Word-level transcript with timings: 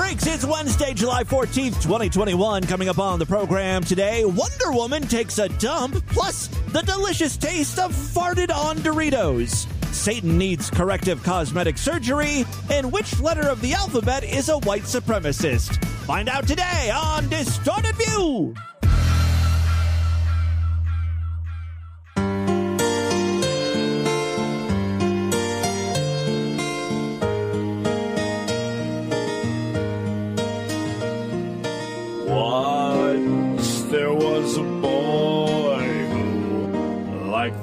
Freaks, 0.00 0.26
it's 0.26 0.46
Wednesday, 0.46 0.94
July 0.94 1.24
14th, 1.24 1.82
2021. 1.82 2.62
Coming 2.64 2.88
up 2.88 2.98
on 2.98 3.18
the 3.18 3.26
program 3.26 3.84
today, 3.84 4.24
Wonder 4.24 4.72
Woman 4.72 5.02
takes 5.02 5.36
a 5.36 5.50
dump, 5.50 5.94
plus 6.06 6.46
the 6.68 6.80
delicious 6.80 7.36
taste 7.36 7.78
of 7.78 7.92
farted 7.92 8.50
on 8.50 8.78
Doritos. 8.78 9.68
Satan 9.92 10.38
needs 10.38 10.70
corrective 10.70 11.22
cosmetic 11.22 11.76
surgery, 11.76 12.46
and 12.70 12.90
which 12.90 13.20
letter 13.20 13.46
of 13.46 13.60
the 13.60 13.74
alphabet 13.74 14.24
is 14.24 14.48
a 14.48 14.56
white 14.60 14.84
supremacist? 14.84 15.84
Find 16.06 16.30
out 16.30 16.48
today 16.48 16.90
on 16.90 17.28
Distorted 17.28 17.94
View. 17.96 18.54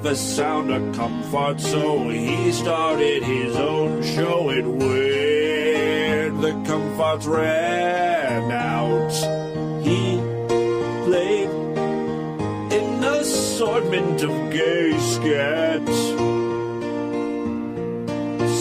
The 0.02 0.14
sound 0.14 0.70
of 0.70 0.94
comfort, 0.94 1.60
so 1.60 2.08
he 2.08 2.52
started 2.52 3.22
his 3.22 3.56
own 3.56 4.02
show. 4.02 4.50
And 4.50 4.78
when 4.78 6.40
the 6.40 6.52
comforts 6.66 7.26
ran 7.26 8.50
out, 8.52 9.12
he 9.82 10.18
played 11.04 11.48
an 12.72 13.04
assortment 13.04 14.22
of 14.22 14.50
gay 14.50 14.96
skets. 14.98 15.98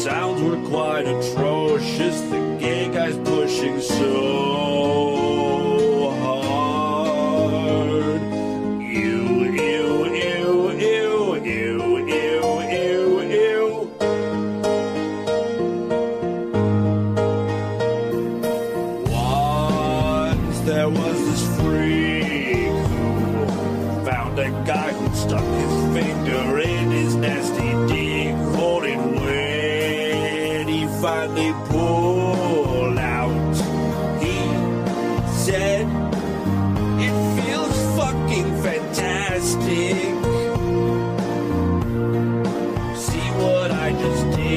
Sounds 0.03 0.41
were 0.41 0.61
quite 0.69 1.05
atrocious. 1.05 1.56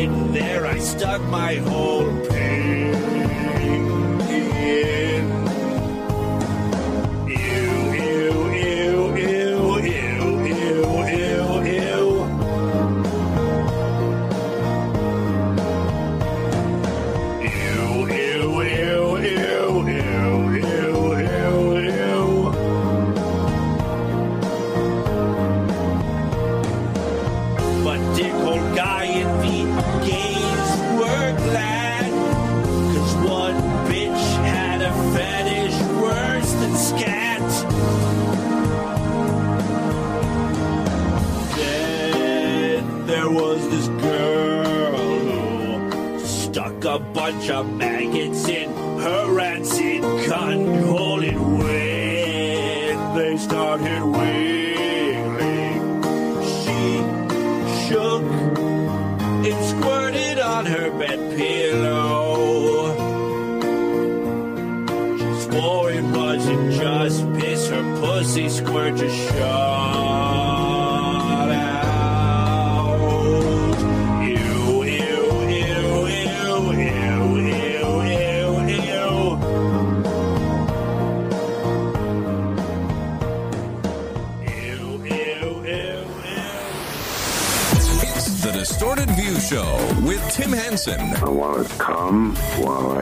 There? 0.06 0.66
I 0.66 0.78
stuck 0.78 1.20
my 1.22 1.56
whole 1.56 2.06
pig 2.26 3.19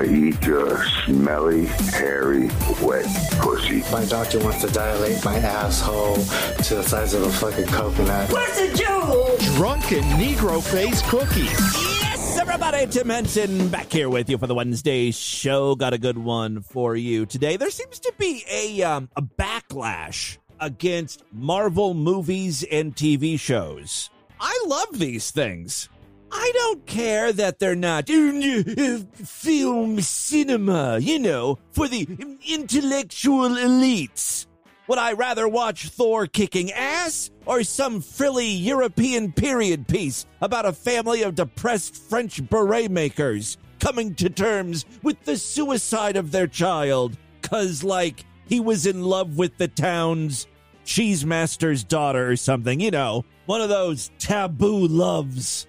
eat 0.09 0.45
your 0.45 0.85
smelly, 1.05 1.67
hairy, 1.67 2.49
wet 2.83 3.07
pussy. 3.41 3.83
My 3.93 4.05
doctor 4.07 4.39
wants 4.41 4.63
to 4.63 4.69
dilate 4.69 5.25
my 5.25 5.37
asshole 5.37 6.15
to 6.17 6.75
the 6.77 6.83
size 6.83 7.15
of 7.15 7.23
a 7.23 7.31
fucking 7.31 7.67
coconut. 7.67 8.31
What's 8.33 8.59
the 8.59 8.77
joke? 8.77 9.39
Drunken 9.57 10.03
Negro 10.19 10.63
face 10.63 11.03
cookies. 11.11 11.53
Yes, 12.01 12.39
everybody, 12.39 12.87
Tim 12.87 13.09
Henson 13.09 13.69
back 13.69 13.93
here 13.93 14.09
with 14.09 14.29
you 14.29 14.39
for 14.39 14.47
the 14.47 14.55
Wednesday 14.55 15.11
show. 15.11 15.75
Got 15.75 15.93
a 15.93 15.99
good 15.99 16.19
one 16.19 16.63
for 16.63 16.97
you 16.97 17.27
today. 17.27 17.57
There 17.57 17.71
seems 17.71 17.99
to 18.01 18.13
be 18.19 18.45
a 18.51 18.83
um, 18.83 19.09
a 19.17 19.23
backlash 19.23 20.39
against 20.61 21.23
Marvel 21.33 21.95
movies 21.95 22.65
and 22.71 22.95
TV 22.95 23.39
shows. 23.39 24.11
I 24.41 24.65
love 24.67 24.99
these 24.99 25.31
things. 25.31 25.89
I 26.31 26.53
don't 26.55 26.87
care 26.87 27.33
that 27.33 27.59
they're 27.59 27.75
not 27.75 28.11
uh, 28.11 28.99
film 29.25 30.01
cinema, 30.01 30.99
you 30.99 31.19
know, 31.19 31.59
for 31.73 31.89
the 31.89 32.07
intellectual 32.47 33.49
elites. 33.51 34.47
Would 34.89 34.99
I 34.99 35.13
rather 35.13 35.47
watch 35.47 35.89
Thor 35.89 36.27
kicking 36.27 36.73
ass 36.73 37.31
or 37.45 37.63
some 37.63 38.01
frilly 38.01 38.47
European 38.47 39.33
period 39.33 39.87
piece 39.87 40.25
about 40.41 40.65
a 40.65 40.73
family 40.73 41.23
of 41.23 41.35
depressed 41.35 41.95
French 41.95 42.47
beret 42.49 42.91
makers 42.91 43.59
coming 43.81 44.15
to 44.15 44.31
terms 44.31 44.87
with 45.03 45.23
the 45.25 45.37
suicide 45.37 46.17
of 46.17 46.31
their 46.31 46.47
child? 46.47 47.19
Cause, 47.43 47.85
like, 47.85 48.25
he 48.47 48.61
was 48.61 48.87
in 48.87 49.03
love 49.03 49.37
with 49.37 49.59
the 49.59 49.69
town's 49.69 50.47
cheese 50.85 51.25
master's 51.25 51.85
daughter 51.85 52.31
or 52.31 52.37
something, 52.37 52.81
you 52.81 52.91
know, 52.91 53.27
one 53.45 53.61
of 53.61 53.69
those 53.69 54.11
taboo 54.19 54.87
loves. 54.89 55.67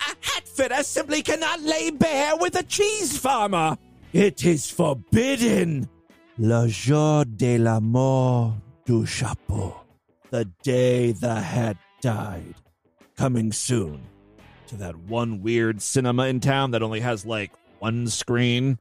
A 0.00 0.02
hat 0.02 0.16
hatfitter 0.50 0.82
simply 0.82 1.22
cannot 1.22 1.60
lay 1.62 1.90
bare 1.90 2.36
with 2.36 2.56
a 2.56 2.62
cheese 2.62 3.16
farmer. 3.16 3.76
It 4.12 4.44
is 4.44 4.70
forbidden. 4.70 5.88
Le 6.38 6.68
jour 6.68 7.24
de 7.24 7.58
la 7.58 7.80
mort 7.80 8.54
du 8.84 9.06
chapeau. 9.06 9.80
The 10.30 10.46
day 10.62 11.12
the 11.12 11.40
hat 11.40 11.76
died. 12.00 12.54
Coming 13.16 13.52
soon 13.52 14.00
to 14.68 14.76
that 14.76 14.96
one 14.96 15.42
weird 15.42 15.82
cinema 15.82 16.26
in 16.26 16.40
town 16.40 16.70
that 16.70 16.82
only 16.82 17.00
has 17.00 17.26
like 17.26 17.52
one 17.78 18.06
screen. 18.06 18.78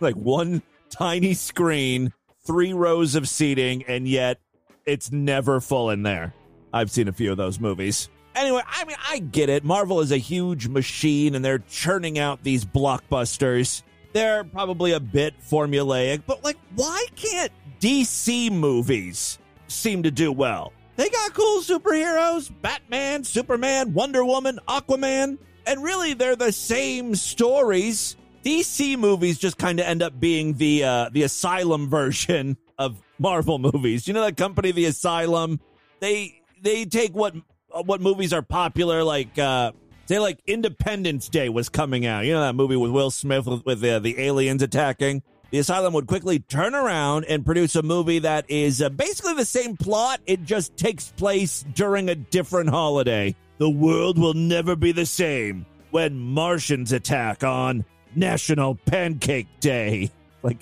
Like 0.00 0.16
one 0.16 0.62
tiny 0.90 1.34
screen, 1.34 2.12
three 2.44 2.72
rows 2.72 3.14
of 3.14 3.28
seating, 3.28 3.84
and 3.84 4.08
yet 4.08 4.40
it's 4.86 5.12
never 5.12 5.60
full 5.60 5.90
in 5.90 6.02
there. 6.02 6.34
I've 6.72 6.90
seen 6.90 7.08
a 7.08 7.12
few 7.12 7.30
of 7.30 7.36
those 7.36 7.60
movies. 7.60 8.08
Anyway, 8.34 8.62
I 8.66 8.84
mean, 8.84 8.96
I 9.08 9.18
get 9.18 9.48
it. 9.48 9.64
Marvel 9.64 10.00
is 10.00 10.12
a 10.12 10.16
huge 10.16 10.68
machine 10.68 11.34
and 11.34 11.44
they're 11.44 11.60
churning 11.70 12.18
out 12.18 12.42
these 12.42 12.64
blockbusters. 12.64 13.82
They're 14.12 14.44
probably 14.44 14.92
a 14.92 15.00
bit 15.00 15.34
formulaic, 15.40 16.22
but 16.26 16.44
like, 16.44 16.58
why 16.74 17.06
can't 17.16 17.52
DC 17.80 18.50
movies 18.50 19.38
seem 19.68 20.02
to 20.04 20.10
do 20.10 20.32
well? 20.32 20.72
They 20.96 21.08
got 21.08 21.34
cool 21.34 21.60
superheroes 21.60 22.50
Batman, 22.62 23.24
Superman, 23.24 23.92
Wonder 23.94 24.24
Woman, 24.24 24.60
Aquaman, 24.68 25.38
and 25.66 25.82
really 25.82 26.14
they're 26.14 26.36
the 26.36 26.52
same 26.52 27.14
stories 27.14 28.16
DC 28.44 28.98
movies 28.98 29.38
just 29.38 29.56
kind 29.56 29.80
of 29.80 29.86
end 29.86 30.02
up 30.02 30.20
being 30.20 30.52
the 30.54 30.84
uh, 30.84 31.08
the 31.10 31.22
Asylum 31.22 31.88
version 31.90 32.56
of 32.78 33.00
Marvel 33.18 33.58
movies. 33.58 34.06
You 34.06 34.14
know 34.14 34.22
that 34.22 34.36
company, 34.36 34.70
the 34.70 34.84
Asylum. 34.84 35.60
They 36.00 36.42
they 36.60 36.84
take 36.84 37.14
what 37.14 37.34
what 37.82 38.00
movies 38.00 38.32
are 38.32 38.42
popular, 38.42 39.02
like 39.02 39.38
uh, 39.38 39.72
say 40.06 40.18
like 40.18 40.38
Independence 40.46 41.28
Day 41.28 41.48
was 41.48 41.68
coming 41.68 42.06
out. 42.06 42.24
You 42.24 42.32
know 42.32 42.40
that 42.40 42.54
movie 42.54 42.76
with 42.76 42.90
Will 42.90 43.10
Smith 43.10 43.46
with, 43.46 43.64
with 43.64 43.84
uh, 43.84 43.98
the 43.98 44.20
aliens 44.20 44.62
attacking. 44.62 45.22
The 45.50 45.58
Asylum 45.58 45.92
would 45.94 46.08
quickly 46.08 46.40
turn 46.40 46.74
around 46.74 47.26
and 47.26 47.44
produce 47.44 47.76
a 47.76 47.82
movie 47.82 48.18
that 48.20 48.44
is 48.50 48.82
uh, 48.82 48.88
basically 48.88 49.34
the 49.34 49.44
same 49.44 49.76
plot. 49.76 50.20
It 50.26 50.42
just 50.42 50.76
takes 50.76 51.12
place 51.12 51.64
during 51.74 52.08
a 52.08 52.16
different 52.16 52.70
holiday. 52.70 53.36
The 53.58 53.70
world 53.70 54.18
will 54.18 54.34
never 54.34 54.74
be 54.74 54.90
the 54.90 55.06
same 55.06 55.64
when 55.92 56.18
Martians 56.18 56.90
attack 56.90 57.44
on 57.44 57.84
National 58.16 58.74
Pancake 58.74 59.48
Day. 59.60 60.10
Like, 60.42 60.58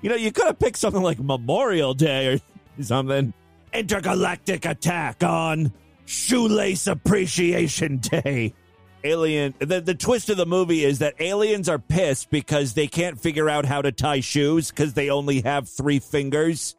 you 0.00 0.10
know, 0.10 0.14
you 0.14 0.30
could 0.30 0.46
have 0.46 0.60
picked 0.60 0.76
something 0.76 1.02
like 1.02 1.18
Memorial 1.18 1.92
Day 1.92 2.34
or 2.34 2.40
something. 2.84 3.34
Intergalactic 3.72 4.64
attack 4.64 5.24
on 5.24 5.72
Shoelace 6.06 6.86
Appreciation 6.86 7.98
Day. 7.98 8.54
Alien. 9.04 9.54
The, 9.58 9.80
the 9.80 9.94
twist 9.94 10.30
of 10.30 10.38
the 10.38 10.46
movie 10.46 10.84
is 10.84 11.00
that 11.00 11.20
aliens 11.20 11.68
are 11.68 11.78
pissed 11.78 12.30
because 12.30 12.72
they 12.72 12.86
can't 12.86 13.20
figure 13.20 13.50
out 13.50 13.66
how 13.66 13.82
to 13.82 13.92
tie 13.92 14.20
shoes 14.20 14.70
because 14.70 14.94
they 14.94 15.10
only 15.10 15.42
have 15.42 15.68
three 15.68 15.98
fingers. 15.98 16.74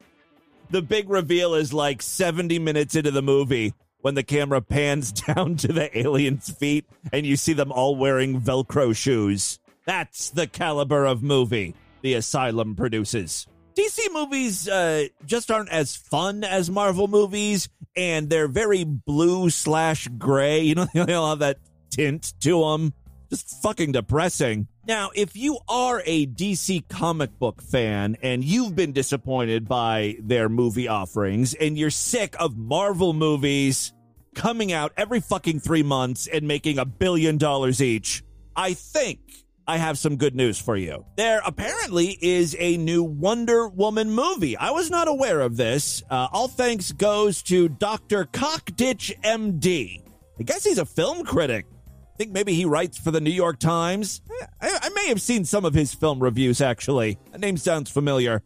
The 0.72 0.82
big 0.82 1.10
reveal 1.10 1.54
is 1.54 1.72
like 1.72 2.02
70 2.02 2.58
minutes 2.58 2.96
into 2.96 3.12
the 3.12 3.22
movie 3.22 3.76
when 4.02 4.16
the 4.16 4.24
camera 4.24 4.62
pans 4.62 5.12
down 5.28 5.56
to 5.58 5.68
the 5.68 5.96
aliens' 5.98 6.50
feet 6.50 6.86
and 7.14 7.26
you 7.26 7.36
see 7.36 7.54
them 7.54 7.72
all 7.72 7.96
wearing 7.96 8.42
Velcro 8.42 8.96
shoes. 8.96 9.60
That's 9.86 10.32
the 10.32 10.48
caliber 10.48 11.06
of 11.06 11.22
movie 11.22 11.76
the 12.02 12.14
Asylum 12.14 12.76
produces. 12.76 13.48
DC 13.76 14.14
movies 14.14 14.70
uh, 14.70 15.08
just 15.26 15.52
aren't 15.52 15.70
as 15.70 15.96
fun 15.96 16.44
as 16.44 16.72
Marvel 16.72 17.08
movies, 17.08 17.68
and 17.96 18.30
they're 18.30 18.48
very 18.48 18.84
blue 18.86 19.50
slash 19.50 20.08
gray. 20.18 20.62
You 20.62 20.76
know, 20.76 20.88
they 20.94 21.14
all 21.14 21.30
have 21.30 21.40
that 21.40 21.58
tint 21.92 22.34
to 22.42 22.62
them. 22.62 22.94
Just 23.30 23.62
fucking 23.62 23.92
depressing. 23.92 24.68
Now, 24.88 25.10
if 25.16 25.36
you 25.36 25.58
are 25.68 26.02
a 26.06 26.28
DC 26.28 26.88
comic 26.88 27.38
book 27.40 27.62
fan 27.62 28.18
and 28.22 28.44
you've 28.44 28.76
been 28.76 28.94
disappointed 28.94 29.68
by 29.68 30.18
their 30.22 30.48
movie 30.48 30.88
offerings 30.88 31.56
and 31.56 31.76
you're 31.76 31.90
sick 31.90 32.36
of 32.40 32.56
Marvel 32.56 33.14
movies 33.14 33.94
coming 34.36 34.72
out 34.72 34.94
every 34.96 35.22
fucking 35.22 35.60
three 35.60 35.82
months 35.82 36.28
and 36.28 36.48
making 36.48 36.78
a 36.78 36.86
billion 36.86 37.38
dollars 37.38 37.82
each, 37.82 38.24
I 38.56 38.74
think 38.74 39.45
I 39.68 39.78
have 39.78 39.98
some 39.98 40.18
good 40.18 40.36
news 40.36 40.60
for 40.60 40.78
you. 40.78 41.06
There 41.18 41.42
apparently 41.46 42.18
is 42.22 42.56
a 42.60 42.78
new 42.78 43.04
Wonder 43.04 43.68
Woman 43.68 44.12
movie. 44.12 44.56
I 44.56 44.72
was 44.72 44.92
not 44.92 45.08
aware 45.08 45.42
of 45.42 45.58
this. 45.58 46.04
Uh, 46.10 46.28
all 46.32 46.48
thanks 46.48 46.92
goes 46.92 47.42
to 47.44 47.70
Dr. 47.70 48.26
Cockditch 48.26 49.14
MD. 49.24 50.04
I 50.40 50.44
guess 50.44 50.64
he's 50.64 50.78
a 50.78 50.86
film 50.86 51.24
critic. 51.26 51.66
I 52.14 52.18
think 52.18 52.32
maybe 52.32 52.54
he 52.54 52.66
writes 52.66 52.98
for 52.98 53.12
the 53.12 53.20
New 53.20 53.32
York 53.32 53.60
Times. 53.60 54.22
I, 54.62 54.80
I 54.84 54.90
may 54.90 55.08
have 55.08 55.22
seen 55.22 55.46
some 55.46 55.66
of 55.66 55.74
his 55.74 55.94
film 55.94 56.22
reviews, 56.22 56.62
actually. 56.62 57.18
That 57.32 57.42
name 57.42 57.58
sounds 57.58 57.90
familiar. 57.90 58.44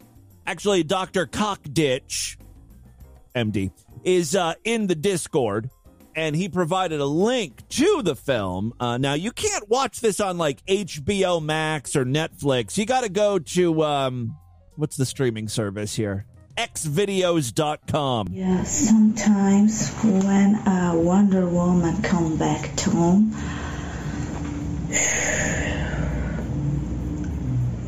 Actually, 0.47 0.83
Dr. 0.83 1.27
Cockditch, 1.27 2.37
MD, 3.35 3.71
is 4.03 4.35
uh, 4.35 4.55
in 4.63 4.87
the 4.87 4.95
Discord, 4.95 5.69
and 6.19 6.35
he 6.35 6.49
provided 6.49 6.99
a 6.99 7.05
link 7.05 7.65
to 7.69 8.01
the 8.03 8.13
film. 8.13 8.73
Uh, 8.77 8.97
now, 8.97 9.13
you 9.13 9.31
can't 9.31 9.69
watch 9.69 10.01
this 10.01 10.19
on 10.19 10.37
like 10.37 10.65
HBO 10.65 11.41
Max 11.41 11.95
or 11.95 12.03
Netflix. 12.03 12.77
You 12.77 12.85
got 12.85 13.03
to 13.05 13.09
go 13.09 13.39
to, 13.39 13.83
um, 13.83 14.35
what's 14.75 14.97
the 14.97 15.05
streaming 15.05 15.47
service 15.47 15.95
here? 15.95 16.25
xvideos.com. 16.57 18.27
Yeah, 18.33 18.63
sometimes 18.63 19.93
when 20.03 20.55
a 20.67 20.91
Wonder 20.93 21.47
Woman 21.47 22.01
come 22.01 22.35
back 22.37 22.75
to 22.75 22.89
home, 22.89 23.33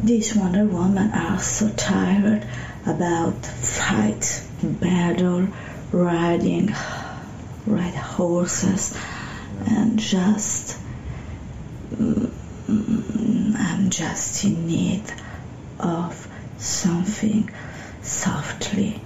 these 0.05 0.33
Wonder 0.37 0.63
Woman 0.63 1.11
are 1.11 1.37
so 1.39 1.69
tired 1.71 2.47
about 2.85 3.45
fight, 3.45 4.41
battle, 4.63 5.49
riding, 5.91 6.73
ride 7.65 7.95
horses, 7.95 8.97
and 9.67 9.99
just 9.99 10.79
mm, 11.93 12.31
I'm 13.57 13.89
just 13.89 14.43
in 14.43 14.67
need 14.67 15.03
of 15.79 16.27
something 16.57 17.49
softly. 18.01 19.01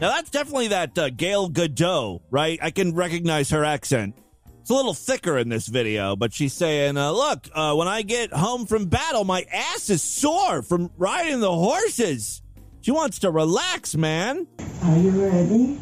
Now 0.00 0.10
that's 0.10 0.30
definitely 0.30 0.68
that 0.68 0.98
uh, 0.98 1.10
Gal 1.10 1.48
Gadot, 1.48 2.20
right? 2.30 2.58
I 2.60 2.70
can 2.70 2.94
recognize 2.94 3.50
her 3.50 3.64
accent. 3.64 4.14
It's 4.60 4.70
a 4.70 4.74
little 4.74 4.94
thicker 4.94 5.38
in 5.38 5.48
this 5.48 5.68
video, 5.68 6.16
but 6.16 6.34
she's 6.34 6.52
saying, 6.52 6.96
uh, 6.96 7.12
"Look, 7.12 7.48
uh, 7.54 7.74
when 7.74 7.88
I 7.88 8.02
get 8.02 8.32
home 8.32 8.66
from 8.66 8.86
battle, 8.86 9.24
my 9.24 9.46
ass 9.52 9.88
is 9.90 10.02
sore 10.02 10.62
from 10.62 10.90
riding 10.98 11.40
the 11.40 11.52
horses." 11.52 12.42
She 12.80 12.90
wants 12.90 13.20
to 13.20 13.30
relax, 13.30 13.96
man. 13.96 14.46
Are 14.82 14.98
you 14.98 15.10
ready? 15.10 15.78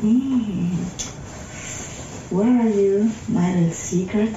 Hmm. 0.00 0.74
Where 2.34 2.66
are 2.66 2.68
you, 2.68 3.12
my 3.28 3.54
little 3.54 3.72
secret? 3.72 4.30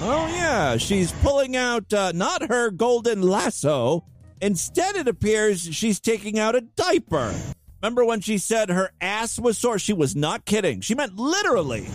Oh 0.00 0.28
yeah, 0.30 0.76
she's 0.76 1.12
pulling 1.12 1.56
out 1.56 1.92
uh, 1.92 2.12
not 2.14 2.48
her 2.48 2.70
golden 2.70 3.22
lasso. 3.22 4.04
Instead, 4.40 4.96
it 4.96 5.08
appears 5.08 5.62
she's 5.74 5.98
taking 5.98 6.38
out 6.38 6.54
a 6.54 6.60
diaper. 6.60 7.34
Remember 7.82 8.04
when 8.04 8.20
she 8.20 8.38
said 8.38 8.68
her 8.68 8.90
ass 9.00 9.38
was 9.38 9.56
sore? 9.58 9.78
She 9.78 9.92
was 9.92 10.14
not 10.14 10.44
kidding. 10.44 10.82
She 10.82 10.94
meant 10.94 11.16
literally. 11.16 11.88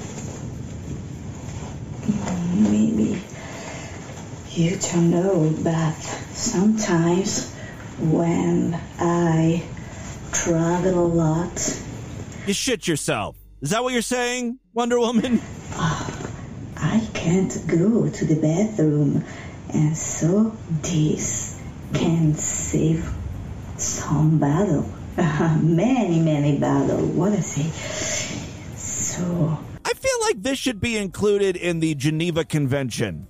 Maybe 2.56 3.22
you 4.52 4.78
don't 4.78 5.12
know, 5.12 5.54
but 5.64 5.94
sometimes 6.34 7.54
when 8.00 8.80
I 9.00 9.64
travel 10.32 11.06
a 11.06 11.08
lot, 11.08 11.82
You 12.48 12.54
shit 12.54 12.88
yourself. 12.88 13.38
Is 13.62 13.70
that 13.70 13.84
what 13.84 13.94
you're 13.94 14.02
saying, 14.02 14.58
Wonder 14.74 15.00
Woman? 15.00 15.40
I 15.76 17.08
can't 17.14 17.56
go 17.68 18.10
to 18.10 18.26
the 18.26 18.36
bathroom, 18.42 19.24
and 19.72 19.96
so 19.96 20.56
this 20.82 21.62
can 21.94 22.34
save 22.34 23.08
some 23.78 24.40
battle. 24.40 24.90
many, 25.62 26.20
many 26.20 26.58
battle. 26.58 27.06
What 27.06 27.34
I 27.34 27.42
say? 27.42 27.70
So 28.76 29.60
I 29.86 29.94
feel 29.94 30.22
like 30.22 30.42
this 30.42 30.58
should 30.58 30.82
be 30.82 30.98
included 30.98 31.56
in 31.56 31.80
the 31.80 31.94
Geneva 31.94 32.44
Convention. 32.44 33.28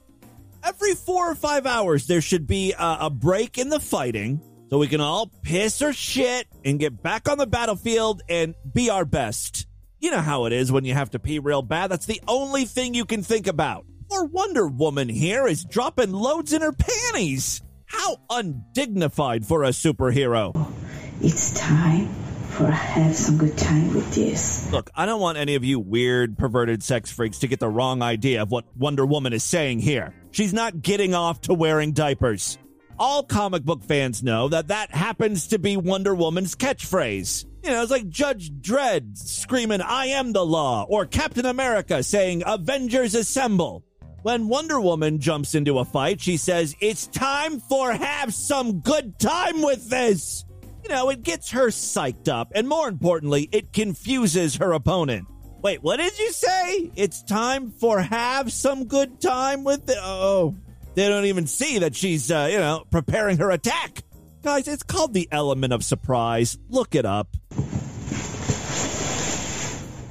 Every 0.63 0.95
four 0.95 1.29
or 1.29 1.35
five 1.35 1.65
hours, 1.65 2.07
there 2.07 2.21
should 2.21 2.47
be 2.47 2.71
a, 2.73 2.97
a 3.01 3.09
break 3.09 3.57
in 3.57 3.67
the 3.67 3.79
fighting 3.79 4.39
so 4.71 4.77
we 4.77 4.87
can 4.87 5.01
all 5.01 5.27
piss 5.43 5.81
or 5.81 5.91
shit 5.91 6.47
and 6.63 6.79
get 6.79 7.03
back 7.03 7.27
on 7.27 7.37
the 7.37 7.45
battlefield 7.45 8.21
and 8.29 8.55
be 8.73 8.89
our 8.89 9.03
best. 9.03 9.67
You 9.99 10.11
know 10.11 10.21
how 10.21 10.45
it 10.45 10.53
is 10.53 10.71
when 10.71 10.85
you 10.85 10.93
have 10.93 11.11
to 11.11 11.19
pee 11.19 11.39
real 11.39 11.61
bad. 11.61 11.91
That's 11.91 12.05
the 12.05 12.21
only 12.25 12.63
thing 12.63 12.93
you 12.93 13.03
can 13.03 13.21
think 13.21 13.47
about. 13.47 13.85
Our 14.13 14.23
Wonder 14.23 14.67
Woman 14.67 15.09
here 15.09 15.45
is 15.45 15.65
dropping 15.65 16.13
loads 16.13 16.53
in 16.53 16.61
her 16.61 16.71
panties. 16.71 17.61
How 17.85 18.15
undignified 18.29 19.45
for 19.45 19.65
a 19.65 19.69
superhero. 19.69 20.73
it's 21.21 21.53
time 21.53 22.07
for 22.51 22.71
have 22.71 23.13
some 23.13 23.37
good 23.37 23.57
time 23.57 23.93
with 23.93 24.13
this. 24.15 24.71
Look, 24.71 24.89
I 24.95 25.05
don't 25.05 25.19
want 25.19 25.37
any 25.37 25.55
of 25.55 25.65
you 25.65 25.81
weird, 25.81 26.37
perverted 26.37 26.81
sex 26.81 27.11
freaks 27.11 27.39
to 27.39 27.47
get 27.47 27.59
the 27.59 27.69
wrong 27.69 28.01
idea 28.01 28.41
of 28.41 28.51
what 28.51 28.65
Wonder 28.77 29.05
Woman 29.05 29.33
is 29.33 29.43
saying 29.43 29.79
here. 29.79 30.13
She's 30.31 30.53
not 30.53 30.81
getting 30.81 31.13
off 31.13 31.41
to 31.41 31.53
wearing 31.53 31.91
diapers. 31.91 32.57
All 33.01 33.23
comic 33.23 33.63
book 33.63 33.83
fans 33.83 34.21
know 34.21 34.47
that 34.49 34.67
that 34.67 34.91
happens 34.91 35.47
to 35.47 35.57
be 35.57 35.75
Wonder 35.75 36.13
Woman's 36.13 36.55
catchphrase. 36.55 37.45
You 37.63 37.71
know, 37.71 37.81
it's 37.81 37.89
like 37.89 38.07
Judge 38.07 38.51
Dredd 38.51 39.17
screaming, 39.17 39.81
I 39.81 40.05
am 40.05 40.33
the 40.33 40.45
law, 40.45 40.85
or 40.87 41.07
Captain 41.07 41.47
America 41.47 42.03
saying, 42.03 42.43
Avengers 42.45 43.15
assemble. 43.15 43.83
When 44.21 44.47
Wonder 44.47 44.79
Woman 44.79 45.17
jumps 45.17 45.55
into 45.55 45.79
a 45.79 45.85
fight, 45.85 46.21
she 46.21 46.37
says, 46.37 46.75
It's 46.79 47.07
time 47.07 47.59
for 47.59 47.91
have 47.91 48.35
some 48.35 48.81
good 48.81 49.17
time 49.17 49.63
with 49.63 49.89
this. 49.89 50.45
You 50.83 50.89
know, 50.89 51.09
it 51.09 51.23
gets 51.23 51.49
her 51.49 51.69
psyched 51.69 52.27
up, 52.27 52.51
and 52.53 52.69
more 52.69 52.87
importantly, 52.87 53.49
it 53.51 53.73
confuses 53.73 54.57
her 54.57 54.73
opponent. 54.73 55.25
Wait, 55.63 55.81
what 55.81 55.97
did 55.97 56.19
you 56.19 56.31
say? 56.31 56.91
It's 56.95 57.23
time 57.23 57.71
for 57.71 57.99
have 57.99 58.53
some 58.53 58.85
good 58.85 59.19
time 59.19 59.63
with 59.63 59.87
the. 59.87 59.95
Oh, 59.99 60.55
they 60.95 61.07
don't 61.07 61.25
even 61.25 61.47
see 61.47 61.79
that 61.79 61.95
she's, 61.95 62.31
uh, 62.31 62.47
you 62.51 62.57
know, 62.57 62.83
preparing 62.91 63.37
her 63.37 63.51
attack. 63.51 64.03
Guys, 64.43 64.67
it's 64.67 64.83
called 64.83 65.13
the 65.13 65.27
element 65.31 65.71
of 65.71 65.83
surprise. 65.83 66.57
Look 66.69 66.95
it 66.95 67.05
up. 67.05 67.27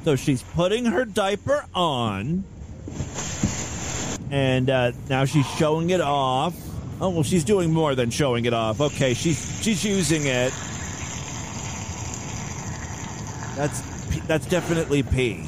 So 0.05 0.17
she's 0.17 0.43
putting 0.43 0.87
her 0.87 1.05
diaper 1.05 1.65
on, 1.75 2.45
and 4.31 4.71
uh, 4.71 4.93
now 5.11 5.27
she's 5.27 5.47
showing 5.59 5.91
it 5.91 6.01
off. 6.01 6.55
Oh 7.03 7.11
well, 7.11 7.23
she's 7.23 7.45
doing 7.45 7.71
more 7.73 7.95
than 7.95 8.11
showing 8.11 8.47
it 8.47 8.55
off. 8.55 8.81
Okay, 8.81 9.13
she's 9.13 9.63
she's 9.63 9.85
using 9.85 10.25
it. 10.25 10.55
That's 13.57 13.83
that's 14.27 14.47
definitely 14.47 15.03
pee. 15.03 15.47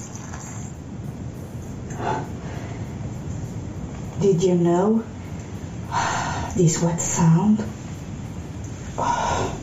Did 4.20 4.42
you 4.42 4.54
know 4.54 5.02
this 6.56 6.82
wet 6.82 7.00
sound? 7.00 7.64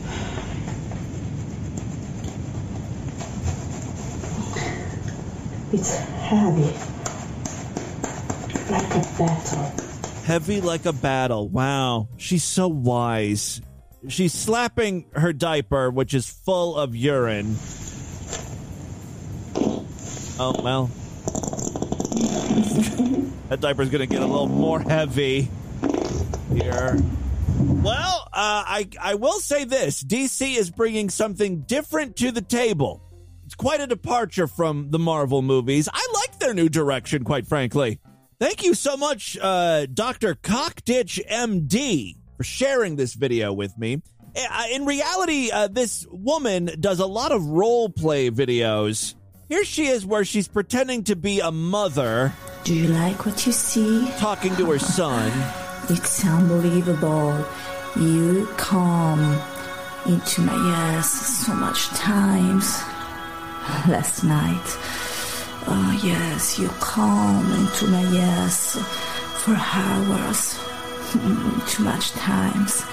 It's 5.72 5.94
heavy, 5.94 6.62
like 8.72 8.90
a 8.90 9.06
battle. 9.16 9.72
Heavy 10.24 10.60
like 10.60 10.84
a 10.84 10.92
battle. 10.92 11.48
Wow, 11.48 12.08
she's 12.16 12.42
so 12.42 12.66
wise. 12.66 13.62
She's 14.08 14.34
slapping 14.34 15.04
her 15.14 15.32
diaper, 15.32 15.88
which 15.88 16.12
is 16.12 16.28
full 16.28 16.74
of 16.74 16.96
urine. 16.96 17.54
Oh 20.40 20.60
well, 20.60 20.86
that 23.48 23.60
diaper's 23.60 23.90
gonna 23.90 24.06
get 24.06 24.22
a 24.22 24.26
little 24.26 24.48
more 24.48 24.80
heavy 24.80 25.50
here. 26.52 26.98
Well, 27.58 28.28
uh, 28.32 28.64
I 28.66 28.88
I 29.00 29.14
will 29.14 29.40
say 29.40 29.64
this: 29.64 30.02
DC 30.02 30.56
is 30.56 30.70
bringing 30.70 31.10
something 31.10 31.62
different 31.62 32.16
to 32.16 32.30
the 32.30 32.42
table. 32.42 33.02
It's 33.46 33.54
quite 33.54 33.80
a 33.80 33.86
departure 33.86 34.46
from 34.46 34.90
the 34.90 34.98
Marvel 34.98 35.42
movies. 35.42 35.88
I 35.92 36.06
like 36.14 36.38
their 36.38 36.54
new 36.54 36.68
direction, 36.68 37.24
quite 37.24 37.46
frankly. 37.46 37.98
Thank 38.38 38.62
you 38.64 38.74
so 38.74 38.96
much, 38.96 39.36
uh, 39.40 39.86
Dr. 39.92 40.34
Cockditch 40.36 41.20
MD, 41.28 42.16
for 42.36 42.44
sharing 42.44 42.96
this 42.96 43.12
video 43.14 43.52
with 43.52 43.76
me. 43.76 44.00
Uh, 44.36 44.64
In 44.72 44.86
reality, 44.86 45.50
uh, 45.50 45.66
this 45.68 46.06
woman 46.10 46.70
does 46.78 47.00
a 47.00 47.06
lot 47.06 47.32
of 47.32 47.44
role 47.44 47.88
play 47.88 48.30
videos. 48.30 49.14
Here 49.48 49.64
she 49.64 49.88
is, 49.88 50.06
where 50.06 50.24
she's 50.24 50.46
pretending 50.46 51.02
to 51.04 51.16
be 51.16 51.40
a 51.40 51.50
mother, 51.50 52.32
Do 52.62 52.72
you 52.72 52.86
like 52.88 53.26
what 53.26 53.44
you 53.44 53.52
see? 53.52 54.08
talking 54.18 54.54
to 54.56 54.70
her 54.70 54.78
son. 54.78 55.30
It's 55.90 56.24
unbelievable. 56.24 57.44
You 57.96 58.46
come 58.56 59.42
into 60.06 60.40
my 60.42 60.54
yes 60.54 61.10
so 61.44 61.52
much 61.52 61.88
times. 61.88 62.78
Last 63.88 64.22
night. 64.22 64.68
Oh 65.66 66.00
yes, 66.00 66.60
you 66.60 66.68
come 66.78 67.44
into 67.54 67.88
my 67.88 68.02
yes 68.12 68.76
for 69.42 69.56
hours. 69.58 70.60
Too 71.74 71.82
much 71.82 72.12
times. 72.12 72.84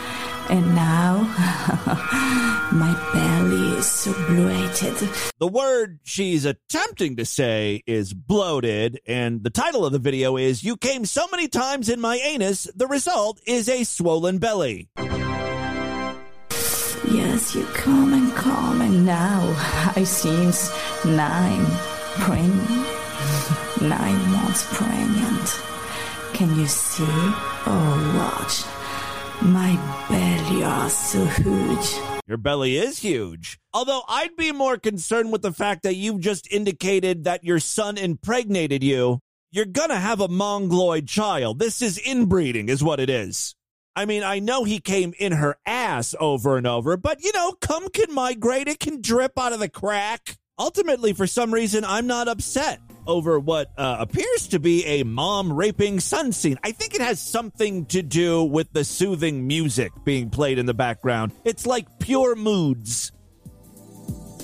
And 0.49 0.75
now 0.75 1.23
my 2.71 2.95
belly 3.13 3.77
is 3.77 3.85
so 3.85 4.13
bloated. 4.27 5.09
The 5.39 5.47
word 5.47 5.99
she's 6.03 6.45
attempting 6.45 7.17
to 7.17 7.25
say 7.25 7.83
is 7.85 8.13
bloated, 8.13 9.01
and 9.05 9.43
the 9.43 9.49
title 9.49 9.85
of 9.85 9.91
the 9.91 9.99
video 9.99 10.37
is 10.37 10.63
You 10.63 10.77
Came 10.77 11.05
So 11.05 11.27
Many 11.31 11.49
Times 11.49 11.89
in 11.89 11.99
My 11.99 12.15
Anus, 12.17 12.63
the 12.75 12.87
result 12.87 13.41
is 13.45 13.67
a 13.67 13.83
swollen 13.83 14.37
belly. 14.37 14.87
Yes, 17.11 17.53
you 17.53 17.65
come 17.73 18.13
and 18.13 18.33
come, 18.33 18.81
and 18.81 19.05
now 19.05 19.53
I 19.95 20.03
seems 20.05 20.71
nine, 21.05 21.65
pregnant, 22.19 22.87
nine 23.81 24.31
months 24.31 24.65
pregnant. 24.73 25.61
Can 26.33 26.57
you 26.57 26.67
see? 26.67 27.03
Oh, 27.03 28.13
watch. 28.17 28.76
My 29.41 29.75
belly 30.09 30.63
are 30.63 30.89
so 30.89 31.23
huge. 31.25 31.95
Your 32.27 32.37
belly 32.37 32.77
is 32.77 32.99
huge. 32.99 33.59
Although 33.71 34.01
I'd 34.07 34.35
be 34.35 34.51
more 34.51 34.77
concerned 34.77 35.31
with 35.31 35.43
the 35.43 35.53
fact 35.53 35.83
that 35.83 35.95
you've 35.95 36.21
just 36.21 36.51
indicated 36.51 37.25
that 37.25 37.43
your 37.43 37.59
son 37.59 37.97
impregnated 37.97 38.83
you. 38.83 39.19
You're 39.51 39.65
gonna 39.65 39.99
have 39.99 40.19
a 40.19 40.27
mongoloid 40.27 41.07
child. 41.07 41.59
This 41.59 41.81
is 41.81 41.99
inbreeding, 41.99 42.67
is 42.67 42.83
what 42.83 42.99
it 42.99 43.09
is. 43.09 43.55
I 43.95 44.05
mean, 44.05 44.23
I 44.23 44.39
know 44.39 44.63
he 44.63 44.79
came 44.79 45.13
in 45.19 45.33
her 45.33 45.57
ass 45.65 46.15
over 46.19 46.57
and 46.57 46.65
over, 46.67 46.97
but 46.97 47.23
you 47.23 47.31
know, 47.33 47.53
cum 47.53 47.89
can 47.89 48.13
migrate, 48.13 48.67
it 48.67 48.79
can 48.79 49.01
drip 49.01 49.37
out 49.37 49.53
of 49.53 49.59
the 49.59 49.69
crack. 49.69 50.37
Ultimately, 50.59 51.13
for 51.13 51.27
some 51.27 51.53
reason, 51.53 51.85
I'm 51.85 52.07
not 52.07 52.27
upset 52.27 52.81
over 53.07 53.39
what 53.39 53.71
uh, 53.77 53.97
appears 53.99 54.47
to 54.49 54.59
be 54.59 54.85
a 54.85 55.03
mom 55.03 55.51
raping 55.51 55.99
son 55.99 56.31
scene. 56.31 56.59
I 56.63 56.71
think 56.71 56.93
it 56.93 57.01
has 57.01 57.19
something 57.19 57.85
to 57.87 58.01
do 58.01 58.43
with 58.43 58.71
the 58.73 58.83
soothing 58.83 59.47
music 59.47 59.91
being 60.03 60.29
played 60.29 60.59
in 60.59 60.65
the 60.65 60.73
background. 60.73 61.31
It's 61.45 61.65
like 61.65 61.99
pure 61.99 62.35
moods. 62.35 63.11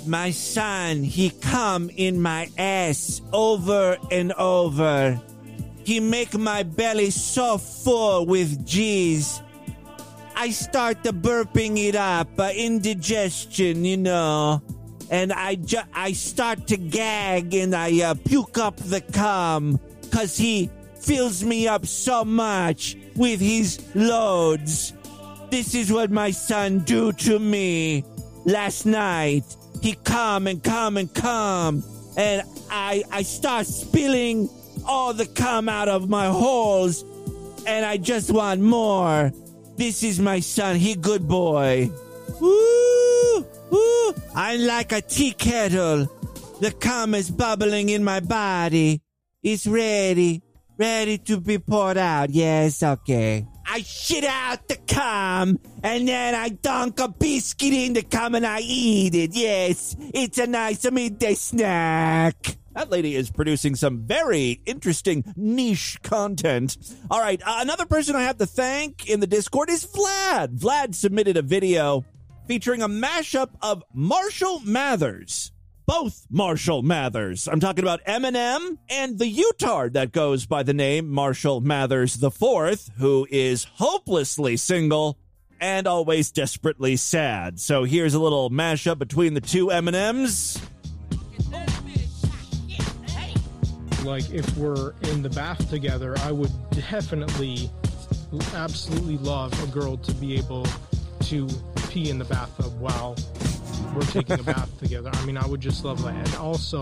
My 0.08 0.32
son, 0.32 1.04
he 1.04 1.30
come 1.30 1.90
in 1.96 2.22
my 2.22 2.50
ass 2.58 3.22
over 3.32 3.98
and 4.12 4.34
over. 4.34 5.22
He 5.86 6.00
make 6.00 6.34
my 6.38 6.64
belly 6.64 7.10
so 7.10 7.58
full 7.58 8.26
with 8.26 8.66
G's. 8.66 9.42
I 10.36 10.50
start 10.50 11.04
the 11.04 11.12
burping 11.12 11.78
it 11.78 11.96
up, 11.96 12.28
uh, 12.40 12.52
indigestion, 12.56 13.86
you 13.86 13.98
know, 13.98 14.62
and 15.10 15.32
I 15.32 15.56
ju- 15.56 15.90
I 15.94 16.14
start 16.14 16.68
to 16.68 16.78
gag 16.78 17.54
and 17.54 17.76
I 17.76 18.02
uh, 18.02 18.14
puke 18.14 18.58
up 18.58 18.78
the 18.78 19.02
cum 19.02 19.80
because 20.02 20.38
he 20.38 20.70
fills 21.00 21.44
me 21.44 21.68
up 21.68 21.86
so 21.86 22.24
much 22.24 22.98
with 23.16 23.40
his 23.40 23.80
loads. 23.96 24.94
This 25.50 25.76
is 25.76 25.92
what 25.92 26.12
my 26.12 26.32
son 26.32 26.80
do 26.80 27.12
to 27.12 27.40
me 27.40 28.04
last 28.46 28.86
night. 28.86 29.44
He 29.82 29.94
come 30.04 30.48
and 30.48 30.64
come 30.64 30.98
and 30.98 31.14
come, 31.14 31.84
and 32.18 32.44
I 32.72 33.04
I 33.12 33.24
start 33.24 33.68
spilling 33.68 34.50
all 34.86 35.14
the 35.14 35.26
cum 35.26 35.70
out 35.70 35.90
of 35.90 36.10
my 36.10 36.28
holes, 36.28 37.04
and 37.68 37.86
I 37.86 37.98
just 37.98 38.32
want 38.32 38.62
more. 38.62 39.32
This 39.76 40.04
is 40.04 40.20
my 40.20 40.40
son. 40.40 40.78
He 40.78 40.96
good 40.96 41.28
boy. 41.28 41.92
Woo! 42.40 43.46
Woo! 43.74 44.14
I'm 44.36 44.62
like 44.62 44.92
a 44.92 45.02
tea 45.02 45.32
kettle. 45.32 46.06
The 46.62 46.72
cum 46.72 47.16
is 47.16 47.32
bubbling 47.32 47.90
in 47.90 48.04
my 48.04 48.20
body. 48.20 49.02
It's 49.42 49.66
ready. 49.66 50.44
Ready 50.78 51.18
to 51.30 51.42
be 51.42 51.58
poured 51.58 51.98
out. 51.98 52.30
Yes, 52.30 52.84
okay. 52.84 53.48
I 53.66 53.82
shit 53.82 54.26
out 54.26 54.68
the 54.68 54.78
cum 54.88 55.58
and 55.82 56.08
then 56.08 56.36
I 56.36 56.50
dunk 56.50 57.00
a 57.00 57.08
biscuit 57.08 57.74
in 57.74 57.94
the 57.94 58.04
cum 58.04 58.36
and 58.36 58.46
I 58.46 58.60
eat 58.60 59.16
it. 59.16 59.32
Yes, 59.34 59.96
it's 60.14 60.38
a 60.38 60.46
nice 60.46 60.90
midday 60.92 61.34
snack. 61.34 62.58
That 62.76 62.92
lady 62.92 63.16
is 63.16 63.32
producing 63.32 63.76
some 63.76 64.06
very 64.06 64.62
interesting 64.68 65.24
niche 65.36 66.00
content. 66.04 66.78
All 67.10 67.20
right, 67.20 67.42
uh, 67.44 67.58
another 67.62 67.88
person 67.88 68.16
I 68.16 68.24
have 68.24 68.38
to 68.38 68.46
thank 68.46 69.10
in 69.10 69.20
the 69.20 69.28
Discord 69.28 69.72
is 69.72 69.86
Vlad. 69.86 70.60
Vlad 70.60 70.94
submitted 70.94 71.38
a 71.38 71.42
video 71.42 72.06
featuring 72.48 72.82
a 72.82 72.88
mashup 72.88 73.50
of 73.62 73.84
Marshall 73.94 74.60
Mathers. 74.62 75.52
Both 75.86 76.26
Marshall 76.30 76.82
Mathers. 76.82 77.48
I'm 77.48 77.60
talking 77.60 77.84
about 77.84 78.04
Eminem 78.06 78.78
and 78.90 79.20
the 79.20 79.28
Utard 79.28 79.94
that 79.94 80.14
goes 80.14 80.46
by 80.46 80.64
the 80.64 80.74
name 80.74 81.10
Marshall 81.10 81.60
Mathers 81.60 82.22
IV, 82.24 82.90
who 82.98 83.28
is 83.30 83.66
hopelessly 83.66 84.56
single 84.56 85.18
and 85.60 85.86
always 85.86 86.32
desperately 86.32 86.96
sad. 86.96 87.60
So 87.60 87.84
here's 87.84 88.14
a 88.14 88.20
little 88.20 88.50
mashup 88.50 88.98
between 88.98 89.34
the 89.34 89.42
two 89.42 89.68
Eminems. 89.68 90.62
like 94.04 94.30
if 94.32 94.58
we're 94.58 94.92
in 95.04 95.22
the 95.22 95.30
bath 95.30 95.70
together 95.70 96.14
i 96.20 96.32
would 96.32 96.52
definitely 96.72 97.70
absolutely 98.54 99.18
love 99.20 99.52
a 99.64 99.68
girl 99.68 99.96
to 99.96 100.14
be 100.16 100.36
able 100.36 100.68
to 101.22 101.48
pee 101.94 102.10
in 102.10 102.18
the 102.18 102.26
bathtub 102.26 102.74
while 102.80 103.16
we're 103.94 104.02
taking 104.02 104.40
a 104.40 104.44
bath 104.44 104.80
together 104.80 105.12
i 105.14 105.26
mean 105.26 105.38
i 105.38 105.46
would 105.46 105.62
just 105.62 105.86
love 105.86 106.02
that 106.02 106.16
and 106.16 106.36
also 106.38 106.82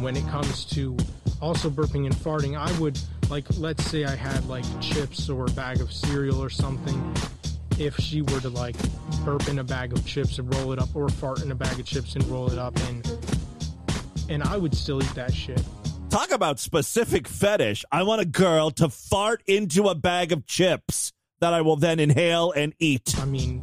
when 0.00 0.16
it 0.16 0.26
comes 0.26 0.64
to 0.64 0.96
also 1.40 1.70
burping 1.70 2.04
and 2.04 2.14
farting 2.16 2.58
i 2.58 2.80
would 2.80 2.98
like 3.30 3.44
let's 3.58 3.84
say 3.84 4.04
i 4.04 4.16
had 4.16 4.44
like 4.48 4.64
chips 4.80 5.28
or 5.28 5.46
a 5.46 5.50
bag 5.50 5.80
of 5.80 5.92
cereal 5.92 6.42
or 6.42 6.50
something 6.50 7.14
if 7.78 7.96
she 7.98 8.22
were 8.22 8.40
to 8.40 8.48
like 8.48 8.74
burp 9.24 9.46
in 9.48 9.60
a 9.60 9.64
bag 9.64 9.92
of 9.92 10.04
chips 10.04 10.40
and 10.40 10.52
roll 10.56 10.72
it 10.72 10.80
up 10.80 10.88
or 10.96 11.08
fart 11.08 11.42
in 11.42 11.52
a 11.52 11.54
bag 11.54 11.78
of 11.78 11.86
chips 11.86 12.16
and 12.16 12.24
roll 12.24 12.50
it 12.50 12.58
up 12.58 12.76
and 12.88 13.08
and 14.28 14.42
i 14.42 14.56
would 14.56 14.74
still 14.74 15.00
eat 15.00 15.14
that 15.14 15.32
shit 15.32 15.62
Talk 16.08 16.30
about 16.30 16.60
specific 16.60 17.26
fetish. 17.28 17.84
I 17.92 18.04
want 18.04 18.22
a 18.22 18.24
girl 18.24 18.70
to 18.70 18.88
fart 18.88 19.42
into 19.46 19.88
a 19.88 19.94
bag 19.94 20.32
of 20.32 20.46
chips 20.46 21.12
that 21.40 21.52
I 21.52 21.60
will 21.60 21.76
then 21.76 22.00
inhale 22.00 22.52
and 22.52 22.74
eat. 22.78 23.14
I 23.18 23.24
mean, 23.24 23.62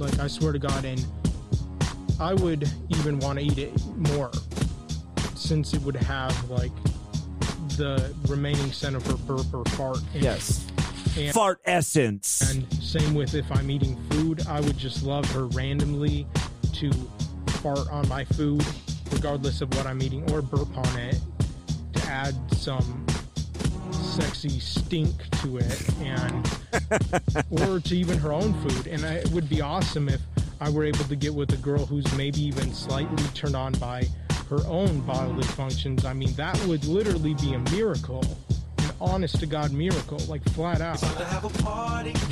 like 0.00 0.18
I 0.18 0.26
swear 0.26 0.52
to 0.52 0.58
God, 0.58 0.84
and 0.84 1.04
I 2.18 2.34
would 2.34 2.68
even 2.88 3.18
want 3.20 3.38
to 3.38 3.44
eat 3.44 3.58
it 3.58 3.72
more, 3.96 4.30
since 5.34 5.74
it 5.74 5.82
would 5.82 5.96
have 5.96 6.50
like 6.50 6.72
the 7.76 8.12
remaining 8.28 8.72
scent 8.72 8.96
of 8.96 9.06
her 9.06 9.14
burp 9.14 9.52
or 9.54 9.64
fart. 9.76 10.00
In 10.14 10.22
Yes. 10.24 10.66
It. 10.66 10.70
And, 11.18 11.34
Fart 11.34 11.60
essence. 11.64 12.40
and 12.52 12.72
same 12.74 13.14
with 13.14 13.34
if 13.34 13.50
I'm 13.50 13.68
eating 13.70 13.96
food, 14.10 14.46
I 14.46 14.60
would 14.60 14.78
just 14.78 15.02
love 15.02 15.28
her 15.32 15.46
randomly 15.46 16.26
to 16.74 16.92
fart 17.62 17.90
on 17.90 18.08
my 18.08 18.24
food, 18.24 18.64
regardless 19.10 19.60
of 19.60 19.74
what 19.76 19.86
I'm 19.86 20.00
eating, 20.02 20.30
or 20.30 20.40
burp 20.40 20.68
on 20.76 20.98
it 20.98 21.18
to 21.94 22.02
add 22.06 22.34
some 22.54 23.04
sexy 24.10 24.58
stink 24.58 25.30
to 25.42 25.58
it, 25.58 25.88
and 26.00 26.50
or 27.50 27.80
to 27.80 27.96
even 27.96 28.18
her 28.18 28.32
own 28.32 28.52
food. 28.62 28.86
And 28.88 29.04
I, 29.04 29.14
it 29.14 29.30
would 29.30 29.48
be 29.48 29.60
awesome 29.60 30.08
if 30.08 30.20
I 30.60 30.68
were 30.68 30.84
able 30.84 31.04
to 31.04 31.16
get 31.16 31.32
with 31.32 31.52
a 31.52 31.56
girl 31.58 31.86
who's 31.86 32.12
maybe 32.16 32.40
even 32.42 32.74
slightly 32.74 33.24
turned 33.34 33.56
on 33.56 33.72
by 33.74 34.08
her 34.48 34.60
own 34.66 35.00
bodily 35.02 35.44
functions. 35.44 36.04
I 36.04 36.12
mean, 36.12 36.34
that 36.34 36.60
would 36.66 36.84
literally 36.84 37.34
be 37.34 37.54
a 37.54 37.58
miracle. 37.70 38.24
An 39.00 39.08
honest 39.08 39.40
to 39.40 39.46
God 39.46 39.72
miracle, 39.72 40.18
like 40.28 40.42
flat 40.50 40.80
out. 40.80 41.00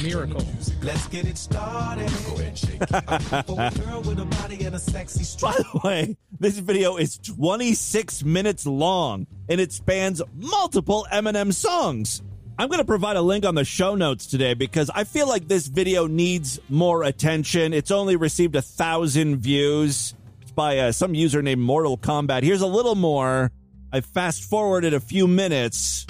Miracle. 0.02 0.44
Let's 0.82 1.06
get 1.08 1.26
it 1.26 1.38
started. 1.38 2.10
Go 2.26 2.34
ahead 2.34 2.46
and 2.46 2.58
shake. 2.58 2.80
it. 2.80 3.46
For 3.46 3.60
a 3.60 3.87
girl 3.87 4.02
with 4.02 4.18
a 4.18 4.25
body 4.25 4.64
and 4.64 4.75
a 4.75 4.78
sexy 4.78 5.25
By 5.40 5.52
the 5.52 5.80
way, 5.82 6.16
this 6.38 6.58
video 6.58 6.96
is 6.96 7.18
26 7.18 8.25
minutes 8.25 8.66
long 8.66 9.26
and 9.48 9.60
it 9.60 9.72
spans 9.72 10.20
multiple 10.34 11.06
Eminem 11.12 11.52
songs. 11.52 12.22
I'm 12.58 12.68
going 12.68 12.80
to 12.80 12.84
provide 12.84 13.16
a 13.16 13.22
link 13.22 13.46
on 13.46 13.54
the 13.54 13.64
show 13.64 13.94
notes 13.94 14.26
today 14.26 14.54
because 14.54 14.90
I 14.90 15.04
feel 15.04 15.28
like 15.28 15.46
this 15.46 15.68
video 15.68 16.06
needs 16.06 16.58
more 16.68 17.04
attention. 17.04 17.72
It's 17.72 17.92
only 17.92 18.16
received 18.16 18.56
a 18.56 18.62
thousand 18.62 19.37
views. 19.37 20.14
It's 20.42 20.50
by 20.50 20.78
uh, 20.78 20.92
some 20.92 21.14
user 21.14 21.40
named 21.40 21.62
Mortal 21.62 21.96
Kombat. 21.96 22.42
Here's 22.42 22.62
a 22.62 22.66
little 22.66 22.96
more. 22.96 23.52
I 23.92 24.00
fast 24.00 24.44
forwarded 24.44 24.92
a 24.92 25.00
few 25.00 25.26
minutes. 25.28 26.04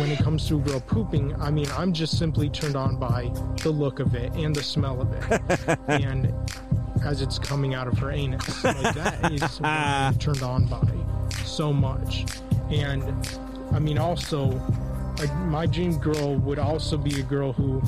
When 0.00 0.10
it 0.10 0.18
comes 0.18 0.48
to 0.48 0.56
a 0.56 0.60
girl 0.60 0.80
pooping, 0.80 1.34
I 1.40 1.50
mean, 1.50 1.66
I'm 1.76 1.92
just 1.92 2.18
simply 2.18 2.48
turned 2.48 2.76
on 2.76 2.96
by 2.96 3.30
the 3.62 3.70
look 3.70 4.00
of 4.00 4.14
it 4.14 4.32
and 4.34 4.54
the 4.54 4.62
smell 4.62 5.00
of 5.00 5.12
it, 5.12 5.78
and 5.88 6.32
as 7.04 7.20
it's 7.20 7.38
coming 7.38 7.74
out 7.74 7.88
of 7.88 7.98
her 7.98 8.10
anus, 8.10 8.64
like 8.64 8.94
that 8.94 9.32
is 9.32 9.60
what 9.60 9.64
I'm 9.68 10.14
turned 10.16 10.42
on 10.42 10.66
by 10.66 10.82
so 11.44 11.72
much. 11.72 12.24
And 12.70 13.02
I 13.72 13.78
mean, 13.78 13.98
also, 13.98 14.46
like 15.18 15.34
my 15.46 15.66
dream 15.66 15.98
girl 15.98 16.36
would 16.36 16.58
also 16.58 16.96
be 16.96 17.20
a 17.20 17.22
girl 17.22 17.52
who 17.52 17.82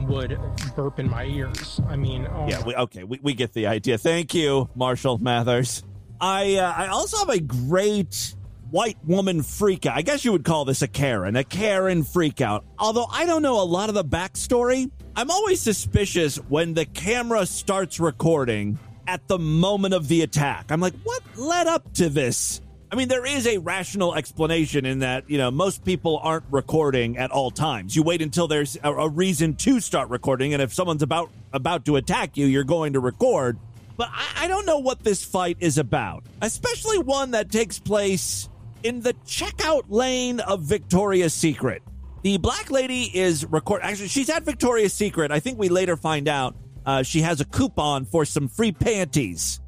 would 0.00 0.38
burp 0.74 0.98
in 0.98 1.08
my 1.08 1.24
ears. 1.24 1.80
I 1.88 1.96
mean, 1.96 2.26
oh 2.32 2.48
Yeah, 2.48 2.58
my 2.60 2.66
we, 2.66 2.74
okay, 2.76 3.04
we, 3.04 3.20
we 3.22 3.34
get 3.34 3.52
the 3.52 3.66
idea. 3.66 3.98
Thank 3.98 4.34
you, 4.34 4.68
Marshall 4.74 5.18
Mathers. 5.18 5.82
I 6.20 6.56
uh, 6.56 6.72
I 6.76 6.86
also 6.88 7.18
have 7.18 7.28
a 7.28 7.40
great 7.40 8.34
white 8.70 8.98
woman 9.04 9.42
freak 9.42 9.86
out. 9.86 9.96
I 9.96 10.02
guess 10.02 10.24
you 10.24 10.32
would 10.32 10.44
call 10.44 10.64
this 10.64 10.82
a 10.82 10.88
Karen, 10.88 11.36
a 11.36 11.44
Karen 11.44 12.04
freak 12.04 12.40
out. 12.40 12.64
Although 12.78 13.06
I 13.10 13.26
don't 13.26 13.42
know 13.42 13.60
a 13.60 13.64
lot 13.64 13.88
of 13.88 13.94
the 13.94 14.04
backstory, 14.04 14.90
I'm 15.14 15.30
always 15.30 15.60
suspicious 15.60 16.36
when 16.36 16.74
the 16.74 16.84
camera 16.84 17.46
starts 17.46 18.00
recording 18.00 18.78
at 19.06 19.26
the 19.28 19.38
moment 19.38 19.94
of 19.94 20.08
the 20.08 20.22
attack. 20.22 20.70
I'm 20.70 20.80
like, 20.80 20.94
what 21.04 21.22
led 21.36 21.66
up 21.66 21.92
to 21.94 22.08
this? 22.08 22.60
I 22.90 22.94
mean, 22.94 23.08
there 23.08 23.26
is 23.26 23.46
a 23.46 23.58
rational 23.58 24.14
explanation 24.14 24.86
in 24.86 25.00
that, 25.00 25.28
you 25.28 25.38
know, 25.38 25.50
most 25.50 25.84
people 25.84 26.18
aren't 26.22 26.44
recording 26.50 27.18
at 27.18 27.30
all 27.30 27.50
times. 27.50 27.96
You 27.96 28.02
wait 28.02 28.22
until 28.22 28.46
there's 28.46 28.76
a, 28.82 28.92
a 28.92 29.08
reason 29.08 29.54
to 29.56 29.80
start 29.80 30.08
recording, 30.08 30.52
and 30.52 30.62
if 30.62 30.72
someone's 30.72 31.02
about 31.02 31.30
about 31.52 31.84
to 31.86 31.96
attack 31.96 32.36
you, 32.36 32.46
you're 32.46 32.64
going 32.64 32.92
to 32.92 33.00
record. 33.00 33.58
But 33.96 34.08
I, 34.12 34.44
I 34.44 34.48
don't 34.48 34.66
know 34.66 34.78
what 34.78 35.02
this 35.02 35.24
fight 35.24 35.56
is 35.60 35.78
about, 35.78 36.24
especially 36.42 36.98
one 36.98 37.32
that 37.32 37.50
takes 37.50 37.78
place 37.78 38.48
in 38.82 39.00
the 39.00 39.14
checkout 39.26 39.84
lane 39.88 40.40
of 40.40 40.62
Victoria's 40.62 41.34
Secret. 41.34 41.82
The 42.22 42.38
black 42.38 42.70
lady 42.70 43.04
is 43.04 43.44
record. 43.44 43.82
Actually, 43.82 44.08
she's 44.08 44.30
at 44.30 44.44
Victoria's 44.44 44.92
Secret. 44.92 45.30
I 45.30 45.40
think 45.40 45.58
we 45.58 45.68
later 45.68 45.96
find 45.96 46.28
out 46.28 46.56
uh, 46.84 47.02
she 47.02 47.20
has 47.20 47.40
a 47.40 47.44
coupon 47.44 48.04
for 48.04 48.24
some 48.24 48.48
free 48.48 48.72
panties, 48.72 49.60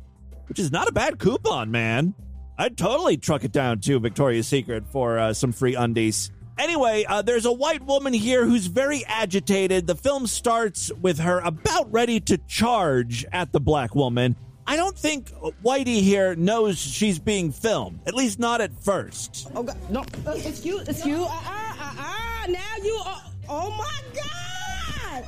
which 0.49 0.59
is 0.59 0.73
not 0.73 0.88
a 0.88 0.92
bad 0.92 1.18
coupon, 1.18 1.71
man. 1.71 2.14
I'd 2.59 2.77
totally 2.77 3.16
truck 3.16 3.44
it 3.44 3.53
down 3.53 3.81
to 3.81 4.01
Victoria's 4.01 4.49
Secret 4.49 4.85
for 4.88 5.18
uh, 5.18 5.33
some 5.33 5.53
free 5.53 5.77
undies. 5.77 6.33
Anyway, 6.59 7.05
uh, 7.09 7.23
there's 7.23 7.47
a 7.47 7.53
white 7.53 7.85
woman 7.85 8.12
here 8.12 8.44
who's 8.44 8.66
very 8.66 9.05
agitated. 9.07 9.87
The 9.87 9.94
film 9.94 10.27
starts 10.27 10.90
with 11.01 11.21
her 11.21 11.38
about 11.38 11.92
ready 11.92 12.18
to 12.21 12.38
charge 12.38 13.25
at 13.33 13.53
the 13.53 13.61
black 13.61 13.94
woman. 13.94 14.35
I 14.68 14.76
don't 14.76 14.96
think 14.96 15.31
Whitey 15.64 16.02
here 16.02 16.37
knows 16.37 16.76
she's 16.76 17.18
being 17.18 17.52
filmed, 17.52 18.00
at 18.07 18.12
least 18.12 18.38
not 18.38 18.61
at 18.61 18.70
first. 18.78 19.48
Oh 19.54 19.62
God, 19.62 19.78
no! 19.88 20.04
Uh, 20.26 20.33
excuse, 20.33 20.87
excuse. 20.87 21.20
Uh, 21.20 21.24
uh, 21.24 21.74
uh, 21.81 21.94
uh, 21.98 22.46
now 22.48 22.74
you. 22.83 23.00
Uh, 23.02 23.20
oh 23.48 23.70
my 23.70 24.00
God! 24.14 25.24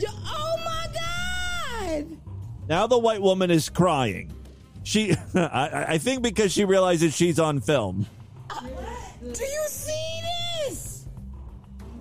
You, 0.00 0.08
oh 0.10 0.56
my 0.64 0.86
God! 0.92 2.06
Now 2.68 2.88
the 2.88 2.98
white 2.98 3.22
woman 3.22 3.52
is 3.52 3.68
crying. 3.68 4.32
She, 4.82 5.14
I, 5.36 5.84
I 5.90 5.98
think 5.98 6.22
because 6.22 6.50
she 6.50 6.64
realizes 6.64 7.14
she's 7.14 7.38
on 7.38 7.60
film. 7.60 8.04
Do 9.22 9.44
you 9.44 9.64
see 9.68 10.20
this? 10.66 11.06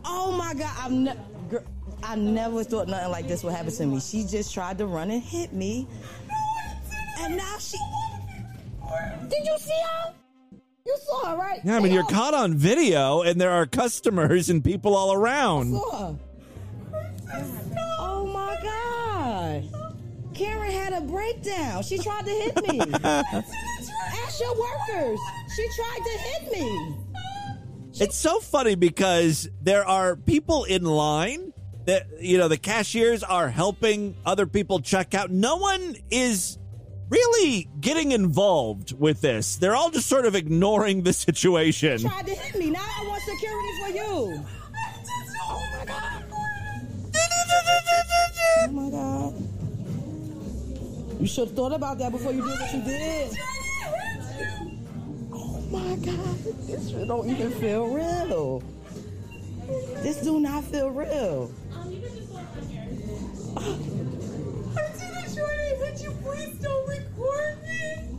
Oh 0.03 0.31
my 0.31 0.55
God! 0.55 0.75
I've 0.79 0.91
never. 0.91 1.63
I 2.03 2.15
never 2.15 2.63
thought 2.63 2.87
nothing 2.87 3.09
like 3.09 3.27
this 3.27 3.43
would 3.43 3.53
happen 3.53 3.71
to 3.71 3.85
me. 3.85 3.99
She 3.99 4.25
just 4.25 4.53
tried 4.53 4.77
to 4.77 4.85
run 4.85 5.09
and 5.09 5.23
hit 5.23 5.53
me, 5.53 5.87
and 7.19 7.37
now 7.37 7.57
she. 7.59 7.77
Did 9.29 9.45
you 9.45 9.57
see 9.57 9.71
her? 9.91 10.13
You 10.85 10.97
saw 11.07 11.31
her, 11.31 11.37
right? 11.37 11.59
Yeah, 11.63 11.77
I 11.77 11.79
mean, 11.79 11.87
They 11.87 11.93
you're 11.95 12.03
all 12.03 12.09
caught 12.09 12.33
on 12.35 12.53
video, 12.53 13.21
and 13.23 13.41
there 13.41 13.51
are 13.51 13.65
customers 13.65 14.49
and 14.49 14.63
people 14.63 14.95
all 14.95 15.13
around. 15.13 15.71
saw 15.73 16.13
her. 16.13 16.19
Oh 17.99 18.27
my 18.31 18.57
God! 18.61 19.63
Karen 20.35 20.71
had 20.71 20.93
a 20.93 21.01
breakdown. 21.01 21.81
She 21.83 21.97
tried 21.97 22.25
to 22.25 22.31
hit 22.31 22.55
me. 22.67 22.79
Ask 23.03 24.39
your 24.39 24.55
workers. 24.59 25.19
She 25.55 25.67
tried 25.75 25.99
to 26.03 26.19
hit 26.19 26.51
me. 26.51 26.95
It's 27.97 28.15
so 28.17 28.39
funny 28.41 28.75
because 28.75 29.49
there 29.61 29.87
are 29.87 30.15
people 30.17 30.65
in 30.65 30.83
line 30.83 31.53
that, 31.85 32.07
you 32.19 32.37
know, 32.37 32.49
the 32.49 32.57
cashiers 32.57 33.23
are 33.23 33.47
helping 33.49 34.17
other 34.25 34.45
people 34.45 34.81
check 34.81 35.13
out. 35.13 35.31
No 35.31 35.55
one 35.57 35.95
is 36.11 36.57
really 37.09 37.69
getting 37.79 38.11
involved 38.11 38.97
with 38.97 39.21
this. 39.21 39.55
They're 39.57 39.75
all 39.75 39.89
just 39.89 40.07
sort 40.07 40.25
of 40.25 40.35
ignoring 40.35 41.03
the 41.03 41.13
situation. 41.13 41.99
Tried 41.99 42.27
to 42.27 42.35
hit 42.35 42.59
me. 42.59 42.71
Now 42.71 42.85
I 42.85 43.07
want 43.07 43.21
security 43.23 43.69
for 43.81 43.89
you. 43.89 44.45
Oh 45.47 45.61
my 45.77 45.85
God. 45.85 46.23
Oh 48.57 48.71
my 48.71 48.89
God. 48.89 49.33
You 51.21 51.27
should 51.27 51.47
have 51.47 51.55
thought 51.55 51.73
about 51.73 51.97
that 51.99 52.11
before 52.11 52.31
you 52.33 52.41
did 52.41 52.59
what 52.59 52.73
you 52.73 52.81
did. 52.81 53.37
Oh 55.33 55.61
my 55.71 55.95
God. 55.97 56.43
This 56.67 56.89
shit 56.89 57.07
don't 57.07 57.29
even 57.29 57.51
feel 57.51 57.87
real. 57.87 58.63
This 60.01 60.17
do 60.17 60.39
not 60.39 60.63
feel 60.65 60.89
real. 60.89 61.51
Would 61.85 61.93
you 61.93 62.81
oh. 63.57 63.94
Please 66.25 66.55
don't 66.57 66.87
record 66.87 67.63
me? 67.63 68.09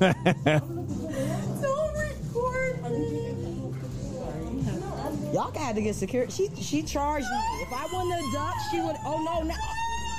Don't 1.62 1.94
record 1.94 2.82
me. 2.90 3.72
Y'all 5.32 5.50
got 5.52 5.74
to 5.76 5.80
get 5.80 5.94
security. 5.94 6.32
She 6.32 6.48
she 6.62 6.82
charged 6.82 7.26
me. 7.26 7.38
If 7.62 7.72
I 7.72 7.84
wouldn't 7.92 8.12
have 8.12 8.32
ducked, 8.32 8.58
she 8.70 8.80
would. 8.80 8.96
Oh 9.04 9.22
no, 9.22 9.42
no. 9.42 9.54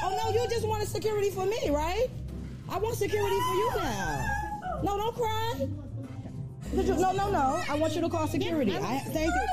Oh 0.04 0.18
no, 0.24 0.32
you 0.42 0.48
just 0.50 0.66
wanted 0.66 0.88
security 0.88 1.30
for 1.30 1.46
me, 1.46 1.70
right? 1.70 2.08
I 2.70 2.78
want 2.78 2.96
security 2.96 3.36
for 3.36 3.56
you 3.56 3.72
now. 3.76 4.26
No, 4.84 4.98
don't 4.98 5.16
cry. 5.16 5.54
You- 6.74 6.84
no, 6.96 7.12
no, 7.12 7.30
no. 7.30 7.62
I 7.70 7.76
want 7.76 7.94
you 7.94 8.02
to 8.02 8.10
call 8.10 8.28
security. 8.28 8.74
I 8.76 9.00
thank 9.00 9.28
you. 9.34 9.48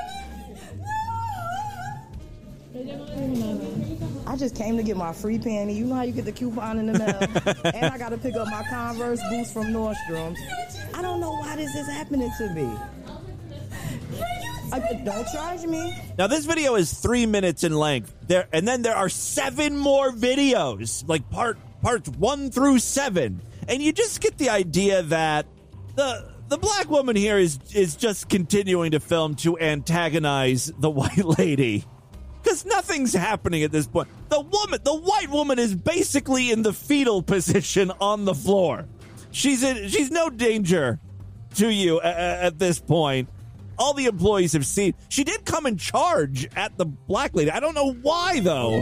I 2.73 4.37
just 4.37 4.55
came 4.55 4.77
to 4.77 4.83
get 4.83 4.95
my 4.95 5.11
free 5.11 5.37
panty. 5.37 5.75
You 5.75 5.85
know 5.85 5.95
how 5.95 6.03
you 6.03 6.13
get 6.13 6.23
the 6.23 6.31
coupon 6.31 6.79
in 6.79 6.85
the 6.85 6.97
mail? 6.97 7.65
and 7.75 7.85
I 7.85 7.97
got 7.97 8.09
to 8.09 8.17
pick 8.17 8.35
up 8.35 8.47
my 8.47 8.63
Converse 8.69 9.19
boots 9.29 9.51
from 9.51 9.67
Nordstrom's. 9.67 10.39
I 10.93 11.01
don't 11.01 11.19
know 11.19 11.31
why 11.31 11.57
this 11.57 11.75
is 11.75 11.87
happening 11.87 12.31
to 12.37 12.49
me. 12.53 12.69
I, 14.71 15.01
don't 15.03 15.27
charge 15.33 15.63
me. 15.63 15.93
Now 16.17 16.27
this 16.27 16.45
video 16.45 16.75
is 16.75 16.93
three 16.93 17.25
minutes 17.25 17.65
in 17.65 17.75
length. 17.75 18.15
There 18.27 18.47
and 18.53 18.65
then 18.65 18.83
there 18.83 18.95
are 18.95 19.09
seven 19.09 19.77
more 19.77 20.11
videos, 20.11 21.07
like 21.09 21.29
part 21.29 21.57
parts 21.81 22.07
one 22.09 22.51
through 22.51 22.79
seven, 22.79 23.41
and 23.67 23.81
you 23.81 23.91
just 23.91 24.21
get 24.21 24.37
the 24.37 24.49
idea 24.49 25.03
that 25.03 25.45
the 25.95 26.31
the 26.47 26.57
black 26.57 26.89
woman 26.89 27.17
here 27.17 27.37
is 27.37 27.59
is 27.73 27.97
just 27.97 28.29
continuing 28.29 28.91
to 28.91 29.01
film 29.01 29.35
to 29.35 29.59
antagonize 29.59 30.71
the 30.79 30.89
white 30.89 31.25
lady. 31.25 31.83
Because 32.51 32.65
nothing's 32.65 33.13
happening 33.13 33.63
at 33.63 33.71
this 33.71 33.87
point. 33.87 34.09
The 34.27 34.41
woman, 34.41 34.81
the 34.83 34.93
white 34.93 35.29
woman, 35.29 35.57
is 35.57 35.73
basically 35.73 36.51
in 36.51 36.63
the 36.63 36.73
fetal 36.73 37.21
position 37.35 37.93
on 38.01 38.25
the 38.25 38.35
floor. 38.35 38.87
She's 39.31 39.63
in. 39.63 39.87
She's 39.87 40.11
no 40.11 40.29
danger 40.29 40.99
to 41.55 41.69
you 41.69 42.01
a- 42.01 42.03
a- 42.03 42.43
at 42.43 42.59
this 42.59 42.77
point. 42.77 43.29
all 43.79 43.93
the 43.93 44.05
employees 44.07 44.51
have 44.51 44.65
seen. 44.65 44.93
She 45.07 45.23
did 45.23 45.45
come 45.45 45.65
and 45.65 45.79
charge 45.79 46.45
at 46.57 46.77
the 46.77 46.85
black 46.85 47.33
lady. 47.33 47.49
I 47.51 47.61
don't 47.61 47.73
know 47.73 47.93
why 47.93 48.41
though. 48.41 48.81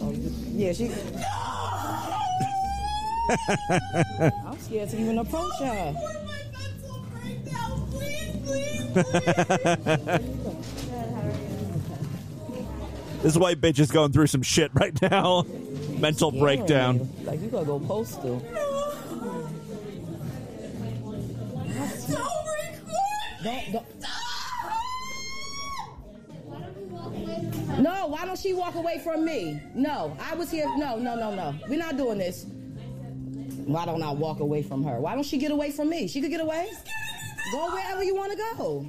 oh, 0.00 0.12
yeah, 0.52 0.72
she. 0.72 0.86
I'm 4.46 4.58
scared 4.60 4.90
to 4.90 5.00
even 5.00 5.18
approach 5.18 5.52
her. 5.58 5.94
Oh, 8.94 10.41
this 13.22 13.36
white 13.36 13.60
bitch 13.60 13.78
is 13.78 13.90
going 13.90 14.12
through 14.12 14.26
some 14.26 14.42
shit 14.42 14.70
right 14.74 15.00
now. 15.02 15.44
Mental 15.98 16.30
breakdown. 16.30 17.08
Like 17.24 17.40
you 17.40 17.48
gotta 17.48 17.66
go 17.66 17.78
postal. 17.80 18.38
Don't, 23.42 23.72
don't. 23.72 23.86
No, 27.80 28.06
why 28.06 28.24
don't 28.26 28.38
she 28.38 28.52
walk 28.52 28.74
away 28.76 28.98
from 28.98 29.24
me? 29.24 29.60
No, 29.74 30.16
I 30.20 30.34
was 30.34 30.50
here. 30.50 30.66
No, 30.76 30.98
no, 30.98 31.16
no, 31.16 31.34
no. 31.34 31.54
We're 31.68 31.78
not 31.78 31.96
doing 31.96 32.18
this. 32.18 32.44
Why 33.64 33.84
don't 33.86 34.02
I 34.02 34.10
walk 34.10 34.40
away 34.40 34.62
from 34.62 34.84
her? 34.84 35.00
Why 35.00 35.14
don't 35.14 35.24
she 35.24 35.38
get 35.38 35.50
away 35.50 35.70
from 35.70 35.88
me? 35.88 36.06
She 36.06 36.20
could 36.20 36.30
get 36.30 36.40
away. 36.40 36.68
Go 37.52 37.72
wherever 37.72 38.04
you 38.04 38.14
want 38.14 38.32
to 38.32 38.38
go. 38.56 38.86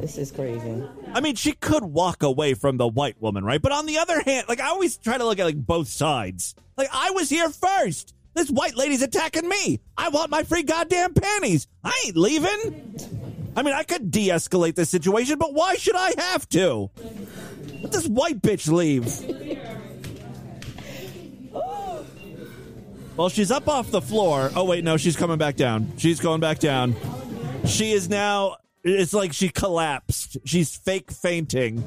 This 0.00 0.16
is 0.16 0.32
crazy. 0.32 0.82
I 1.12 1.20
mean, 1.20 1.34
she 1.34 1.52
could 1.52 1.84
walk 1.84 2.22
away 2.22 2.54
from 2.54 2.78
the 2.78 2.88
white 2.88 3.20
woman, 3.20 3.44
right? 3.44 3.60
But 3.60 3.72
on 3.72 3.84
the 3.86 3.98
other 3.98 4.20
hand, 4.22 4.46
like 4.48 4.60
I 4.60 4.68
always 4.68 4.96
try 4.96 5.18
to 5.18 5.24
look 5.24 5.38
at 5.38 5.44
like 5.44 5.66
both 5.66 5.88
sides. 5.88 6.54
Like 6.76 6.88
I 6.92 7.10
was 7.10 7.28
here 7.28 7.50
first. 7.50 8.14
This 8.32 8.48
white 8.48 8.76
lady's 8.76 9.02
attacking 9.02 9.48
me. 9.48 9.80
I 9.96 10.08
want 10.08 10.30
my 10.30 10.44
free 10.44 10.62
goddamn 10.62 11.14
panties. 11.14 11.66
I 11.84 11.92
ain't 12.06 12.16
leaving. 12.16 12.96
I 13.56 13.62
mean, 13.62 13.74
I 13.74 13.82
could 13.82 14.10
de-escalate 14.10 14.76
this 14.76 14.88
situation, 14.88 15.36
but 15.36 15.52
why 15.52 15.74
should 15.74 15.96
I 15.96 16.12
have 16.16 16.48
to? 16.50 16.90
Let 17.82 17.92
this 17.92 18.06
white 18.06 18.40
bitch 18.40 18.70
leave. 18.70 19.06
Well, 23.16 23.28
she's 23.28 23.50
up 23.50 23.68
off 23.68 23.90
the 23.90 24.00
floor. 24.00 24.50
Oh 24.56 24.64
wait, 24.64 24.82
no, 24.82 24.96
she's 24.96 25.16
coming 25.16 25.36
back 25.36 25.56
down. 25.56 25.92
She's 25.98 26.20
going 26.20 26.40
back 26.40 26.58
down. 26.58 26.96
She 27.66 27.92
is 27.92 28.08
now. 28.08 28.56
It's 28.82 29.12
like 29.12 29.32
she 29.32 29.48
collapsed. 29.48 30.38
She's 30.44 30.74
fake 30.74 31.10
fainting. 31.10 31.84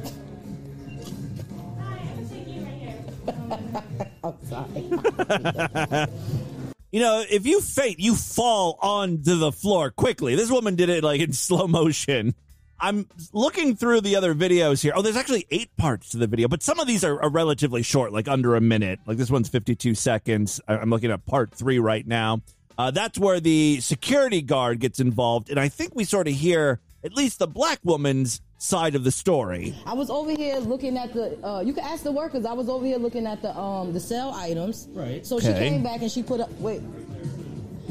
I'm 4.23 4.35
sorry. 4.47 6.07
You 6.93 6.99
know, 6.99 7.23
if 7.27 7.47
you 7.47 7.59
faint, 7.59 7.99
you 7.99 8.13
fall 8.13 8.77
onto 8.79 9.35
the 9.39 9.51
floor 9.51 9.89
quickly. 9.89 10.35
This 10.35 10.51
woman 10.51 10.75
did 10.75 10.89
it 10.89 11.03
like 11.03 11.21
in 11.21 11.33
slow 11.33 11.65
motion. 11.65 12.35
I'm 12.79 13.07
looking 13.31 13.75
through 13.75 14.01
the 14.01 14.15
other 14.15 14.35
videos 14.35 14.83
here. 14.83 14.93
Oh, 14.95 15.01
there's 15.01 15.17
actually 15.17 15.47
eight 15.49 15.75
parts 15.75 16.09
to 16.09 16.17
the 16.17 16.27
video, 16.27 16.47
but 16.47 16.61
some 16.61 16.79
of 16.79 16.85
these 16.85 17.03
are, 17.03 17.19
are 17.19 17.31
relatively 17.31 17.81
short, 17.81 18.13
like 18.13 18.27
under 18.27 18.55
a 18.55 18.61
minute. 18.61 18.99
Like 19.07 19.17
this 19.17 19.31
one's 19.31 19.49
52 19.49 19.95
seconds. 19.95 20.61
I'm 20.67 20.91
looking 20.91 21.09
at 21.09 21.25
part 21.25 21.49
three 21.55 21.79
right 21.79 22.05
now. 22.05 22.43
Uh, 22.77 22.91
that's 22.91 23.17
where 23.19 23.39
the 23.39 23.79
security 23.81 24.41
guard 24.41 24.79
gets 24.79 24.99
involved, 24.99 25.49
and 25.49 25.59
I 25.59 25.69
think 25.69 25.93
we 25.95 26.03
sort 26.03 26.27
of 26.27 26.33
hear 26.33 26.79
at 27.03 27.13
least 27.13 27.39
the 27.39 27.47
black 27.47 27.79
woman's 27.83 28.41
side 28.57 28.95
of 28.95 29.03
the 29.03 29.11
story. 29.11 29.75
I 29.85 29.93
was 29.93 30.09
over 30.09 30.31
here 30.31 30.57
looking 30.57 30.97
at 30.97 31.13
the. 31.13 31.37
Uh, 31.45 31.59
you 31.61 31.73
can 31.73 31.83
ask 31.83 32.03
the 32.03 32.11
workers. 32.11 32.45
I 32.45 32.53
was 32.53 32.69
over 32.69 32.85
here 32.85 32.97
looking 32.97 33.27
at 33.27 33.41
the 33.41 33.55
um 33.57 33.93
the 33.93 33.99
sell 33.99 34.33
items. 34.33 34.87
Right. 34.91 35.25
So 35.25 35.39
she 35.39 35.47
came 35.53 35.83
back 35.83 36.01
and 36.01 36.09
she 36.11 36.23
put 36.23 36.39
a 36.39 36.47
wait. 36.59 36.81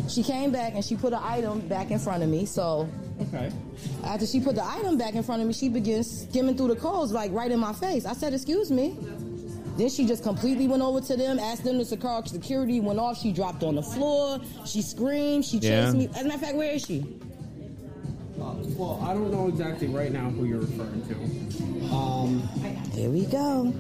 She 0.09 0.23
came 0.23 0.51
back 0.51 0.75
and 0.75 0.85
she 0.85 0.97
put 0.97 1.13
an 1.13 1.21
item 1.23 1.61
back 1.69 1.91
in 1.91 1.99
front 1.99 2.23
of 2.23 2.29
me. 2.29 2.45
So 2.47 2.89
Okay. 3.21 3.53
after 4.05 4.27
she 4.27 4.41
put 4.41 4.57
the 4.57 4.65
item 4.65 4.97
back 4.99 5.15
in 5.15 5.23
front 5.23 5.43
of 5.43 5.47
me, 5.47 5.55
she 5.55 5.69
begins 5.69 6.23
skimming 6.29 6.57
through 6.57 6.69
the 6.69 6.77
codes 6.77 7.13
like 7.13 7.31
right 7.33 7.51
in 7.53 7.61
my 7.61 7.73
face. 7.75 8.05
I 8.07 8.15
said, 8.15 8.33
"Excuse 8.35 8.71
me." 8.71 8.97
Then 9.77 9.89
she 9.89 10.07
just 10.07 10.23
completely 10.23 10.69
went 10.69 10.83
over 10.83 11.01
to 11.01 11.17
them, 11.17 11.39
asked 11.39 11.65
them 11.65 11.79
to 11.79 11.85
secure 11.85 12.23
security, 12.27 12.79
went 12.81 12.99
off. 12.99 13.19
She 13.19 13.33
dropped 13.33 13.63
on 13.63 13.75
the 13.77 13.83
floor. 13.83 14.39
She 14.67 14.83
screamed. 14.83 15.45
She 15.45 15.59
chased 15.61 15.65
Yeah. 15.65 15.93
me. 15.93 16.09
As 16.15 16.21
a 16.21 16.25
matter 16.25 16.35
of 16.35 16.41
fact, 16.41 16.57
where 16.57 16.73
is 16.73 16.83
she? 16.85 17.01
Uh, 18.41 18.55
well, 18.77 19.01
I 19.03 19.15
don't 19.15 19.31
know 19.31 19.49
exactly 19.49 19.87
right 19.87 20.13
now 20.13 20.29
who 20.31 20.45
you're 20.45 20.61
referring 20.61 21.03
to. 21.09 21.95
Um, 21.95 22.41
Here 22.93 23.09
we 23.09 23.25
go. 23.27 23.73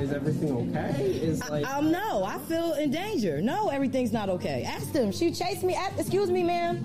is 0.00 0.12
everything 0.12 0.52
okay? 0.76 1.02
Is 1.22 1.46
like 1.50 1.66
Um, 1.66 1.90
no, 1.92 2.24
I 2.24 2.38
feel 2.40 2.72
in 2.74 2.90
danger. 2.90 3.40
No, 3.40 3.68
everything's 3.68 4.12
not 4.12 4.28
okay. 4.30 4.64
Ask 4.64 4.92
them. 4.92 5.12
She 5.12 5.30
chased 5.32 5.62
me. 5.62 5.74
At, 5.74 5.98
excuse 5.98 6.30
me, 6.30 6.42
ma'am. 6.42 6.84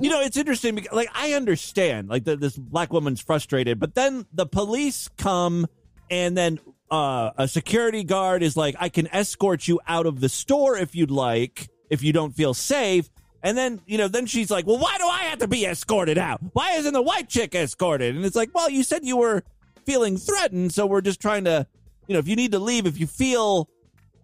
You 0.00 0.08
know, 0.10 0.20
it's 0.20 0.36
interesting 0.36 0.74
because, 0.76 0.94
like, 0.94 1.08
I 1.14 1.32
understand, 1.32 2.08
like, 2.08 2.22
the, 2.24 2.36
this 2.36 2.56
black 2.56 2.92
woman's 2.92 3.20
frustrated, 3.20 3.80
but 3.80 3.94
then 3.96 4.24
the 4.32 4.46
police 4.46 5.08
come 5.18 5.66
and 6.10 6.36
then 6.36 6.58
uh, 6.90 7.30
a 7.36 7.48
security 7.48 8.04
guard 8.04 8.42
is 8.42 8.56
like, 8.56 8.74
I 8.78 8.88
can 8.88 9.06
escort 9.08 9.68
you 9.68 9.80
out 9.86 10.06
of 10.06 10.20
the 10.20 10.28
store 10.28 10.76
if 10.76 10.94
you'd 10.94 11.10
like, 11.10 11.68
if 11.88 12.02
you 12.02 12.12
don't 12.12 12.34
feel 12.34 12.52
safe. 12.52 13.08
And 13.42 13.56
then, 13.56 13.80
you 13.86 13.96
know, 13.96 14.08
then 14.08 14.26
she's 14.26 14.50
like, 14.50 14.66
well, 14.66 14.78
why 14.78 14.98
do 14.98 15.06
I 15.06 15.22
have 15.24 15.38
to 15.38 15.48
be 15.48 15.64
escorted 15.64 16.18
out? 16.18 16.40
Why 16.52 16.72
isn't 16.72 16.92
the 16.92 17.00
white 17.00 17.28
chick 17.28 17.54
escorted? 17.54 18.14
And 18.14 18.24
it's 18.26 18.36
like, 18.36 18.50
well, 18.54 18.68
you 18.68 18.82
said 18.82 19.04
you 19.04 19.16
were 19.16 19.44
feeling 19.86 20.18
threatened, 20.18 20.74
so 20.74 20.84
we're 20.84 21.00
just 21.00 21.20
trying 21.20 21.44
to, 21.44 21.66
you 22.06 22.12
know, 22.12 22.18
if 22.18 22.28
you 22.28 22.36
need 22.36 22.52
to 22.52 22.58
leave, 22.58 22.86
if 22.86 22.98
you 23.00 23.06
feel 23.06 23.70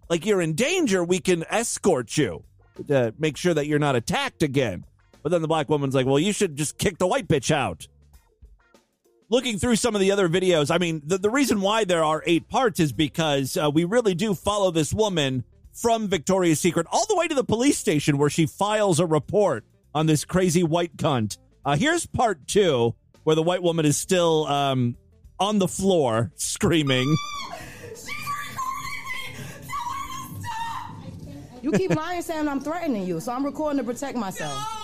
like 0.09 0.25
you're 0.25 0.41
in 0.41 0.53
danger, 0.53 1.03
we 1.03 1.19
can 1.19 1.45
escort 1.49 2.15
you 2.15 2.43
to 2.87 3.13
make 3.17 3.37
sure 3.37 3.53
that 3.53 3.65
you're 3.65 3.79
not 3.79 3.95
attacked 3.95 4.43
again. 4.43 4.85
But 5.23 5.31
then 5.31 5.41
the 5.41 5.47
black 5.47 5.67
woman's 5.67 5.95
like, 5.95 6.05
well, 6.05 6.19
you 6.19 6.31
should 6.31 6.55
just 6.55 6.77
kick 6.77 6.99
the 6.99 7.07
white 7.07 7.27
bitch 7.27 7.49
out. 7.49 7.87
Looking 9.29 9.59
through 9.59 9.75
some 9.75 9.93
of 9.93 9.99
the 9.99 10.11
other 10.11 10.29
videos, 10.29 10.73
I 10.73 10.77
mean, 10.77 11.01
the, 11.05 11.17
the 11.17 11.29
reason 11.29 11.59
why 11.59 11.83
there 11.83 12.01
are 12.01 12.23
eight 12.25 12.47
parts 12.47 12.79
is 12.79 12.93
because 12.93 13.57
uh, 13.57 13.69
we 13.69 13.83
really 13.83 14.15
do 14.15 14.33
follow 14.33 14.71
this 14.71 14.93
woman 14.93 15.43
from 15.73 16.07
Victoria's 16.07 16.61
Secret 16.61 16.87
all 16.91 17.05
the 17.07 17.15
way 17.17 17.27
to 17.27 17.35
the 17.35 17.43
police 17.43 17.77
station 17.77 18.17
where 18.17 18.29
she 18.29 18.45
files 18.45 19.01
a 19.01 19.05
report 19.05 19.65
on 19.93 20.05
this 20.05 20.23
crazy 20.23 20.63
white 20.63 20.95
cunt. 20.95 21.37
Uh, 21.65 21.75
here's 21.75 22.05
part 22.05 22.47
two, 22.47 22.95
where 23.23 23.35
the 23.35 23.43
white 23.43 23.61
woman 23.61 23.85
is 23.85 23.97
still 23.97 24.47
um, 24.47 24.95
on 25.41 25.59
the 25.59 25.67
floor 25.67 26.31
screaming. 26.35 27.13
You 31.61 31.73
keep 31.73 31.93
lying 31.93 32.21
saying 32.21 32.47
I'm 32.47 32.61
threatening 32.61 33.05
you, 33.05 33.19
so 33.19 33.33
I'm 33.33 33.43
recording 33.43 33.79
to 33.79 33.83
protect 33.83 34.17
myself. 34.17 34.76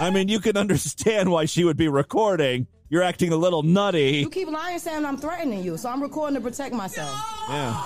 I 0.00 0.10
mean, 0.10 0.28
you 0.28 0.38
can 0.38 0.56
understand 0.56 1.30
why 1.30 1.46
she 1.46 1.64
would 1.64 1.76
be 1.76 1.88
recording. 1.88 2.68
You're 2.88 3.02
acting 3.02 3.32
a 3.32 3.36
little 3.36 3.62
nutty. 3.64 4.18
You 4.18 4.30
keep 4.30 4.48
lying 4.48 4.78
saying 4.78 5.04
I'm 5.04 5.16
threatening 5.16 5.62
you, 5.64 5.76
so 5.76 5.90
I'm 5.90 6.00
recording 6.00 6.36
to 6.36 6.40
protect 6.40 6.72
myself. 6.74 7.10
Yeah. 7.48 7.84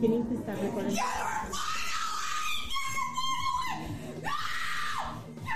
Can 0.00 0.12
you 0.12 0.24
please 0.24 0.38
stop 0.42 0.62
recording? 0.62 0.96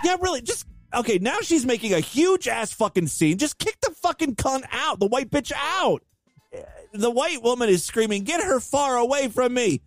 Yeah, 0.05 0.17
really. 0.21 0.43
Just 0.43 0.67
okay. 0.95 1.19
Now 1.19 1.39
she's 1.43 1.65
making 1.67 1.95
a 1.95 2.01
huge 2.01 2.49
ass 2.49 2.73
fucking 2.73 3.07
scene. 3.09 3.39
Just 3.39 3.59
kick 3.59 3.81
the 3.83 3.91
fucking 4.03 4.37
cunt 4.37 4.65
out, 4.73 4.99
the 4.99 5.07
white 5.07 5.31
bitch 5.31 5.53
out. 5.57 6.03
The 6.93 7.11
white 7.11 7.43
woman 7.43 7.69
is 7.69 7.85
screaming, 7.85 8.25
"Get 8.25 8.43
her 8.43 8.61
far 8.61 8.97
away 8.97 9.29
from 9.29 9.55
me!" 9.55 9.81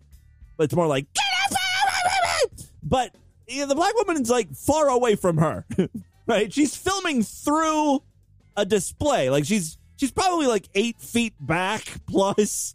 But 0.56 0.64
it's 0.64 0.74
more 0.74 0.86
like, 0.86 1.06
"Get 1.14 1.24
her 1.24 1.54
far 1.56 1.88
away 1.88 2.00
from 2.48 2.58
me!" 2.58 2.64
But 2.82 3.14
you 3.48 3.60
know, 3.60 3.66
the 3.68 3.74
black 3.74 3.94
woman 3.94 4.20
is 4.20 4.30
like 4.30 4.52
far 4.54 4.88
away 4.88 5.14
from 5.16 5.38
her, 5.38 5.64
right? 6.26 6.52
She's 6.52 6.76
filming 6.76 7.22
through 7.22 8.02
a 8.56 8.64
display. 8.64 9.30
Like 9.30 9.44
she's 9.44 9.78
she's 9.96 10.10
probably 10.10 10.46
like 10.46 10.68
eight 10.74 11.00
feet 11.00 11.34
back 11.40 11.82
plus. 12.06 12.72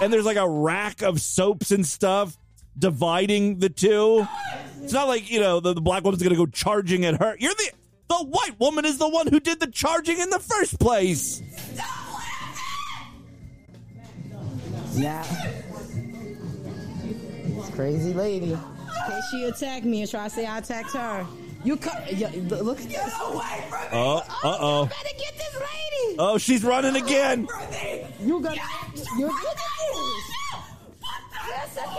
and 0.00 0.12
there's 0.12 0.24
like 0.26 0.36
a 0.36 0.48
rack 0.48 1.02
of 1.02 1.20
soaps 1.20 1.70
and 1.72 1.84
stuff 1.84 2.38
dividing 2.78 3.58
the 3.58 3.68
two. 3.68 4.26
It's 4.82 4.92
not 4.92 5.08
like 5.08 5.30
you 5.30 5.40
know 5.40 5.60
the, 5.60 5.74
the 5.74 5.80
black 5.80 6.04
woman's 6.04 6.22
gonna 6.22 6.36
go 6.36 6.46
charging 6.46 7.04
at 7.04 7.20
her. 7.20 7.36
You're 7.38 7.54
the 7.54 7.70
the 8.08 8.24
white 8.24 8.60
woman 8.60 8.84
is 8.84 8.98
the 8.98 9.08
one 9.08 9.26
who 9.26 9.40
did 9.40 9.58
the 9.58 9.66
charging 9.66 10.18
in 10.20 10.30
the 10.30 10.38
first 10.38 10.78
place. 10.78 11.42
Yeah. 14.96 15.22
This 17.44 17.70
crazy 17.70 18.14
lady. 18.14 18.52
In 18.52 18.58
case 19.08 19.24
she 19.30 19.44
attacked 19.44 19.84
me 19.84 20.00
and 20.02 20.10
try 20.10 20.24
to 20.24 20.30
say 20.30 20.46
I 20.46 20.58
attacked 20.58 20.92
her. 20.92 21.26
You 21.64 21.76
cut. 21.76 22.12
Yeah, 22.12 22.30
look 22.34 22.80
at 22.80 22.88
this. 22.88 23.20
away 23.20 23.64
from 23.68 23.80
Oh, 23.92 24.22
uh 24.44 24.56
oh. 24.60 24.86
Better 24.86 25.16
get 25.18 25.34
this 25.36 25.54
lady. 25.54 26.16
Oh, 26.18 26.38
she's 26.38 26.64
running 26.64 26.96
again. 26.96 27.48
You 28.20 28.40
got. 28.40 28.56
You 29.18 29.30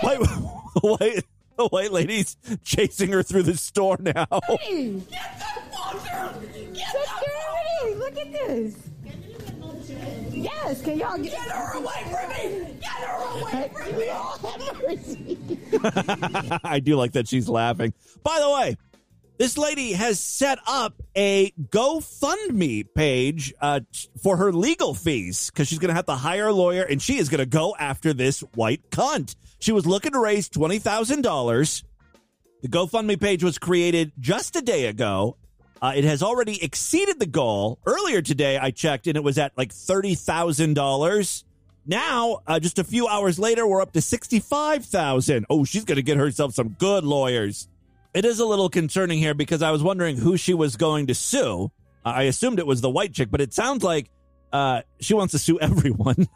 White, 0.02 0.20
the 0.20 0.80
white, 0.82 1.24
the 1.58 1.68
white 1.68 1.92
lady's 1.92 2.38
chasing 2.64 3.12
her 3.12 3.24
through 3.24 3.44
the 3.44 3.58
store 3.58 3.98
now. 4.00 4.26
Hey, 4.60 4.94
get 4.94 5.10
that 5.10 5.72
fucker. 5.72 6.74
Get 6.74 6.94
that 6.94 7.28
this? 8.48 8.76
Yes, 10.48 10.82
can 10.82 10.98
y'all 10.98 11.18
get, 11.18 11.34
her 11.34 11.78
away 11.78 12.04
from 12.04 12.30
me? 12.30 12.78
Get 12.80 12.90
her 12.90 13.40
away 13.42 13.72
from 13.74 13.98
me! 13.98 14.06
Oh, 14.10 14.58
have 14.60 14.82
mercy. 14.82 16.60
I 16.64 16.80
do 16.80 16.96
like 16.96 17.14
that 17.14 17.28
she's 17.28 17.50
laughing. 17.50 17.94
By 18.24 18.40
the 18.40 18.50
way, 18.50 18.78
this 19.38 19.58
lady 19.58 19.94
has 19.94 20.20
set 20.20 20.58
up 20.66 21.02
a 21.16 21.52
GoFundMe 21.52 22.86
page 22.96 23.54
uh, 23.62 23.82
for 24.24 24.38
her 24.38 24.52
legal 24.52 24.94
fees 24.94 25.52
because 25.52 25.68
she's 25.68 25.80
going 25.80 25.90
to 25.90 25.96
have 25.96 26.08
to 26.08 26.16
hire 26.16 26.48
a 26.48 26.54
lawyer 26.54 26.84
and 26.84 27.02
she 27.02 27.18
is 27.18 27.30
going 27.30 27.40
to 27.40 27.46
go 27.46 27.76
after 27.78 28.14
this 28.14 28.42
white 28.56 28.90
cunt. 28.90 29.36
She 29.60 29.72
was 29.72 29.86
looking 29.86 30.14
to 30.14 30.20
raise 30.20 30.50
$20,000. 30.50 31.84
The 32.62 32.68
GoFundMe 32.68 33.20
page 33.20 33.44
was 33.44 33.60
created 33.60 34.12
just 34.20 34.56
a 34.56 34.62
day 34.62 34.86
ago. 34.86 35.38
Uh, 35.82 35.94
it 35.96 36.04
has 36.04 36.24
already 36.24 36.63
exceeded 36.63 37.20
the 37.20 37.26
goal. 37.26 37.80
Earlier 37.86 38.22
today, 38.22 38.58
I 38.58 38.72
checked 38.72 39.08
and 39.08 39.16
it 39.16 39.24
was 39.24 39.38
at 39.38 39.58
like 39.58 39.74
$30,000. 39.74 41.44
Now, 41.86 42.40
uh, 42.46 42.60
just 42.60 42.80
a 42.80 42.84
few 42.84 43.08
hours 43.08 43.40
later, 43.40 43.66
we're 43.66 43.82
up 43.82 43.94
to 43.94 44.02
65,000. 44.02 45.46
Oh, 45.50 45.63
she's 45.63 45.86
going 45.86 45.96
to 45.96 46.02
get 46.02 46.18
herself 46.18 46.54
some 46.54 46.70
good 46.70 47.04
lawyers. 47.04 47.68
It 48.13 48.26
is 48.26 48.40
a 48.40 48.46
little 48.46 48.70
concerning 48.70 49.20
here 49.20 49.34
because 49.34 49.62
I 49.62 49.72
was 49.72 49.84
wondering 49.84 50.18
who 50.18 50.36
she 50.38 50.54
was 50.54 50.76
going 50.76 51.08
to 51.08 51.16
sue. 51.16 51.72
Uh, 52.06 52.10
I 52.10 52.24
assumed 52.24 52.60
it 52.60 52.68
was 52.68 52.82
the 52.82 52.90
white 52.90 53.13
chick, 53.13 53.30
but 53.32 53.42
it 53.42 53.54
sounds 53.54 53.84
like 53.84 54.10
uh, 54.52 54.82
she 55.00 55.13
wants 55.13 55.32
to 55.32 55.40
sue 55.40 55.60
everyone. 55.62 56.28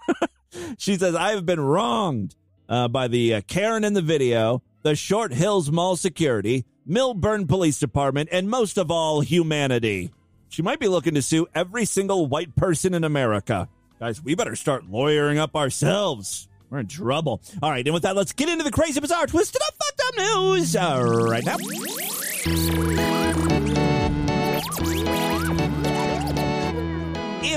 she 0.77 0.97
says, 0.97 1.15
I 1.15 1.31
have 1.31 1.45
been 1.45 1.59
wronged 1.59 2.35
uh, 2.69 2.87
by 2.87 3.07
the 3.07 3.35
uh, 3.35 3.41
Karen 3.47 3.83
in 3.83 3.93
the 3.93 4.01
video, 4.01 4.61
the 4.83 4.95
Short 4.95 5.33
Hills 5.33 5.71
Mall 5.71 5.95
security, 5.95 6.65
Millburn 6.87 7.47
Police 7.47 7.79
Department, 7.79 8.29
and 8.31 8.49
most 8.49 8.77
of 8.77 8.91
all, 8.91 9.21
humanity. 9.21 10.11
She 10.49 10.61
might 10.61 10.79
be 10.79 10.87
looking 10.87 11.13
to 11.13 11.21
sue 11.21 11.47
every 11.55 11.85
single 11.85 12.27
white 12.27 12.55
person 12.55 12.93
in 12.93 13.03
America. 13.03 13.69
Guys, 13.99 14.21
we 14.21 14.35
better 14.35 14.55
start 14.55 14.89
lawyering 14.89 15.37
up 15.37 15.55
ourselves. 15.55 16.47
We're 16.69 16.79
in 16.79 16.87
trouble. 16.87 17.41
All 17.61 17.69
right, 17.69 17.85
and 17.85 17.93
with 17.93 18.03
that, 18.03 18.15
let's 18.15 18.33
get 18.33 18.49
into 18.49 18.63
the 18.63 18.71
crazy, 18.71 18.99
bizarre, 18.99 19.27
twisted 19.27 19.61
up, 19.61 19.73
fucked 19.75 20.01
up 20.07 20.15
news 20.17 20.75
uh, 20.75 21.01
right 21.29 21.45
now. 21.45 21.57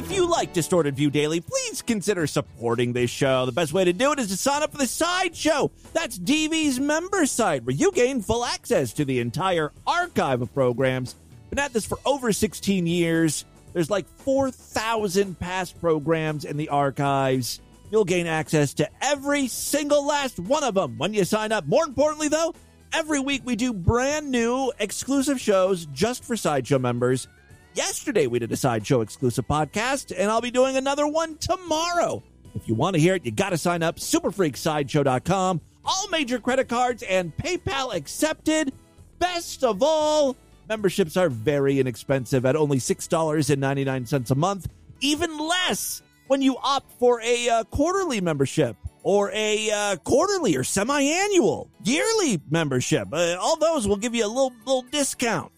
If 0.05 0.13
you 0.13 0.29
like 0.29 0.53
Distorted 0.53 0.97
View 0.97 1.09
Daily, 1.09 1.41
please 1.41 1.81
consider 1.81 2.27
supporting 2.27 2.93
this 2.93 3.09
show. 3.09 3.47
The 3.47 3.53
best 3.53 3.73
way 3.73 3.85
to 3.85 3.93
do 3.95 4.13
it 4.13 4.19
is 4.19 4.29
to 4.29 4.37
sign 4.37 4.63
up 4.63 4.71
for 4.71 4.77
the 4.77 4.87
Sideshow. 4.87 5.71
That's 5.95 6.19
DV's 6.19 6.79
member 6.79 7.25
site, 7.25 7.65
where 7.65 7.75
you 7.75 7.91
gain 7.91 8.21
full 8.21 8.45
access 8.45 8.93
to 8.93 9.07
the 9.07 9.21
entire 9.21 9.73
archive 9.87 10.43
of 10.43 10.53
programs. 10.53 11.15
Been 11.49 11.59
at 11.59 11.73
this 11.73 11.87
for 11.87 11.99
over 12.05 12.35
16 12.35 12.87
years. 12.87 13.47
There's 13.73 13.89
like 13.89 14.07
4,000 14.07 15.41
past 15.41 15.81
programs 15.81 16.45
in 16.45 16.59
the 16.59 16.69
archives. 16.69 17.63
You'll 17.91 18.05
gain 18.05 18.27
access 18.27 18.75
to 18.75 18.91
every 19.01 19.49
single 19.49 20.07
last 20.07 20.39
one 20.39 20.65
of 20.65 20.75
them 20.75 20.99
when 20.99 21.15
you 21.15 21.25
sign 21.25 21.51
up. 21.51 21.67
More 21.67 21.87
importantly, 21.87 22.29
though, 22.29 22.55
every 22.93 23.21
week 23.21 23.41
we 23.47 23.57
do 23.57 23.73
brand 23.73 24.31
new 24.31 24.71
exclusive 24.79 25.41
shows 25.41 25.87
just 25.87 26.25
for 26.25 26.37
Sideshow 26.37 26.79
members. 26.79 27.27
Yesterday 27.75 28.29
we 28.29 28.39
did 28.39 28.53
a 28.53 28.57
Sideshow 28.57 29.01
exclusive 29.01 29.49
podcast, 29.49 30.15
and 30.17 30.31
I'll 30.31 30.41
be 30.41 30.53
doing 30.53 30.77
another 30.77 31.09
one 31.09 31.37
tomorrow. 31.39 32.23
If 32.55 32.69
you 32.69 32.75
want 32.77 32.95
to 32.95 33.01
hear 33.01 33.17
it, 33.17 33.27
you 33.27 33.33
got 33.33 33.51
to 33.51 33.59
sign 33.59 33.83
up. 33.83 33.97
Superfreaksideshow.com. 33.97 35.61
All 35.85 36.09
major 36.09 36.39
credit 36.39 36.69
cards 36.69 37.03
and 37.03 37.37
PayPal 37.37 37.93
accepted. 37.93 38.73
Best 39.19 39.65
of 39.65 39.83
all, 39.83 40.37
memberships 40.69 41.17
are 41.17 41.29
very 41.29 41.81
inexpensive 41.81 42.47
at 42.47 42.55
only 42.55 42.79
$6.99 42.79 44.31
a 44.31 44.35
month, 44.37 44.69
even 45.01 45.37
less 45.37 46.03
when 46.29 46.43
you 46.43 46.57
opt 46.63 46.93
for 46.93 47.21
a 47.23 47.49
uh, 47.49 47.65
quarterly 47.65 48.21
membership 48.21 48.77
or 49.03 49.31
a 49.35 49.71
uh, 49.71 49.97
quarterly 49.97 50.57
or 50.57 50.63
semi-annual 50.63 51.69
yearly 51.83 52.41
membership. 52.51 53.09
Uh, 53.13 53.37
all 53.41 53.57
those 53.57 53.87
will 53.87 53.97
give 53.97 54.15
you 54.15 54.25
a 54.25 54.29
little 54.29 54.53
little 54.65 54.83
discount. 54.83 55.53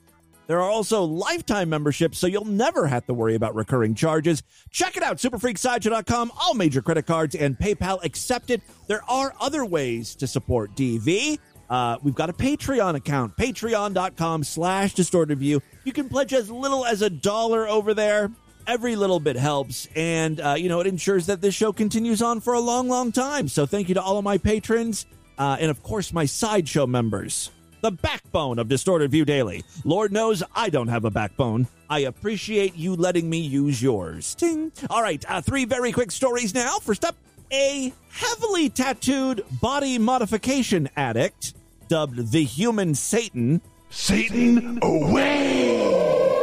There 0.47 0.61
are 0.61 0.71
also 0.71 1.03
lifetime 1.03 1.69
memberships, 1.71 2.19
so 2.19 2.27
you'll 2.27 2.45
never 2.45 2.87
have 2.87 3.07
to 3.07 3.15
worry 3.15 3.35
about 3.35 3.55
recurring 3.55 3.95
charges. 3.95 4.43
Check 4.71 4.97
it 4.97 5.03
out, 5.03 5.17
superfreaksideshow.com. 5.17 6.33
All 6.41 6.55
major 6.55 6.83
credit 6.83 7.07
cards 7.07 7.35
and 7.35 7.59
PayPal 7.59 8.05
accepted. 8.05 8.63
There 8.87 9.03
are 9.09 9.35
other 9.41 9.65
ways 9.65 10.15
to 10.17 10.27
support 10.27 10.75
DV. 10.77 11.39
Uh, 11.69 11.99
we've 12.03 12.15
got 12.15 12.31
a 12.31 12.33
Patreon 12.33 12.95
account, 12.95 13.37
patreon.com 13.37 14.45
slash 14.45 14.95
distorted 14.95 15.39
view. 15.39 15.61
You 15.85 15.93
can 15.93 16.09
pledge 16.09 16.33
as 16.33 16.51
little 16.51 16.85
as 16.85 17.03
a 17.03 17.11
dollar 17.11 17.69
over 17.69 17.93
there. 17.95 18.31
Every 18.69 18.97
little 18.97 19.21
bit 19.21 19.37
helps, 19.37 19.87
and 19.95 20.41
uh, 20.41 20.55
you 20.59 20.69
know 20.69 20.81
it 20.81 20.89
ensures 20.89 21.27
that 21.27 21.41
this 21.41 21.55
show 21.55 21.73
continues 21.73 22.21
on 22.21 22.41
for 22.41 22.55
a 22.55 22.61
long, 22.61 22.89
long 22.89 23.13
time. 23.13 23.47
So 23.47 23.65
thank 23.65 23.89
you 23.89 23.95
to 23.95 24.03
all 24.03 24.19
of 24.19 24.25
my 24.25 24.39
patrons, 24.39 25.07
uh, 25.39 25.57
and 25.61 25.71
of 25.71 25.85
course 25.85 26.13
my 26.13 26.25
sideshow 26.25 26.85
members, 26.85 27.53
the 27.87 27.93
backbone 27.93 28.59
of 28.59 28.67
Distorted 28.67 29.13
View 29.13 29.25
Daily. 29.25 29.63
Lord 29.85 30.11
knows 30.11 30.43
I 30.57 30.71
don't 30.71 30.89
have 30.89 31.05
a 31.05 31.11
backbone. 31.11 31.69
I 31.89 32.01
appreciate 32.01 32.75
you 32.75 32.97
letting 32.97 33.31
me 33.31 33.39
use 33.39 33.81
yours. 33.81 34.35
Ting. 34.35 34.73
All 34.91 35.01
right, 35.01 35.25
uh, 35.29 35.41
three 35.41 35.67
very 35.67 35.93
quick 35.93 36.11
stories 36.11 36.53
now. 36.53 36.81
First 36.81 37.05
up, 37.05 37.15
a 37.53 37.93
heavily 38.11 38.71
tattooed 38.71 39.45
body 39.63 39.99
modification 39.99 40.89
addict, 40.97 41.55
dubbed 41.87 42.33
the 42.33 42.43
Human 42.43 42.97
Satan. 42.97 43.61
Satan 43.91 44.81
away! 44.83 45.79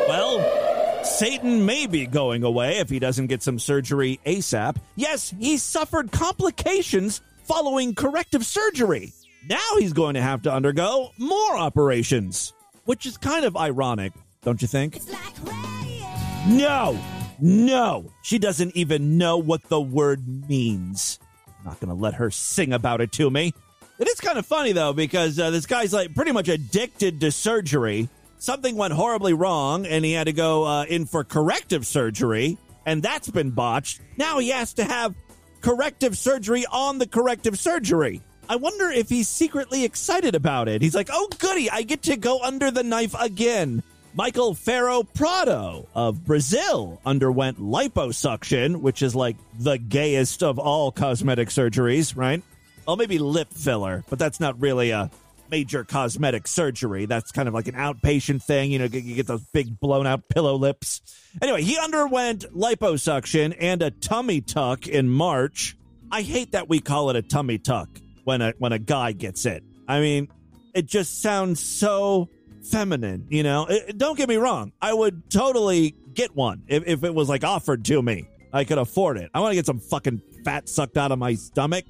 Well, 0.08 1.04
Satan 1.04 1.66
may 1.66 1.88
be 1.88 2.06
going 2.06 2.44
away 2.44 2.78
if 2.78 2.90
he 2.90 3.00
doesn't 3.00 3.28
get 3.28 3.44
some 3.44 3.60
surgery 3.60 4.22
ASAP. 4.26 4.78
Yes, 4.96 5.34
he 5.38 5.58
suffered 5.58 6.10
complications 6.14 7.20
following 7.44 7.96
corrective 7.96 8.46
surgery. 8.46 9.12
Now 9.50 9.78
he's 9.78 9.94
going 9.94 10.14
to 10.14 10.22
have 10.22 10.44
to 10.44 10.54
undergo 10.54 11.12
more 11.18 11.58
operations, 11.58 12.54
which 12.86 13.06
is 13.06 13.18
kind 13.18 13.46
of 13.46 13.58
ironic, 13.58 14.14
don't 14.44 14.62
you 14.62 14.68
think? 14.68 15.00
No, 16.48 16.98
no, 17.40 18.12
she 18.22 18.40
doesn't 18.40 18.76
even 18.76 19.18
know 19.18 19.38
what 19.38 19.64
the 19.64 19.82
word 19.82 20.48
means. 20.48 21.20
I'm 21.60 21.66
not 21.66 21.80
going 21.80 21.90
to 21.90 22.02
let 22.02 22.16
her 22.16 22.32
sing 22.32 22.74
about 22.74 23.02
it 23.02 23.12
to 23.14 23.30
me. 23.30 23.54
It 24.00 24.08
is 24.08 24.20
kind 24.20 24.38
of 24.38 24.46
funny 24.46 24.72
though 24.72 24.94
because 24.94 25.40
uh, 25.40 25.52
this 25.52 25.66
guy's 25.66 25.94
like 25.94 26.16
pretty 26.16 26.32
much 26.32 26.50
addicted 26.50 27.20
to 27.22 27.32
surgery. 27.32 28.10
Something 28.40 28.76
went 28.76 28.94
horribly 28.94 29.34
wrong, 29.34 29.86
and 29.86 30.04
he 30.04 30.12
had 30.12 30.26
to 30.26 30.34
go 30.34 30.66
uh, 30.66 30.84
in 30.84 31.06
for 31.06 31.24
corrective 31.24 31.86
surgery, 31.86 32.58
and 32.86 33.02
that's 33.02 33.30
been 33.30 33.52
botched. 33.52 34.02
Now 34.18 34.40
he 34.40 34.50
has 34.50 34.74
to 34.74 34.84
have 34.84 35.16
corrective 35.62 36.18
surgery 36.18 36.66
on 36.70 36.98
the 36.98 37.08
corrective 37.08 37.58
surgery. 37.58 38.22
I 38.50 38.58
wonder 38.58 38.90
if 38.90 39.10
he's 39.10 39.28
secretly 39.28 39.84
excited 39.84 40.36
about 40.36 40.68
it. 40.68 40.82
He's 40.82 40.96
like, 40.96 41.10
"Oh 41.12 41.30
goody, 41.40 41.70
I 41.70 41.84
get 41.84 42.04
to 42.04 42.18
go 42.18 42.42
under 42.42 42.72
the 42.72 42.84
knife 42.84 43.16
again." 43.20 43.84
Michael 44.16 44.54
Ferro 44.54 45.02
Prado 45.02 45.88
of 45.96 46.24
Brazil 46.24 47.02
underwent 47.04 47.60
liposuction, 47.60 48.82
which 48.82 49.02
is 49.02 49.16
like 49.16 49.38
the 49.58 49.80
gayest 49.80 50.44
of 50.44 50.60
all 50.60 50.92
cosmetic 50.92 51.50
surgeries, 51.50 52.16
right? 52.16 52.44
Well, 52.86 52.96
maybe 52.96 53.18
lip 53.18 53.52
filler, 53.52 54.04
but 54.10 54.20
that's 54.20 54.40
not 54.40 54.62
really 54.62 54.92
a 54.92 55.10
major 55.50 55.84
cosmetic 55.84 56.48
surgery. 56.48 57.06
That's 57.06 57.32
kind 57.32 57.48
of 57.48 57.56
like 57.56 57.68
an 57.68 57.76
outpatient 57.76 58.44
thing. 58.44 58.72
You 58.72 58.80
know, 58.80 58.86
you 58.86 59.16
get 59.16 59.26
those 59.26 59.46
big 59.52 59.80
blown 59.80 60.06
out 60.06 60.30
pillow 60.30 60.56
lips. 60.56 61.02
Anyway, 61.42 61.64
he 61.64 61.78
underwent 61.80 62.46
liposuction 62.56 63.56
and 63.60 63.82
a 63.82 63.90
tummy 63.90 64.42
tuck 64.42 64.88
in 64.88 65.10
March. 65.10 65.76
I 66.12 66.22
hate 66.22 66.52
that 66.52 66.70
we 66.70 66.82
call 66.82 67.10
it 67.10 67.16
a 67.16 67.24
tummy 67.24 67.58
tuck 67.58 67.90
when 68.24 68.42
a 68.42 68.54
when 68.58 68.72
a 68.72 68.80
guy 68.80 69.12
gets 69.12 69.46
it. 69.46 69.64
I 69.88 70.00
mean, 70.00 70.28
it 70.74 70.86
just 70.86 71.22
sounds 71.22 71.60
so 71.60 72.30
feminine, 72.70 73.28
you 73.30 73.44
know? 73.44 73.66
It- 73.66 73.98
don't 73.98 74.18
get 74.18 74.30
me 74.30 74.38
wrong. 74.38 74.72
I 74.82 74.94
would 74.94 75.30
totally 75.30 75.96
get 76.14 76.36
one 76.36 76.64
if, 76.68 76.84
if 76.88 77.04
it 77.04 77.14
was 77.14 77.30
like 77.30 77.44
offered 77.44 77.86
to 77.86 78.02
me. 78.02 78.28
I 78.52 78.64
could 78.64 78.78
afford 78.78 79.18
it. 79.18 79.32
I 79.34 79.40
want 79.40 79.52
to 79.52 79.56
get 79.56 79.66
some 79.66 79.80
fucking 79.80 80.22
fat 80.46 80.70
sucked 80.70 80.98
out 80.98 81.12
of 81.12 81.20
my 81.20 81.34
stomach. 81.36 81.86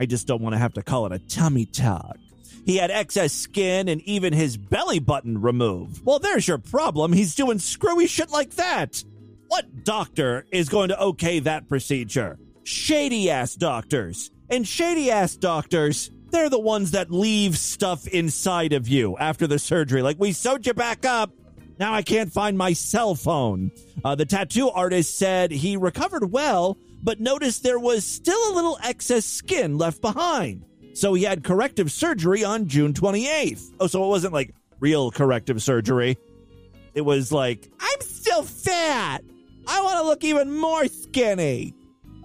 I 0.00 0.06
just 0.06 0.26
don't 0.26 0.42
want 0.42 0.54
to 0.54 0.58
have 0.58 0.74
to 0.74 0.82
call 0.82 1.06
it 1.06 1.12
a 1.12 1.18
tummy 1.18 1.66
tuck. 1.66 2.16
He 2.64 2.76
had 2.76 2.90
excess 2.90 3.32
skin 3.32 3.88
and 3.88 4.00
even 4.02 4.32
his 4.32 4.56
belly 4.56 4.98
button 4.98 5.40
removed. 5.40 6.04
Well, 6.04 6.18
there's 6.18 6.48
your 6.48 6.58
problem. 6.58 7.12
He's 7.12 7.34
doing 7.34 7.58
screwy 7.58 8.06
shit 8.06 8.30
like 8.30 8.50
that. 8.52 9.04
What 9.48 9.84
doctor 9.84 10.46
is 10.50 10.68
going 10.68 10.88
to 10.88 11.00
okay 11.00 11.38
that 11.40 11.68
procedure? 11.68 12.38
Shady 12.64 13.30
ass 13.30 13.54
doctors. 13.54 14.30
And 14.50 14.66
shady 14.66 15.10
ass 15.10 15.36
doctors, 15.36 16.10
they're 16.30 16.50
the 16.50 16.58
ones 16.60 16.92
that 16.92 17.10
leave 17.10 17.56
stuff 17.58 18.06
inside 18.08 18.72
of 18.72 18.88
you 18.88 19.16
after 19.18 19.46
the 19.46 19.58
surgery. 19.58 20.02
Like, 20.02 20.18
we 20.18 20.32
sewed 20.32 20.66
you 20.66 20.74
back 20.74 21.04
up. 21.04 21.30
Now 21.78 21.92
I 21.92 22.02
can't 22.02 22.32
find 22.32 22.56
my 22.56 22.72
cell 22.72 23.14
phone. 23.14 23.70
Uh, 24.04 24.14
the 24.14 24.24
tattoo 24.24 24.70
artist 24.70 25.18
said 25.18 25.50
he 25.50 25.76
recovered 25.76 26.30
well, 26.30 26.78
but 27.02 27.20
noticed 27.20 27.62
there 27.62 27.78
was 27.78 28.04
still 28.04 28.38
a 28.50 28.54
little 28.54 28.78
excess 28.82 29.26
skin 29.26 29.76
left 29.76 30.00
behind. 30.00 30.64
So 30.94 31.12
he 31.12 31.24
had 31.24 31.44
corrective 31.44 31.92
surgery 31.92 32.42
on 32.44 32.68
June 32.68 32.94
28th. 32.94 33.74
Oh, 33.80 33.86
so 33.86 34.02
it 34.04 34.08
wasn't 34.08 34.32
like 34.32 34.54
real 34.80 35.10
corrective 35.10 35.62
surgery. 35.62 36.16
It 36.94 37.02
was 37.02 37.30
like, 37.30 37.68
I'm 37.78 38.00
still 38.00 38.42
fat. 38.42 39.22
I 39.66 39.82
want 39.82 39.98
to 39.98 40.04
look 40.04 40.24
even 40.24 40.56
more 40.56 40.86
skinny. 40.86 41.74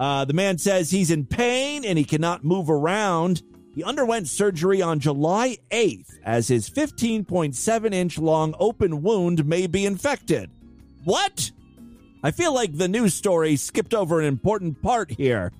Uh, 0.02 0.26
the 0.26 0.34
man 0.34 0.58
says 0.58 0.90
he's 0.90 1.12
in 1.12 1.24
pain 1.28 1.86
and 1.86 1.96
he 1.96 2.04
cannot 2.04 2.44
move 2.44 2.72
around. 2.72 3.44
He 3.76 3.84
underwent 3.84 4.28
surgery 4.28 4.82
on 4.82 5.00
July 5.00 5.60
8th 5.70 6.18
as 6.26 6.48
his 6.48 6.68
15.7 6.72 7.94
inch 7.94 8.18
long 8.18 8.56
open 8.58 9.04
wound 9.04 9.46
may 9.46 9.68
be 9.68 9.86
infected. 9.86 10.50
What? 11.04 11.52
I 12.24 12.32
feel 12.32 12.52
like 12.52 12.76
the 12.76 12.88
news 12.88 13.14
story 13.14 13.56
skipped 13.58 13.94
over 13.94 14.20
an 14.20 14.26
important 14.26 14.82
part 14.82 15.12
here. 15.12 15.52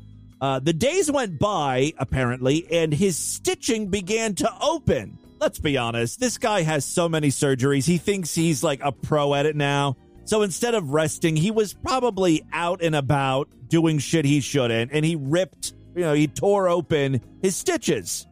Uh, 0.42 0.58
the 0.58 0.74
days 0.74 1.12
went 1.12 1.38
by, 1.38 1.94
apparently, 2.00 2.66
and 2.72 2.92
his 2.92 3.16
stitching 3.16 3.90
began 3.90 4.34
to 4.34 4.52
open. 4.60 5.20
Let's 5.40 5.60
be 5.60 5.78
honest, 5.78 6.20
this 6.20 6.40
guy 6.40 6.64
has 6.64 6.84
so 6.84 7.08
many 7.08 7.28
surgeries, 7.28 7.86
he 7.86 8.00
thinks 8.00 8.34
he's 8.34 8.64
like 8.64 8.80
a 8.84 8.92
pro 8.92 9.36
at 9.36 9.46
it 9.46 9.56
now. 9.56 9.98
So 10.26 10.42
instead 10.42 10.76
of 10.76 10.92
resting, 10.92 11.36
he 11.36 11.52
was 11.52 11.74
probably 11.74 12.44
out 12.54 12.82
and 12.82 12.96
about 12.96 13.50
doing 13.68 14.00
shit 14.00 14.26
he 14.26 14.40
shouldn't, 14.42 14.92
and 14.92 15.04
he 15.04 15.16
ripped, 15.16 15.74
you 15.96 16.02
know, 16.02 16.14
he 16.14 16.28
tore 16.28 16.70
open 16.70 17.22
his 17.42 17.56
stitches. 17.56 18.28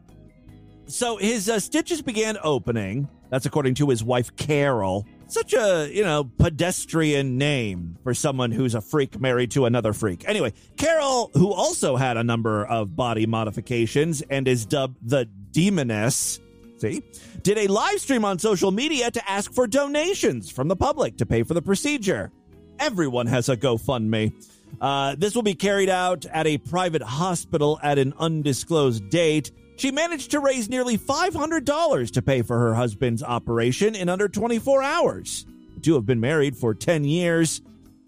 So 0.86 1.16
his 1.16 1.48
uh, 1.48 1.60
stitches 1.60 2.02
began 2.02 2.36
opening. 2.42 3.08
That's 3.30 3.46
according 3.46 3.74
to 3.76 3.88
his 3.88 4.02
wife, 4.02 4.34
Carol. 4.36 5.06
Such 5.28 5.54
a, 5.54 5.88
you 5.92 6.02
know, 6.02 6.24
pedestrian 6.24 7.38
name 7.38 7.96
for 8.02 8.12
someone 8.14 8.50
who's 8.50 8.74
a 8.74 8.80
freak 8.80 9.20
married 9.20 9.52
to 9.52 9.66
another 9.66 9.92
freak. 9.92 10.28
Anyway, 10.28 10.52
Carol, 10.76 11.30
who 11.34 11.52
also 11.52 11.94
had 11.94 12.16
a 12.16 12.24
number 12.24 12.64
of 12.64 12.96
body 12.96 13.26
modifications 13.26 14.22
and 14.22 14.48
is 14.48 14.66
dubbed 14.66 14.96
the 15.08 15.28
Demoness, 15.52 16.40
see, 16.78 17.02
did 17.42 17.58
a 17.58 17.66
live 17.66 18.00
stream 18.00 18.24
on 18.24 18.38
social 18.38 18.70
media 18.70 19.10
to 19.10 19.30
ask 19.30 19.52
for 19.52 19.66
donations 19.66 20.50
from 20.50 20.68
the 20.68 20.76
public 20.76 21.16
to 21.18 21.26
pay 21.26 21.42
for 21.42 21.54
the 21.54 21.62
procedure. 21.62 22.30
Everyone 22.78 23.26
has 23.26 23.48
a 23.48 23.56
GoFundMe. 23.56 24.32
Uh, 24.80 25.14
this 25.18 25.34
will 25.34 25.42
be 25.42 25.54
carried 25.54 25.88
out 25.88 26.26
at 26.26 26.46
a 26.46 26.58
private 26.58 27.02
hospital 27.02 27.78
at 27.82 27.98
an 27.98 28.14
undisclosed 28.18 29.08
date. 29.10 29.50
She 29.76 29.90
managed 29.90 30.30
to 30.32 30.40
raise 30.40 30.68
nearly 30.68 30.98
$500 30.98 32.10
to 32.12 32.22
pay 32.22 32.42
for 32.42 32.58
her 32.58 32.74
husband's 32.74 33.22
operation 33.22 33.94
in 33.94 34.08
under 34.08 34.28
24 34.28 34.82
hours. 34.82 35.46
The 35.74 35.80
two 35.80 35.94
have 35.94 36.06
been 36.06 36.20
married 36.20 36.56
for 36.56 36.74
10 36.74 37.04
years. 37.04 37.62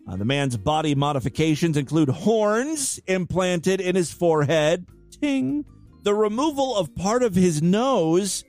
Uh, 0.07 0.17
the 0.17 0.25
man's 0.25 0.57
body 0.57 0.95
modifications 0.95 1.77
include 1.77 2.09
horns 2.09 3.01
implanted 3.07 3.81
in 3.81 3.95
his 3.95 4.13
forehead, 4.13 4.87
ting, 5.21 5.65
the 6.03 6.15
removal 6.15 6.77
of 6.77 6.95
part 6.95 7.23
of 7.23 7.35
his 7.35 7.63
nose. 7.63 8.45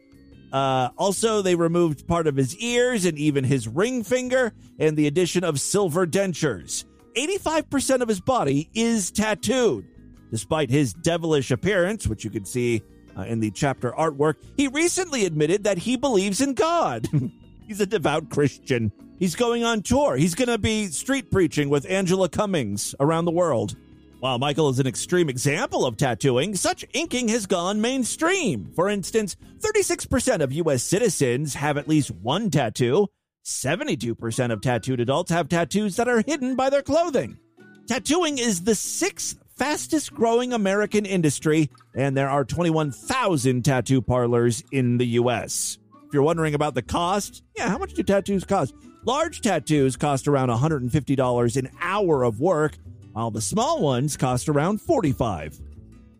Uh, 0.54 0.90
also, 0.98 1.42
they 1.42 1.56
removed 1.56 2.08
part 2.08 2.28
of 2.28 2.36
his 2.36 2.56
ears 2.58 3.06
and 3.06 3.18
even 3.18 3.44
his 3.44 3.68
ring 3.68 4.04
finger, 4.04 4.54
and 4.78 4.96
the 4.96 5.08
addition 5.08 5.44
of 5.44 5.60
silver 5.60 6.06
dentures. 6.06 6.86
85% 7.18 8.02
of 8.02 8.08
his 8.08 8.22
body 8.22 8.70
is 8.76 9.12
tattooed. 9.12 9.88
Despite 10.30 10.70
his 10.70 10.94
devilish 10.94 11.50
appearance, 11.52 12.08
which 12.08 12.24
you 12.24 12.30
can 12.30 12.46
see 12.46 12.84
uh, 13.18 13.24
in 13.24 13.40
the 13.40 13.52
chapter 13.52 13.92
artwork, 13.92 14.36
he 14.56 14.68
recently 14.68 15.26
admitted 15.26 15.64
that 15.64 15.80
he 15.80 15.98
believes 15.98 16.40
in 16.40 16.54
God. 16.54 17.08
He's 17.68 17.82
a 17.82 17.86
devout 17.86 18.30
Christian. 18.30 18.92
He's 19.18 19.36
going 19.36 19.64
on 19.64 19.82
tour. 19.82 20.18
He's 20.18 20.36
going 20.36 20.50
to 20.50 20.58
be 20.58 20.88
street 20.88 21.32
preaching 21.32 21.70
with 21.70 21.90
Angela 21.90 22.30
Cummings 22.30 22.94
around 23.00 23.26
the 23.26 23.32
world. 23.32 23.76
While 24.24 24.40
Michael 24.40 24.70
is 24.70 24.80
an 24.80 24.88
extreme 24.88 25.28
example 25.28 25.86
of 25.86 25.98
tattooing, 25.98 26.56
such 26.56 26.86
inking 26.94 27.28
has 27.28 27.46
gone 27.46 27.82
mainstream. 27.82 28.72
For 28.74 28.88
instance, 28.88 29.36
36% 29.60 30.40
of 30.40 30.54
U.S. 30.54 30.82
citizens 30.82 31.56
have 31.56 31.78
at 31.78 31.90
least 31.90 32.10
one 32.10 32.50
tattoo. 32.50 33.10
72% 33.44 34.54
of 34.54 34.62
tattooed 34.62 35.02
adults 35.02 35.30
have 35.30 35.50
tattoos 35.50 35.98
that 35.98 36.08
are 36.08 36.24
hidden 36.26 36.56
by 36.56 36.70
their 36.70 36.82
clothing. 36.82 37.38
Tattooing 37.86 38.38
is 38.38 38.64
the 38.64 38.76
sixth 38.76 39.38
fastest 39.58 40.14
growing 40.14 40.54
American 40.54 41.06
industry, 41.06 41.70
and 41.94 42.16
there 42.16 42.30
are 42.30 42.46
21,000 42.46 43.66
tattoo 43.66 44.02
parlors 44.02 44.64
in 44.72 45.00
the 45.00 45.08
U.S. 45.20 45.80
If 46.08 46.14
you're 46.14 46.24
wondering 46.24 46.56
about 46.56 46.76
the 46.76 46.82
cost, 46.82 47.44
yeah, 47.58 47.68
how 47.68 47.78
much 47.78 47.94
do 47.94 48.04
tattoos 48.04 48.46
cost? 48.46 48.74
Large 49.04 49.42
tattoos 49.42 49.98
cost 49.98 50.30
around 50.30 50.48
$150 50.48 51.58
an 51.58 51.70
hour 51.82 52.24
of 52.24 52.40
work, 52.40 52.78
while 53.14 53.32
the 53.32 53.42
small 53.42 53.82
ones 53.82 54.18
cost 54.18 54.50
around 54.50 54.82
45. 54.82 55.60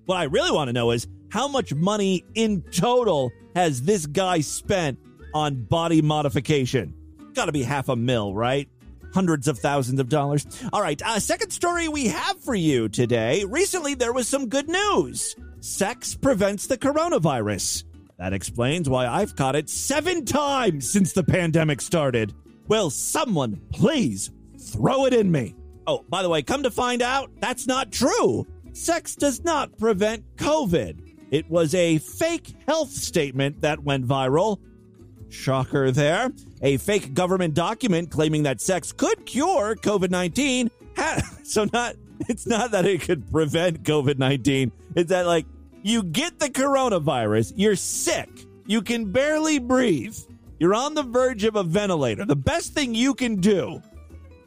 What 0.06 0.18
I 0.18 0.24
really 0.24 0.52
want 0.52 0.70
to 0.70 0.74
know 0.74 0.92
is 0.92 1.08
how 1.30 1.48
much 1.48 1.74
money 1.74 2.24
in 2.36 2.62
total 2.72 3.32
has 3.56 3.82
this 3.82 4.06
guy 4.06 4.42
spent 4.42 5.00
on 5.34 5.64
body 5.64 6.02
modification? 6.02 6.94
Got 7.34 7.46
to 7.46 7.52
be 7.52 7.64
half 7.64 7.90
a 7.90 7.96
mil, 7.96 8.36
right? 8.36 8.70
Hundreds 9.14 9.48
of 9.48 9.60
thousands 9.60 10.00
of 10.00 10.10
dollars. 10.10 10.46
All 10.72 10.82
right, 10.82 11.02
uh, 11.02 11.20
second 11.20 11.52
story 11.52 11.88
we 11.88 12.08
have 12.08 12.40
for 12.40 12.56
you 12.56 12.90
today. 12.90 13.44
Recently, 13.46 13.96
there 13.96 14.14
was 14.14 14.28
some 14.28 14.50
good 14.50 14.68
news. 14.68 15.36
Sex 15.60 16.16
prevents 16.16 16.68
the 16.68 16.78
coronavirus. 16.78 17.84
That 18.18 18.34
explains 18.34 18.90
why 18.90 19.08
I've 19.08 19.36
caught 19.36 19.56
it 19.56 19.70
seven 19.70 20.26
times 20.26 20.90
since 20.90 21.14
the 21.14 21.24
pandemic 21.24 21.82
started. 21.82 22.34
Will 22.68 22.90
someone 22.90 23.62
please 23.72 24.32
throw 24.60 25.06
it 25.06 25.14
in 25.14 25.32
me? 25.32 25.56
Oh, 25.86 26.06
by 26.10 26.22
the 26.22 26.30
way, 26.30 26.42
come 26.42 26.64
to 26.64 26.72
find 26.72 27.02
out, 27.02 27.30
that's 27.40 27.68
not 27.68 27.92
true. 27.92 28.48
Sex 28.74 29.16
does 29.16 29.44
not 29.44 29.78
prevent 29.78 30.24
COVID. 30.38 31.14
It 31.32 31.50
was 31.50 31.76
a 31.76 31.98
fake 31.98 32.54
health 32.68 32.92
statement 32.92 33.62
that 33.62 33.84
went 33.84 34.08
viral. 34.08 34.60
Shocker 35.30 35.92
there. 35.92 36.32
A 36.62 36.78
fake 36.78 37.14
government 37.14 37.54
document 37.56 38.12
claiming 38.12 38.44
that 38.44 38.62
sex 38.62 38.92
could 38.92 39.26
cure 39.26 39.76
COVID 39.76 40.10
19. 40.10 40.70
So, 41.44 41.68
not, 41.74 41.96
it's 42.30 42.48
not 42.48 42.72
that 42.72 42.86
it 42.86 43.02
could 43.02 43.30
prevent 43.30 43.84
COVID 43.84 44.18
19. 44.18 44.72
It's 44.96 45.10
that, 45.10 45.26
like, 45.26 45.46
you 45.84 46.02
get 46.04 46.40
the 46.40 46.50
coronavirus, 46.50 47.54
you're 47.58 47.76
sick, 47.76 48.30
you 48.66 48.82
can 48.82 49.12
barely 49.12 49.60
breathe, 49.60 50.18
you're 50.58 50.74
on 50.74 50.94
the 50.94 51.04
verge 51.04 51.44
of 51.44 51.58
a 51.58 51.64
ventilator. 51.64 52.26
The 52.26 52.38
best 52.38 52.74
thing 52.74 52.96
you 52.96 53.14
can 53.14 53.36
do 53.36 53.82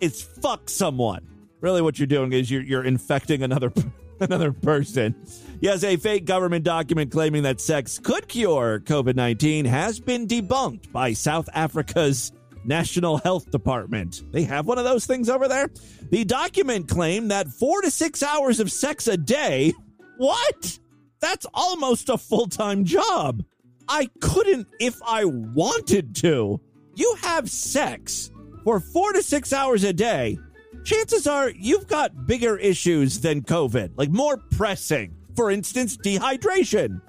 is 0.01 0.23
fuck 0.23 0.69
someone. 0.69 1.27
Really, 1.61 1.83
what 1.83 1.99
you're 1.99 2.07
doing 2.07 2.33
is 2.33 2.51
you're, 2.51 2.63
you're 2.63 2.85
infecting 2.85 3.43
another 3.43 3.73
another 4.21 4.53
person. 4.53 5.15
Yes, 5.61 5.85
a 5.85 5.97
fake 5.97 6.25
government 6.25 6.65
document 6.65 7.11
claiming 7.11 7.43
that 7.45 7.61
sex 7.61 7.99
could 7.99 8.29
cure 8.29 8.81
COVID 8.81 9.15
19 9.15 9.65
has 9.65 10.01
been 10.01 10.27
debunked 10.27 10.93
by 10.93 11.13
South 11.13 11.49
Africa's 11.55 12.33
National 12.65 13.19
Health 13.19 13.51
Department. 13.51 14.25
They 14.33 14.43
have 14.45 14.67
one 14.67 14.79
of 14.79 14.85
those 14.85 15.07
things 15.07 15.29
over 15.29 15.49
there. 15.49 15.71
The 16.11 16.25
document 16.25 16.89
claimed 16.89 17.31
that 17.31 17.49
four 17.49 17.81
to 17.83 17.91
six 17.91 18.23
hours 18.23 18.61
of 18.61 18.71
sex 18.73 19.07
a 19.07 19.17
day. 19.17 19.73
What? 20.19 20.79
That's 21.21 21.47
almost 21.55 22.09
a 22.09 22.19
full 22.19 22.47
time 22.47 22.85
job. 22.85 23.45
I 23.89 24.11
couldn't 24.21 24.69
if 24.81 25.01
I 25.07 25.25
wanted 25.25 26.15
to. 26.17 26.61
You 26.95 27.17
have 27.23 27.51
sex 27.51 28.31
for 28.67 28.81
four 28.81 29.13
to 29.13 29.23
six 29.23 29.53
hours 29.53 29.85
a 29.85 29.93
day 29.93 30.37
chances 30.83 31.29
are 31.29 31.51
you've 31.51 31.87
got 31.87 32.27
bigger 32.27 32.57
issues 32.57 33.21
than 33.21 33.43
COVID, 33.43 33.93
like 33.97 34.11
more 34.11 34.37
pressing. 34.37 35.15
For 35.37 35.53
instance, 35.53 35.97
dehydration 35.97 37.01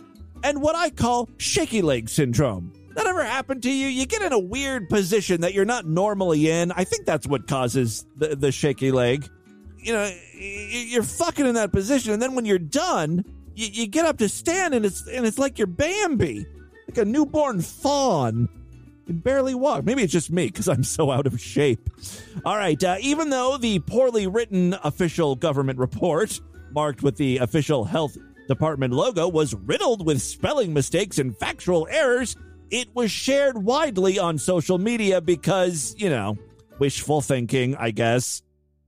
and 0.43 0.61
what 0.61 0.75
I 0.75 0.91
call 0.91 1.29
shaky 1.37 1.81
leg 1.81 2.09
syndrome. 2.09 2.73
That 2.93 3.07
ever 3.07 3.23
happened 3.23 3.63
to 3.63 3.71
you? 3.71 3.87
You 3.87 4.05
get 4.05 4.21
in 4.21 4.33
a 4.33 4.39
weird 4.39 4.87
position 4.87 5.41
that 5.41 5.55
you're 5.55 5.65
not 5.65 5.87
normally 5.87 6.47
in. 6.47 6.71
I 6.71 6.83
think 6.83 7.07
that's 7.07 7.25
what 7.25 7.47
causes 7.47 8.05
the, 8.15 8.35
the 8.35 8.51
shaky 8.51 8.91
leg. 8.91 9.27
You 9.77 9.93
know, 9.93 10.11
you're 10.35 11.01
fucking 11.01 11.45
in 11.45 11.55
that 11.55 11.71
position, 11.71 12.13
and 12.13 12.21
then 12.21 12.35
when 12.35 12.45
you're 12.45 12.59
done, 12.59 13.25
you, 13.55 13.67
you 13.67 13.87
get 13.87 14.05
up 14.05 14.19
to 14.19 14.29
stand, 14.29 14.75
and 14.75 14.85
it's 14.85 15.07
and 15.07 15.25
it's 15.25 15.39
like 15.39 15.57
you're 15.57 15.67
Bambi, 15.67 16.45
like 16.87 16.97
a 16.97 17.05
newborn 17.05 17.61
fawn 17.61 18.47
can 19.07 19.17
barely 19.17 19.55
walk. 19.55 19.83
Maybe 19.83 20.03
it's 20.03 20.13
just 20.13 20.31
me 20.31 20.47
because 20.47 20.67
I'm 20.67 20.83
so 20.83 21.09
out 21.09 21.25
of 21.25 21.39
shape. 21.39 21.89
All 22.45 22.57
right. 22.57 22.81
Uh, 22.83 22.97
even 22.99 23.29
though 23.29 23.57
the 23.57 23.79
poorly 23.79 24.27
written 24.27 24.75
official 24.83 25.35
government 25.35 25.79
report, 25.79 26.39
marked 26.71 27.01
with 27.01 27.15
the 27.15 27.37
official 27.37 27.85
health 27.85 28.17
department 28.47 28.93
logo, 28.93 29.27
was 29.27 29.55
riddled 29.55 30.05
with 30.05 30.21
spelling 30.21 30.73
mistakes 30.73 31.17
and 31.17 31.35
factual 31.37 31.87
errors, 31.89 32.35
it 32.69 32.93
was 32.93 33.09
shared 33.09 33.57
widely 33.57 34.19
on 34.19 34.37
social 34.37 34.77
media 34.77 35.21
because, 35.21 35.95
you 35.97 36.09
know, 36.09 36.37
wishful 36.79 37.21
thinking, 37.21 37.75
I 37.75 37.91
guess. 37.91 38.41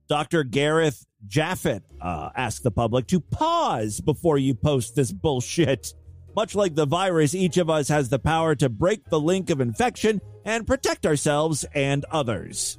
Dr. 0.08 0.44
Gareth 0.44 1.06
Jaffet 1.26 1.82
uh, 2.00 2.30
asked 2.34 2.62
the 2.62 2.70
public 2.70 3.06
to 3.08 3.20
pause 3.20 4.00
before 4.00 4.38
you 4.38 4.54
post 4.54 4.96
this 4.96 5.12
bullshit. 5.12 5.94
Much 6.36 6.54
like 6.54 6.74
the 6.74 6.86
virus, 6.86 7.34
each 7.34 7.56
of 7.56 7.68
us 7.68 7.88
has 7.88 8.08
the 8.08 8.18
power 8.18 8.54
to 8.54 8.68
break 8.68 9.04
the 9.06 9.20
link 9.20 9.50
of 9.50 9.60
infection 9.60 10.20
and 10.44 10.66
protect 10.66 11.06
ourselves 11.06 11.64
and 11.74 12.04
others. 12.10 12.78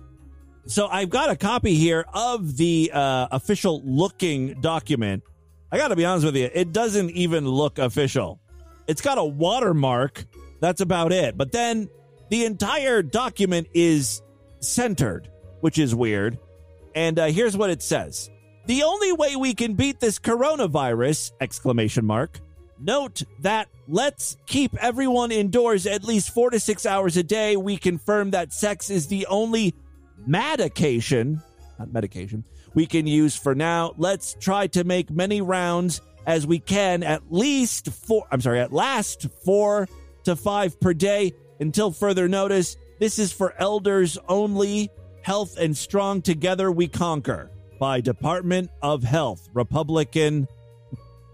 So 0.67 0.87
I've 0.87 1.09
got 1.09 1.29
a 1.29 1.35
copy 1.35 1.75
here 1.75 2.05
of 2.13 2.55
the 2.57 2.91
uh, 2.93 3.27
official 3.31 3.81
looking 3.83 4.61
document. 4.61 5.23
I 5.71 5.77
got 5.77 5.89
to 5.89 5.95
be 5.95 6.05
honest 6.05 6.25
with 6.25 6.35
you, 6.35 6.49
it 6.53 6.71
doesn't 6.71 7.11
even 7.11 7.47
look 7.47 7.79
official. 7.79 8.39
It's 8.87 9.01
got 9.01 9.17
a 9.17 9.23
watermark. 9.23 10.25
That's 10.59 10.81
about 10.81 11.11
it. 11.11 11.37
But 11.37 11.51
then 11.51 11.89
the 12.29 12.45
entire 12.45 13.01
document 13.01 13.67
is 13.73 14.21
centered, 14.59 15.29
which 15.61 15.77
is 15.79 15.95
weird. 15.95 16.37
And 16.93 17.17
uh, 17.17 17.25
here's 17.27 17.57
what 17.57 17.69
it 17.69 17.81
says. 17.81 18.29
The 18.65 18.83
only 18.83 19.11
way 19.13 19.35
we 19.35 19.53
can 19.53 19.73
beat 19.73 19.99
this 19.99 20.19
coronavirus, 20.19 21.31
exclamation 21.41 22.05
mark. 22.05 22.39
Note 22.81 23.21
that 23.39 23.67
let's 23.87 24.37
keep 24.47 24.75
everyone 24.81 25.31
indoors 25.31 25.85
at 25.85 26.03
least 26.03 26.33
4 26.33 26.49
to 26.49 26.59
6 26.59 26.85
hours 26.87 27.15
a 27.15 27.21
day. 27.21 27.55
We 27.55 27.77
confirm 27.77 28.31
that 28.31 28.51
sex 28.51 28.89
is 28.89 29.07
the 29.07 29.27
only 29.27 29.75
medication, 30.25 31.41
not 31.77 31.93
medication, 31.93 32.43
we 32.73 32.87
can 32.87 33.05
use 33.05 33.35
for 33.35 33.53
now. 33.53 33.93
Let's 33.97 34.35
try 34.39 34.65
to 34.67 34.83
make 34.83 35.11
many 35.11 35.41
rounds 35.41 36.01
as 36.25 36.47
we 36.47 36.57
can 36.57 37.03
at 37.03 37.31
least 37.31 37.89
4 37.89 38.27
I'm 38.31 38.41
sorry, 38.41 38.59
at 38.59 38.73
last 38.73 39.27
4 39.45 39.87
to 40.23 40.35
5 40.35 40.79
per 40.79 40.93
day 40.93 41.33
until 41.59 41.91
further 41.91 42.27
notice. 42.27 42.77
This 42.99 43.19
is 43.19 43.31
for 43.31 43.53
elders 43.59 44.17
only. 44.27 44.89
Health 45.21 45.57
and 45.59 45.77
strong 45.77 46.23
together 46.23 46.71
we 46.71 46.87
conquer 46.87 47.51
by 47.79 48.01
Department 48.01 48.71
of 48.81 49.03
Health, 49.03 49.49
Republican 49.53 50.47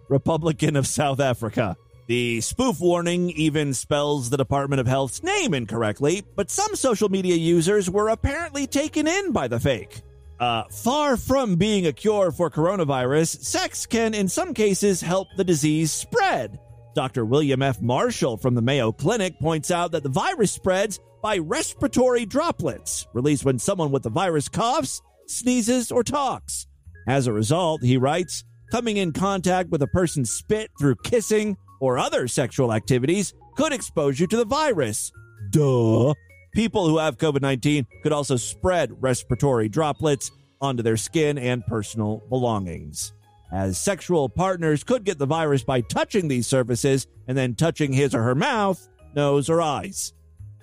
Republican 0.09 0.75
of 0.75 0.87
South 0.87 1.19
Africa. 1.19 1.75
The 2.07 2.39
spoof 2.39 2.79
warning 2.79 3.31
even 3.31 3.73
spells 3.73 4.29
the 4.29 4.37
Department 4.37 4.79
of 4.79 4.87
Health's 4.87 5.23
name 5.23 5.53
incorrectly, 5.53 6.23
but 6.35 6.49
some 6.49 6.75
social 6.75 7.09
media 7.09 7.35
users 7.35 7.89
were 7.89 8.07
apparently 8.09 8.65
taken 8.65 9.07
in 9.07 9.33
by 9.33 9.49
the 9.49 9.59
fake. 9.59 10.01
Uh, 10.39 10.63
far 10.69 11.17
from 11.17 11.55
being 11.55 11.87
a 11.87 11.91
cure 11.91 12.31
for 12.31 12.49
coronavirus, 12.49 13.43
sex 13.43 13.85
can 13.85 14.13
in 14.13 14.29
some 14.29 14.53
cases 14.53 15.01
help 15.01 15.27
the 15.35 15.43
disease 15.43 15.91
spread. 15.91 16.59
Dr. 16.95 17.25
William 17.25 17.61
F. 17.61 17.81
Marshall 17.81 18.37
from 18.37 18.55
the 18.55 18.61
Mayo 18.61 18.91
Clinic 18.91 19.37
points 19.39 19.69
out 19.69 19.91
that 19.91 20.03
the 20.03 20.09
virus 20.09 20.51
spreads 20.51 20.99
by 21.21 21.39
respiratory 21.39 22.25
droplets 22.25 23.05
released 23.13 23.43
when 23.43 23.59
someone 23.59 23.91
with 23.91 24.03
the 24.03 24.09
virus 24.09 24.47
coughs, 24.47 25.01
sneezes, 25.25 25.91
or 25.91 26.03
talks. 26.03 26.67
As 27.07 27.27
a 27.27 27.33
result, 27.33 27.83
he 27.83 27.97
writes, 27.97 28.43
coming 28.71 28.97
in 28.97 29.13
contact 29.13 29.69
with 29.69 29.81
a 29.81 29.87
person's 29.87 30.31
spit 30.31 30.71
through 30.79 30.95
kissing 31.03 31.57
or 31.79 31.97
other 31.97 32.27
sexual 32.27 32.73
activities 32.73 33.33
could 33.55 33.73
expose 33.73 34.19
you 34.19 34.27
to 34.27 34.37
the 34.37 34.45
virus. 34.45 35.11
Duh. 35.51 36.13
People 36.53 36.87
who 36.87 36.97
have 36.97 37.17
COVID 37.17 37.41
19 37.41 37.85
could 38.03 38.11
also 38.11 38.35
spread 38.35 38.91
respiratory 39.01 39.69
droplets 39.69 40.31
onto 40.59 40.81
their 40.81 40.97
skin 40.97 41.37
and 41.37 41.65
personal 41.65 42.23
belongings. 42.29 43.13
As 43.51 43.77
sexual 43.77 44.27
partners 44.27 44.83
could 44.83 45.03
get 45.03 45.19
the 45.19 45.25
virus 45.25 45.63
by 45.63 45.81
touching 45.81 46.27
these 46.27 46.47
surfaces 46.47 47.07
and 47.27 47.37
then 47.37 47.55
touching 47.55 47.93
his 47.93 48.13
or 48.13 48.23
her 48.23 48.35
mouth, 48.35 48.87
nose, 49.15 49.49
or 49.49 49.61
eyes. 49.61 50.13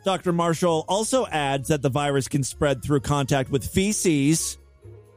Dr. 0.04 0.32
Marshall 0.32 0.84
also 0.86 1.26
adds 1.26 1.68
that 1.68 1.80
the 1.80 1.88
virus 1.88 2.28
can 2.28 2.42
spread 2.42 2.82
through 2.82 3.00
contact 3.00 3.50
with 3.50 3.66
feces. 3.66 4.58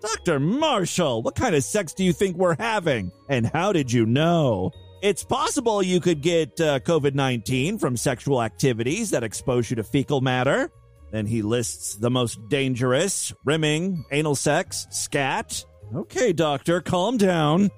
Dr. 0.02 0.40
Marshall, 0.40 1.24
what 1.24 1.36
kind 1.36 1.56
of 1.56 1.64
sex 1.64 1.94
do 1.94 2.04
you 2.04 2.14
think 2.14 2.38
we're 2.38 2.56
having? 2.58 3.12
And 3.30 3.48
how 3.48 3.74
did 3.74 3.92
you 3.92 4.06
know? 4.06 4.72
It's 5.02 5.24
possible 5.24 5.84
you 5.84 6.00
could 6.00 6.22
get 6.22 6.60
uh, 6.60 6.80
COVID 6.80 7.14
19 7.14 7.78
from 7.78 7.98
sexual 7.98 8.42
activities 8.42 9.12
that 9.12 9.24
expose 9.24 9.70
you 9.70 9.76
to 9.76 9.84
fecal 9.84 10.22
matter. 10.22 10.72
Then 11.12 11.26
he 11.26 11.42
lists 11.42 11.96
the 11.96 12.10
most 12.10 12.50
dangerous 12.50 13.34
rimming, 13.46 14.06
anal 14.12 14.36
sex, 14.36 14.88
scat. 14.90 15.64
Okay, 15.96 16.34
doctor, 16.34 16.82
calm 16.82 17.18
down. 17.18 17.70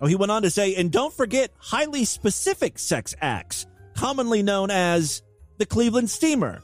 Oh, 0.00 0.06
he 0.06 0.16
went 0.16 0.32
on 0.32 0.42
to 0.42 0.50
say, 0.50 0.74
and 0.76 0.90
don't 0.90 1.12
forget 1.12 1.50
highly 1.58 2.04
specific 2.04 2.78
sex 2.78 3.14
acts, 3.20 3.66
commonly 3.94 4.42
known 4.42 4.70
as 4.70 5.22
the 5.58 5.66
Cleveland 5.66 6.08
Steamer, 6.08 6.62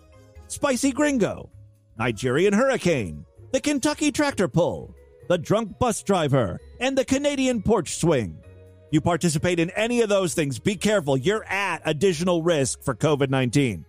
Spicy 0.49 0.91
Gringo, 0.91 1.51
Nigerian 1.99 2.55
Hurricane, 2.55 3.27
the 3.53 3.61
Kentucky 3.61 4.11
Tractor 4.11 4.49
Pull, 4.49 4.95
the 5.29 5.39
Drunk 5.39 5.79
Bus 5.79 6.03
Driver, 6.03 6.61
and 6.81 6.97
the 6.97 7.05
Canadian 7.05 7.63
Porch 7.63 7.97
Swing. 7.97 8.39
You 8.91 9.01
participate 9.01 9.59
in 9.59 9.71
any 9.71 10.01
of 10.01 10.09
those 10.09 10.35
things, 10.35 10.59
be 10.59 10.77
careful. 10.77 11.17
You're 11.17 11.45
at 11.45 11.83
additional 11.85 12.43
risk 12.43 12.83
for 12.83 12.95
COVID 12.95 13.31
19. 13.31 13.73
In 13.73 13.85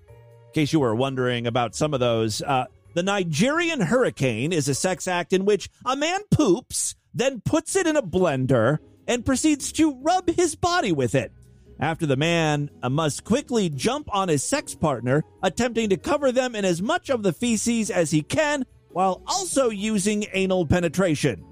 case 0.53 0.73
you 0.73 0.79
were 0.79 0.95
wondering 0.95 1.45
about 1.45 1.75
some 1.75 1.93
of 1.93 1.99
those, 1.99 2.41
uh, 2.41 2.65
the 2.95 3.03
Nigerian 3.03 3.79
Hurricane 3.79 4.51
is 4.51 4.67
a 4.67 4.73
sex 4.73 5.07
act 5.07 5.33
in 5.33 5.45
which 5.45 5.69
a 5.85 5.95
man 5.95 6.21
poops, 6.31 6.95
then 7.13 7.41
puts 7.41 7.75
it 7.75 7.85
in 7.85 7.95
a 7.95 8.01
blender, 8.01 8.79
and 9.07 9.25
proceeds 9.25 9.71
to 9.73 10.01
rub 10.01 10.29
his 10.29 10.55
body 10.55 10.91
with 10.91 11.13
it. 11.13 11.31
After 11.79 12.07
the 12.07 12.17
man 12.17 12.71
uh, 12.81 12.89
must 12.89 13.23
quickly 13.23 13.69
jump 13.69 14.13
on 14.13 14.29
his 14.29 14.43
sex 14.43 14.73
partner, 14.73 15.23
attempting 15.43 15.89
to 15.89 15.97
cover 15.97 16.31
them 16.31 16.55
in 16.55 16.65
as 16.65 16.81
much 16.81 17.11
of 17.11 17.21
the 17.21 17.33
feces 17.33 17.91
as 17.91 18.09
he 18.09 18.23
can 18.23 18.65
while 18.97 19.21
also 19.27 19.69
using 19.69 20.25
anal 20.33 20.65
penetration. 20.65 21.45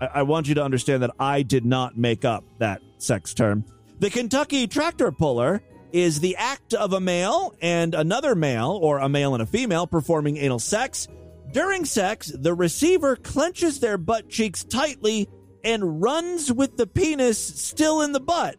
I, 0.00 0.06
I 0.06 0.22
want 0.22 0.48
you 0.48 0.54
to 0.54 0.64
understand 0.64 1.02
that 1.02 1.10
I 1.20 1.42
did 1.42 1.66
not 1.66 1.98
make 1.98 2.24
up 2.24 2.44
that 2.60 2.80
sex 2.96 3.34
term. 3.34 3.62
The 3.98 4.08
Kentucky 4.08 4.66
tractor 4.66 5.12
puller 5.12 5.60
is 5.92 6.20
the 6.20 6.36
act 6.36 6.72
of 6.72 6.94
a 6.94 7.00
male 7.00 7.54
and 7.60 7.94
another 7.94 8.34
male, 8.34 8.70
or 8.82 9.00
a 9.00 9.08
male 9.10 9.34
and 9.34 9.42
a 9.42 9.46
female, 9.46 9.86
performing 9.86 10.38
anal 10.38 10.60
sex. 10.60 11.08
During 11.52 11.84
sex, 11.84 12.32
the 12.34 12.54
receiver 12.54 13.16
clenches 13.16 13.80
their 13.80 13.98
butt 13.98 14.30
cheeks 14.30 14.64
tightly 14.64 15.28
and 15.62 16.00
runs 16.00 16.50
with 16.50 16.78
the 16.78 16.86
penis 16.86 17.38
still 17.38 18.00
in 18.00 18.12
the 18.12 18.20
butt. 18.20 18.56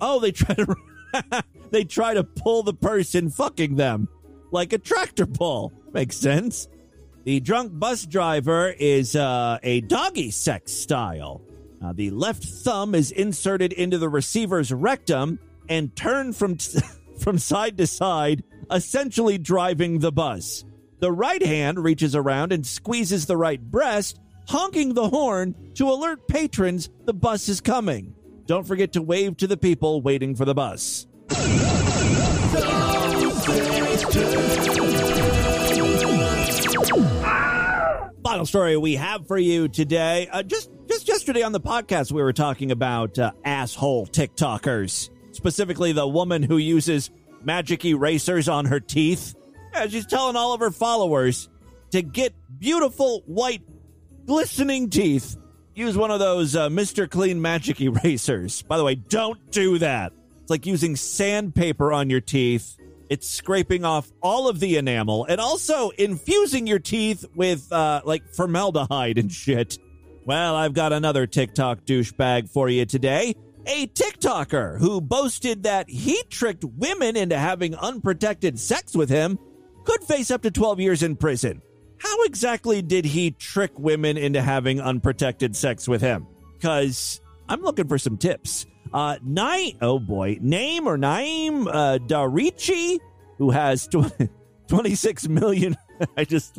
Oh, 0.00 0.20
they 0.20 0.30
try 0.30 0.54
to 0.54 0.76
they 1.72 1.82
try 1.82 2.14
to 2.14 2.22
pull 2.22 2.62
the 2.62 2.74
person 2.74 3.28
fucking 3.28 3.74
them 3.74 4.06
like 4.52 4.72
a 4.72 4.78
tractor 4.78 5.26
pull. 5.26 5.72
Makes 5.92 6.18
sense. 6.18 6.68
The 7.24 7.38
drunk 7.38 7.78
bus 7.78 8.04
driver 8.04 8.74
is 8.76 9.14
uh, 9.14 9.58
a 9.62 9.80
doggy 9.82 10.32
sex 10.32 10.72
style. 10.72 11.40
Uh, 11.80 11.92
the 11.92 12.10
left 12.10 12.42
thumb 12.44 12.96
is 12.96 13.12
inserted 13.12 13.72
into 13.72 13.98
the 13.98 14.08
receiver's 14.08 14.72
rectum 14.72 15.38
and 15.68 15.94
turned 15.94 16.34
from 16.36 16.58
from 17.20 17.38
side 17.38 17.76
to 17.78 17.86
side, 17.86 18.42
essentially 18.72 19.38
driving 19.38 20.00
the 20.00 20.10
bus. 20.10 20.64
The 20.98 21.12
right 21.12 21.44
hand 21.44 21.78
reaches 21.78 22.16
around 22.16 22.52
and 22.52 22.66
squeezes 22.66 23.26
the 23.26 23.36
right 23.36 23.60
breast, 23.60 24.18
honking 24.48 24.94
the 24.94 25.08
horn 25.08 25.54
to 25.74 25.88
alert 25.90 26.26
patrons 26.26 26.90
the 27.04 27.14
bus 27.14 27.48
is 27.48 27.60
coming. 27.60 28.16
Don't 28.46 28.66
forget 28.66 28.94
to 28.94 29.02
wave 29.02 29.36
to 29.36 29.46
the 29.46 29.56
people 29.56 30.02
waiting 30.02 30.34
for 30.34 30.44
the 30.44 30.54
bus. 30.54 31.06
Final 38.22 38.46
story 38.46 38.76
we 38.76 38.94
have 38.94 39.26
for 39.26 39.36
you 39.36 39.66
today. 39.66 40.28
Uh, 40.30 40.44
just 40.44 40.70
just 40.86 41.08
yesterday 41.08 41.42
on 41.42 41.50
the 41.50 41.60
podcast, 41.60 42.12
we 42.12 42.22
were 42.22 42.32
talking 42.32 42.70
about 42.70 43.18
uh, 43.18 43.32
asshole 43.44 44.06
TikTokers, 44.06 45.10
specifically 45.32 45.90
the 45.92 46.06
woman 46.06 46.42
who 46.42 46.56
uses 46.56 47.10
magic 47.42 47.84
erasers 47.84 48.48
on 48.48 48.66
her 48.66 48.78
teeth. 48.78 49.34
Yeah, 49.72 49.88
she's 49.88 50.06
telling 50.06 50.36
all 50.36 50.52
of 50.52 50.60
her 50.60 50.70
followers 50.70 51.48
to 51.90 52.00
get 52.02 52.32
beautiful 52.60 53.22
white 53.26 53.62
glistening 54.24 54.88
teeth. 54.88 55.36
Use 55.74 55.96
one 55.96 56.12
of 56.12 56.20
those 56.20 56.54
uh, 56.54 56.68
Mr. 56.68 57.10
Clean 57.10 57.40
magic 57.40 57.80
erasers. 57.80 58.62
By 58.62 58.76
the 58.76 58.84
way, 58.84 58.94
don't 58.94 59.50
do 59.50 59.78
that. 59.78 60.12
It's 60.42 60.50
like 60.50 60.64
using 60.66 60.94
sandpaper 60.94 61.92
on 61.92 62.08
your 62.08 62.20
teeth. 62.20 62.76
It's 63.12 63.28
scraping 63.28 63.84
off 63.84 64.10
all 64.22 64.48
of 64.48 64.58
the 64.58 64.78
enamel 64.78 65.26
and 65.26 65.38
also 65.38 65.90
infusing 65.90 66.66
your 66.66 66.78
teeth 66.78 67.26
with 67.34 67.70
uh, 67.70 68.00
like 68.06 68.26
formaldehyde 68.34 69.18
and 69.18 69.30
shit. 69.30 69.76
Well, 70.24 70.56
I've 70.56 70.72
got 70.72 70.94
another 70.94 71.26
TikTok 71.26 71.84
douchebag 71.84 72.48
for 72.48 72.70
you 72.70 72.86
today. 72.86 73.34
A 73.66 73.86
TikToker 73.88 74.78
who 74.78 75.02
boasted 75.02 75.64
that 75.64 75.90
he 75.90 76.22
tricked 76.30 76.64
women 76.64 77.14
into 77.18 77.36
having 77.38 77.74
unprotected 77.74 78.58
sex 78.58 78.96
with 78.96 79.10
him 79.10 79.38
could 79.84 80.02
face 80.04 80.30
up 80.30 80.40
to 80.40 80.50
12 80.50 80.80
years 80.80 81.02
in 81.02 81.14
prison. 81.14 81.60
How 81.98 82.24
exactly 82.24 82.80
did 82.80 83.04
he 83.04 83.32
trick 83.32 83.78
women 83.78 84.16
into 84.16 84.40
having 84.40 84.80
unprotected 84.80 85.54
sex 85.54 85.86
with 85.86 86.00
him? 86.00 86.26
Because 86.54 87.20
I'm 87.46 87.60
looking 87.60 87.88
for 87.88 87.98
some 87.98 88.16
tips. 88.16 88.64
Uh, 88.92 89.16
Nai, 89.22 89.72
oh 89.80 89.98
boy, 89.98 90.38
name 90.40 90.86
or 90.86 90.98
Naim 90.98 91.66
uh, 91.66 91.98
Darrechi, 91.98 92.98
who 93.38 93.50
has 93.50 93.86
tw- 93.88 94.12
26 94.68 95.28
million. 95.28 95.76
I 96.16 96.24
just, 96.24 96.58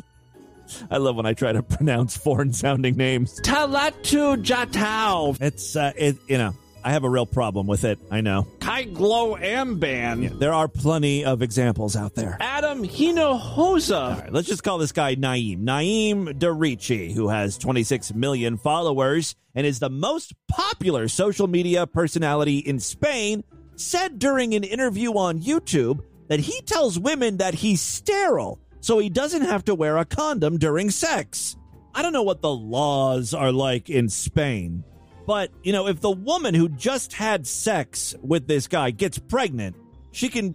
I 0.90 0.96
love 0.96 1.16
when 1.16 1.26
I 1.26 1.32
try 1.34 1.52
to 1.52 1.62
pronounce 1.76 2.16
foreign 2.16 2.52
sounding 2.52 2.96
names. 2.96 3.40
Talatu 3.40 4.42
Jatau. 4.42 5.36
It's, 5.40 5.76
uh, 5.76 5.92
it, 5.96 6.16
you 6.28 6.38
know, 6.38 6.54
I 6.84 6.92
have 6.92 7.04
a 7.04 7.08
real 7.08 7.24
problem 7.24 7.66
with 7.66 7.84
it. 7.84 7.98
I 8.10 8.20
know. 8.20 8.46
Kaiglo 8.58 9.40
Amban. 9.40 10.38
There 10.38 10.52
are 10.52 10.68
plenty 10.68 11.24
of 11.24 11.40
examples 11.40 11.96
out 11.96 12.14
there. 12.14 12.36
Adam 12.40 12.84
Hinojosa. 12.84 13.96
All 13.96 14.20
right, 14.20 14.32
let's 14.32 14.46
just 14.46 14.62
call 14.62 14.76
this 14.76 14.92
guy 14.92 15.14
Naim. 15.14 15.64
Naim 15.64 16.26
Darrechi, 16.26 17.14
who 17.14 17.28
has 17.28 17.56
26 17.56 18.12
million 18.14 18.58
followers 18.58 19.34
and 19.54 19.66
is 19.66 19.78
the 19.78 19.88
most 19.88 20.34
popular 20.46 21.08
social 21.08 21.46
media 21.46 21.86
personality 21.86 22.58
in 22.58 22.78
Spain, 22.78 23.44
said 23.76 24.18
during 24.18 24.54
an 24.54 24.62
interview 24.62 25.12
on 25.12 25.40
YouTube 25.40 26.04
that 26.28 26.40
he 26.40 26.60
tells 26.62 26.98
women 26.98 27.38
that 27.38 27.54
he's 27.54 27.80
sterile 27.80 28.60
so 28.80 28.98
he 28.98 29.08
doesn't 29.08 29.42
have 29.42 29.64
to 29.64 29.74
wear 29.74 29.96
a 29.96 30.04
condom 30.04 30.58
during 30.58 30.90
sex. 30.90 31.56
I 31.94 32.02
don't 32.02 32.12
know 32.12 32.22
what 32.22 32.42
the 32.42 32.54
laws 32.54 33.32
are 33.32 33.52
like 33.52 33.88
in 33.88 34.10
Spain, 34.10 34.84
but 35.26 35.50
you 35.62 35.72
know, 35.72 35.86
if 35.88 36.00
the 36.00 36.10
woman 36.10 36.54
who 36.54 36.68
just 36.68 37.12
had 37.12 37.46
sex 37.46 38.14
with 38.22 38.46
this 38.46 38.66
guy 38.68 38.90
gets 38.90 39.18
pregnant, 39.18 39.76
she 40.12 40.28
can 40.28 40.54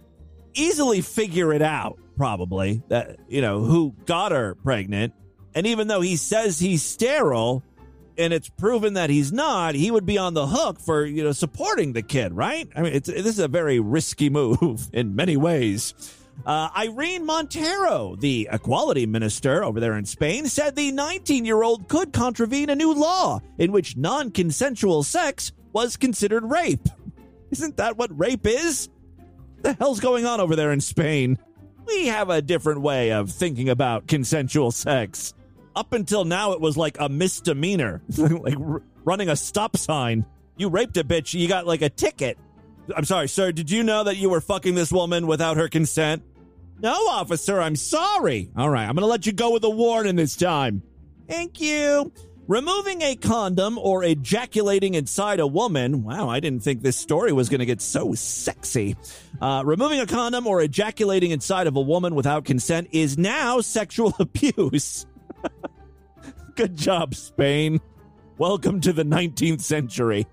easily 0.54 1.00
figure 1.00 1.52
it 1.52 1.62
out, 1.62 1.98
probably, 2.16 2.82
that, 2.88 3.18
you 3.28 3.40
know, 3.40 3.60
who 3.60 3.94
got 4.06 4.32
her 4.32 4.54
pregnant. 4.56 5.14
And 5.54 5.66
even 5.66 5.88
though 5.88 6.00
he 6.00 6.16
says 6.16 6.58
he's 6.58 6.82
sterile 6.82 7.62
and 8.16 8.32
it's 8.32 8.48
proven 8.48 8.94
that 8.94 9.10
he's 9.10 9.32
not, 9.32 9.74
he 9.74 9.90
would 9.90 10.06
be 10.06 10.18
on 10.18 10.34
the 10.34 10.46
hook 10.46 10.80
for, 10.80 11.04
you 11.04 11.24
know, 11.24 11.32
supporting 11.32 11.92
the 11.92 12.02
kid, 12.02 12.32
right? 12.32 12.68
I 12.74 12.82
mean, 12.82 12.92
it's, 12.94 13.08
this 13.08 13.26
is 13.26 13.38
a 13.38 13.48
very 13.48 13.80
risky 13.80 14.30
move 14.30 14.88
in 14.92 15.16
many 15.16 15.36
ways. 15.36 15.94
Uh, 16.46 16.70
Irene 16.76 17.26
Montero, 17.26 18.16
the 18.16 18.48
equality 18.50 19.06
minister 19.06 19.62
over 19.62 19.80
there 19.80 19.96
in 19.96 20.04
Spain, 20.04 20.46
said 20.46 20.76
the 20.76 20.92
19 20.92 21.44
year 21.44 21.62
old 21.62 21.88
could 21.88 22.12
contravene 22.12 22.70
a 22.70 22.74
new 22.74 22.94
law 22.94 23.40
in 23.58 23.72
which 23.72 23.96
non 23.96 24.30
consensual 24.30 25.02
sex 25.02 25.52
was 25.72 25.96
considered 25.96 26.44
rape. 26.44 26.88
Isn't 27.50 27.76
that 27.76 27.96
what 27.96 28.16
rape 28.18 28.46
is? 28.46 28.88
the 29.62 29.74
hell's 29.74 30.00
going 30.00 30.26
on 30.26 30.40
over 30.40 30.56
there 30.56 30.72
in 30.72 30.80
Spain? 30.80 31.38
We 31.86 32.06
have 32.06 32.30
a 32.30 32.42
different 32.42 32.80
way 32.82 33.12
of 33.12 33.30
thinking 33.30 33.68
about 33.68 34.06
consensual 34.06 34.70
sex. 34.70 35.34
Up 35.74 35.92
until 35.92 36.24
now, 36.24 36.52
it 36.52 36.60
was 36.60 36.76
like 36.76 36.96
a 36.98 37.08
misdemeanor, 37.08 38.02
like 38.16 38.58
r- 38.58 38.82
running 39.04 39.28
a 39.28 39.36
stop 39.36 39.76
sign. 39.76 40.24
You 40.56 40.68
raped 40.68 40.96
a 40.96 41.04
bitch, 41.04 41.38
you 41.38 41.48
got 41.48 41.66
like 41.66 41.82
a 41.82 41.88
ticket. 41.88 42.38
I'm 42.96 43.04
sorry, 43.04 43.28
sir, 43.28 43.52
did 43.52 43.70
you 43.70 43.82
know 43.82 44.04
that 44.04 44.16
you 44.16 44.30
were 44.30 44.40
fucking 44.40 44.74
this 44.74 44.92
woman 44.92 45.26
without 45.26 45.56
her 45.56 45.68
consent? 45.68 46.22
No, 46.82 46.92
officer, 47.08 47.60
I'm 47.60 47.76
sorry. 47.76 48.50
All 48.56 48.70
right, 48.70 48.84
I'm 48.84 48.94
going 48.94 49.02
to 49.02 49.06
let 49.06 49.26
you 49.26 49.32
go 49.32 49.52
with 49.52 49.64
a 49.64 49.70
warning 49.70 50.16
this 50.16 50.34
time. 50.34 50.82
Thank 51.28 51.60
you. 51.60 52.10
Removing 52.48 53.02
a 53.02 53.16
condom 53.16 53.78
or 53.78 54.02
ejaculating 54.02 54.94
inside 54.94 55.40
a 55.40 55.46
woman. 55.46 56.02
Wow, 56.02 56.30
I 56.30 56.40
didn't 56.40 56.62
think 56.62 56.82
this 56.82 56.96
story 56.96 57.32
was 57.32 57.48
going 57.50 57.60
to 57.60 57.66
get 57.66 57.82
so 57.82 58.14
sexy. 58.14 58.96
Uh, 59.40 59.62
removing 59.64 60.00
a 60.00 60.06
condom 60.06 60.46
or 60.46 60.62
ejaculating 60.62 61.32
inside 61.32 61.66
of 61.66 61.76
a 61.76 61.80
woman 61.80 62.14
without 62.14 62.44
consent 62.46 62.88
is 62.92 63.18
now 63.18 63.60
sexual 63.60 64.14
abuse. 64.18 65.06
Good 66.56 66.76
job, 66.76 67.14
Spain. 67.14 67.80
Welcome 68.38 68.80
to 68.80 68.92
the 68.94 69.04
19th 69.04 69.60
century. 69.60 70.26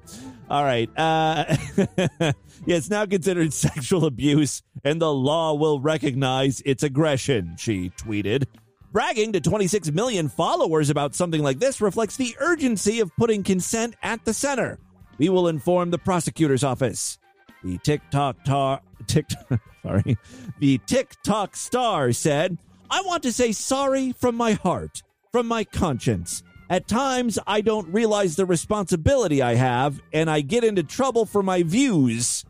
All 0.49 0.63
right. 0.63 0.89
Uh, 0.97 1.57
yeah, 2.19 2.31
it's 2.65 2.89
now 2.89 3.05
considered 3.05 3.53
sexual 3.53 4.05
abuse, 4.05 4.63
and 4.83 5.01
the 5.01 5.13
law 5.13 5.53
will 5.53 5.79
recognize 5.79 6.61
its 6.61 6.83
aggression, 6.83 7.55
she 7.57 7.89
tweeted. 7.89 8.45
Bragging 8.93 9.33
to 9.33 9.41
26 9.41 9.91
million 9.91 10.29
followers 10.29 10.89
about 10.89 11.13
something 11.13 11.43
like 11.43 11.59
this 11.59 11.81
reflects 11.81 12.15
the 12.15 12.35
urgency 12.39 13.01
of 13.01 13.15
putting 13.17 13.43
consent 13.43 13.95
at 14.01 14.23
the 14.23 14.33
center. 14.33 14.79
We 15.17 15.29
will 15.29 15.49
inform 15.49 15.91
the 15.91 15.97
prosecutor's 15.97 16.63
office. 16.63 17.19
The 17.63 17.77
TikTok 17.79 18.43
tar, 18.45 18.81
tick, 19.07 19.25
sorry, 19.83 20.17
the 20.59 20.77
TikTok 20.85 21.55
star 21.55 22.13
said, 22.13 22.57
"I 22.89 23.01
want 23.01 23.23
to 23.23 23.33
say 23.33 23.51
sorry 23.51 24.13
from 24.13 24.35
my 24.35 24.53
heart, 24.53 25.03
from 25.31 25.47
my 25.47 25.65
conscience. 25.65 26.43
At 26.69 26.87
times, 26.87 27.39
I 27.47 27.61
don't 27.61 27.87
realize 27.93 28.35
the 28.35 28.45
responsibility 28.45 29.41
I 29.41 29.55
have, 29.55 30.01
and 30.11 30.29
I 30.29 30.41
get 30.41 30.63
into 30.63 30.83
trouble 30.83 31.25
for 31.25 31.41
my 31.41 31.63
views. 31.63 32.43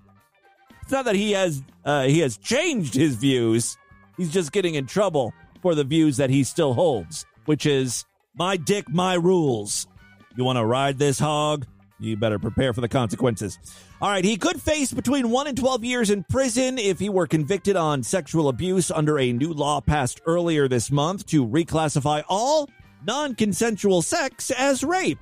It's 0.81 0.91
not 0.91 1.05
that 1.05 1.15
he 1.15 1.33
has 1.33 1.61
uh, 1.85 2.03
he 2.03 2.19
has 2.19 2.37
changed 2.37 2.95
his 2.95 3.15
views; 3.15 3.77
he's 4.17 4.31
just 4.31 4.51
getting 4.51 4.75
in 4.75 4.87
trouble 4.87 5.33
for 5.61 5.75
the 5.75 5.83
views 5.83 6.17
that 6.17 6.29
he 6.29 6.43
still 6.43 6.73
holds, 6.73 7.25
which 7.45 7.65
is 7.65 8.05
my 8.33 8.57
dick, 8.57 8.89
my 8.89 9.13
rules. 9.13 9.87
You 10.35 10.43
want 10.43 10.57
to 10.57 10.65
ride 10.65 10.97
this 10.97 11.19
hog? 11.19 11.65
You 11.99 12.15
better 12.15 12.37
prepare 12.37 12.73
for 12.73 12.81
the 12.81 12.87
consequences. 12.87 13.57
All 14.01 14.09
right, 14.09 14.23
he 14.23 14.37
could 14.37 14.61
face 14.61 14.93
between 14.93 15.31
1 15.31 15.47
and 15.47 15.57
12 15.57 15.83
years 15.83 16.09
in 16.11 16.23
prison 16.23 16.77
if 16.77 16.99
he 16.99 17.09
were 17.09 17.25
convicted 17.25 17.75
on 17.75 18.03
sexual 18.03 18.49
abuse 18.49 18.91
under 18.91 19.17
a 19.17 19.33
new 19.33 19.51
law 19.51 19.81
passed 19.81 20.21
earlier 20.27 20.67
this 20.67 20.91
month 20.91 21.25
to 21.27 21.45
reclassify 21.45 22.23
all 22.29 22.69
non 23.05 23.35
consensual 23.35 24.01
sex 24.01 24.51
as 24.51 24.83
rape. 24.83 25.19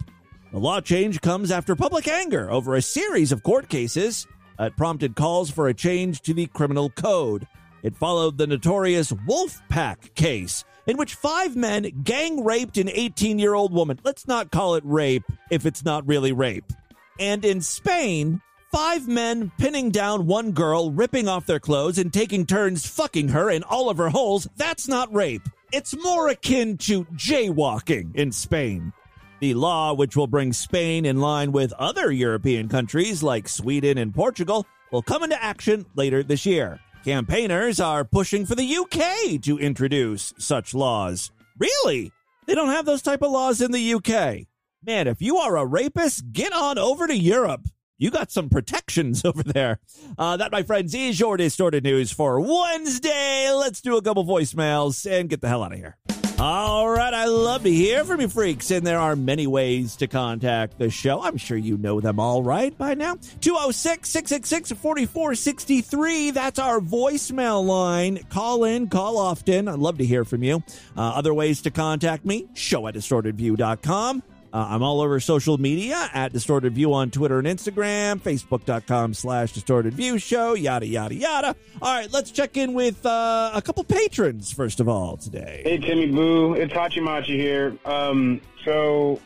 The 0.51 0.59
law 0.59 0.79
change 0.79 1.21
comes 1.21 1.51
after 1.51 1.75
public 1.75 2.07
anger 2.07 2.49
over 2.49 2.75
a 2.75 2.81
series 2.81 3.31
of 3.31 3.43
court 3.43 3.67
cases 3.67 4.25
that 4.57 4.77
prompted 4.77 5.15
calls 5.15 5.49
for 5.51 5.67
a 5.67 5.73
change 5.73 6.21
to 6.21 6.33
the 6.33 6.47
criminal 6.47 6.89
code. 6.89 7.47
It 7.83 7.95
followed 7.95 8.37
the 8.37 8.47
notorious 8.47 9.11
Wolfpack 9.11 10.15
case, 10.15 10.63
in 10.87 10.97
which 10.97 11.15
five 11.15 11.55
men 11.55 12.03
gang 12.03 12.43
raped 12.43 12.77
an 12.77 12.89
18 12.89 13.37
year 13.37 13.53
old 13.53 13.73
woman. 13.73 13.99
Let's 14.03 14.27
not 14.27 14.51
call 14.51 14.75
it 14.75 14.83
rape 14.85 15.23
if 15.51 15.65
it's 15.65 15.83
not 15.83 16.07
really 16.07 16.31
rape. 16.31 16.71
And 17.19 17.45
in 17.45 17.61
Spain, 17.61 18.41
five 18.71 19.07
men 19.07 19.51
pinning 19.57 19.91
down 19.91 20.25
one 20.25 20.51
girl, 20.51 20.91
ripping 20.91 21.27
off 21.27 21.45
their 21.45 21.59
clothes, 21.59 21.97
and 21.97 22.11
taking 22.11 22.45
turns 22.45 22.87
fucking 22.87 23.29
her 23.29 23.49
in 23.49 23.63
all 23.63 23.89
of 23.89 23.97
her 23.97 24.09
holes. 24.09 24.47
That's 24.57 24.87
not 24.87 25.13
rape. 25.13 25.43
It's 25.71 25.95
more 26.03 26.29
akin 26.29 26.77
to 26.79 27.05
jaywalking 27.15 28.15
in 28.15 28.31
Spain. 28.31 28.93
The 29.39 29.53
law, 29.53 29.93
which 29.93 30.15
will 30.15 30.27
bring 30.27 30.53
Spain 30.53 31.05
in 31.05 31.19
line 31.19 31.51
with 31.51 31.73
other 31.73 32.11
European 32.11 32.69
countries 32.69 33.21
like 33.21 33.49
Sweden 33.49 33.97
and 33.97 34.13
Portugal, 34.13 34.65
will 34.91 35.01
come 35.01 35.23
into 35.23 35.41
action 35.43 35.85
later 35.95 36.23
this 36.23 36.45
year. 36.45 36.79
Campaigners 37.03 37.79
are 37.79 38.03
pushing 38.05 38.45
for 38.45 38.55
the 38.55 38.77
UK 38.77 39.41
to 39.41 39.59
introduce 39.59 40.33
such 40.37 40.73
laws. 40.73 41.31
Really? 41.57 42.11
They 42.47 42.55
don't 42.55 42.69
have 42.69 42.85
those 42.85 43.01
type 43.01 43.21
of 43.21 43.31
laws 43.31 43.61
in 43.61 43.71
the 43.71 43.93
UK. 43.95 44.47
Man, 44.83 45.07
if 45.07 45.21
you 45.21 45.37
are 45.37 45.57
a 45.57 45.65
rapist, 45.65 46.31
get 46.31 46.53
on 46.53 46.77
over 46.77 47.07
to 47.07 47.17
Europe. 47.17 47.67
You 47.97 48.11
got 48.11 48.31
some 48.31 48.49
protections 48.49 49.23
over 49.25 49.43
there. 49.43 49.79
Uh, 50.17 50.37
that, 50.37 50.51
my 50.51 50.63
friends, 50.63 50.93
is 50.93 51.19
your 51.19 51.37
distorted 51.37 51.83
news 51.83 52.11
for 52.11 52.39
Wednesday. 52.39 53.49
Let's 53.51 53.81
do 53.81 53.97
a 53.97 54.01
couple 54.01 54.25
voicemails 54.25 55.09
and 55.09 55.29
get 55.29 55.41
the 55.41 55.47
hell 55.47 55.63
out 55.63 55.71
of 55.71 55.77
here. 55.77 55.97
All 56.37 56.89
right, 56.89 57.13
I 57.13 57.27
love 57.27 57.63
to 57.63 57.71
hear 57.71 58.03
from 58.03 58.19
you 58.19 58.27
freaks, 58.27 58.69
and 58.69 58.85
there 58.85 58.99
are 58.99 59.15
many 59.15 59.47
ways 59.47 59.95
to 59.97 60.07
contact 60.07 60.77
the 60.77 60.89
show. 60.89 61.21
I'm 61.21 61.37
sure 61.37 61.55
you 61.55 61.77
know 61.77 62.01
them 62.01 62.19
all 62.19 62.43
right 62.43 62.77
by 62.77 62.93
now. 62.93 63.15
206 63.39 64.09
666 64.09 64.77
4463. 64.81 66.31
That's 66.31 66.59
our 66.59 66.81
voicemail 66.81 67.65
line. 67.65 68.21
Call 68.29 68.65
in, 68.65 68.89
call 68.89 69.17
often. 69.17 69.69
I'd 69.69 69.79
love 69.79 69.97
to 69.99 70.05
hear 70.05 70.25
from 70.25 70.43
you. 70.43 70.61
Uh, 70.97 71.11
other 71.11 71.33
ways 71.33 71.61
to 71.61 71.71
contact 71.71 72.25
me 72.25 72.49
show 72.53 72.85
at 72.87 72.95
distortedview.com. 72.95 74.21
Uh, 74.55 74.67
I'm 74.69 74.81
all 74.83 75.01
over 75.01 75.19
social 75.19 75.57
media 75.57 76.09
at 76.13 76.31
Distorted 76.31 76.75
View 76.75 76.93
on 76.93 77.11
Twitter 77.11 77.39
and 77.39 77.45
Instagram, 77.45 78.21
Facebook.com 78.21 79.13
slash 79.13 79.51
Distorted 79.51 79.93
View 79.93 80.17
Show, 80.17 80.53
yada, 80.53 80.87
yada, 80.87 81.13
yada. 81.13 81.57
All 81.81 81.93
right, 81.93 82.09
let's 82.13 82.31
check 82.31 82.55
in 82.55 82.73
with 82.73 83.05
uh, 83.05 83.51
a 83.53 83.61
couple 83.61 83.83
patrons, 83.83 84.53
first 84.53 84.79
of 84.79 84.87
all, 84.87 85.17
today. 85.17 85.61
Hey, 85.65 85.77
Timmy 85.77 86.09
Boo. 86.09 86.53
It's 86.53 86.71
Hachimachi 86.71 87.35
here. 87.35 87.77
Um, 87.83 88.39
so. 88.63 89.19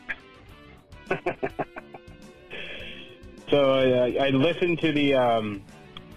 so 3.50 3.72
I, 3.72 4.26
I 4.26 4.30
listened 4.30 4.80
to 4.80 4.90
the 4.90 5.14
um, 5.14 5.62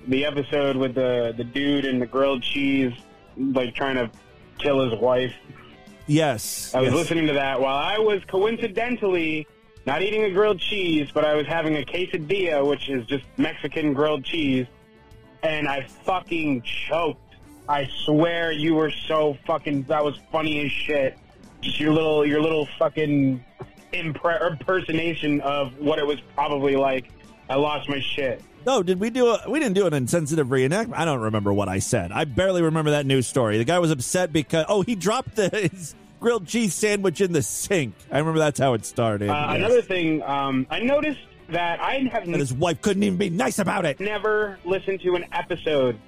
the 0.08 0.26
episode 0.26 0.76
with 0.76 0.96
the, 0.96 1.36
the 1.38 1.44
dude 1.44 1.86
and 1.86 2.02
the 2.02 2.08
grilled 2.08 2.42
cheese, 2.42 2.94
like 3.38 3.76
trying 3.76 3.98
to 3.98 4.10
kill 4.58 4.90
his 4.90 5.00
wife. 5.00 5.36
Yes. 6.08 6.74
I 6.74 6.82
was 6.82 6.90
yes. 6.90 6.96
listening 6.96 7.28
to 7.28 7.34
that 7.34 7.62
while 7.62 7.78
I 7.78 7.98
was 7.98 8.24
coincidentally 8.26 9.48
not 9.86 10.02
eating 10.02 10.24
a 10.24 10.32
grilled 10.32 10.60
cheese, 10.60 11.10
but 11.14 11.26
I 11.26 11.36
was 11.36 11.46
having 11.46 11.76
a 11.76 11.82
quesadilla, 11.82 12.68
which 12.68 12.90
is 12.90 13.06
just 13.06 13.26
Mexican 13.38 13.94
grilled 13.94 14.24
cheese, 14.24 14.68
and 15.42 15.68
I 15.68 15.86
fucking 16.06 16.62
choked. 16.62 17.20
I 17.68 17.90
swear 18.06 18.52
you 18.52 18.76
were 18.76 18.92
so 18.92 19.38
fucking. 19.46 19.84
That 19.84 20.04
was 20.04 20.20
funny 20.32 20.66
as 20.66 20.72
shit. 20.72 21.18
Just 21.62 21.80
your 21.80 21.94
little, 21.94 22.26
your 22.26 22.42
little 22.42 22.68
fucking 22.78 23.44
impre- 23.94 24.52
impersonation 24.52 25.42
of 25.42 25.78
what 25.80 26.00
it 26.00 26.06
was 26.06 26.20
probably 26.36 26.76
like. 26.76 27.10
I 27.50 27.56
lost 27.56 27.90
my 27.90 28.00
shit. 28.00 28.42
No, 28.66 28.82
did 28.82 29.00
we 29.00 29.10
do 29.10 29.28
a? 29.28 29.42
We 29.50 29.60
didn't 29.60 29.76
do 29.76 29.86
an 29.86 29.94
insensitive 29.94 30.48
reenactment. 30.48 30.96
I 30.96 31.06
don't 31.06 31.20
remember 31.20 31.52
what 31.52 31.68
I 31.68 31.80
said. 31.80 32.12
I 32.12 32.24
barely 32.26 32.62
remember 32.62 32.92
that 32.92 33.06
news 33.06 33.28
story. 33.28 33.58
The 33.58 33.66
guy 33.66 33.80
was 33.80 33.92
upset 33.92 34.32
because 34.32 34.66
oh, 34.70 34.82
he 34.82 34.96
dropped 34.96 35.36
the, 35.36 35.50
his 35.50 35.96
grilled 36.22 36.48
cheese 36.48 36.74
sandwich 36.74 37.20
in 37.20 37.34
the 37.34 37.42
sink. 37.42 37.94
I 38.10 38.20
remember 38.20 38.40
that's 38.40 38.60
how 38.60 38.74
it 38.74 38.86
started. 38.86 39.30
Uh, 39.30 39.34
Yes. 39.34 39.58
Another 39.58 39.82
thing, 39.82 40.24
um, 40.24 40.66
I 40.70 40.80
noticed 40.80 41.20
that 41.50 41.82
I 41.82 41.96
have 42.12 42.24
and 42.24 42.36
his 42.36 42.54
wife 42.54 42.82
couldn't 42.82 43.04
even 43.04 43.18
be 43.18 43.30
nice 43.30 43.60
about 43.60 43.86
it. 43.86 44.00
never 44.00 44.58
listened 44.64 45.02
to 45.02 45.16
an 45.16 45.26
episode 45.34 46.00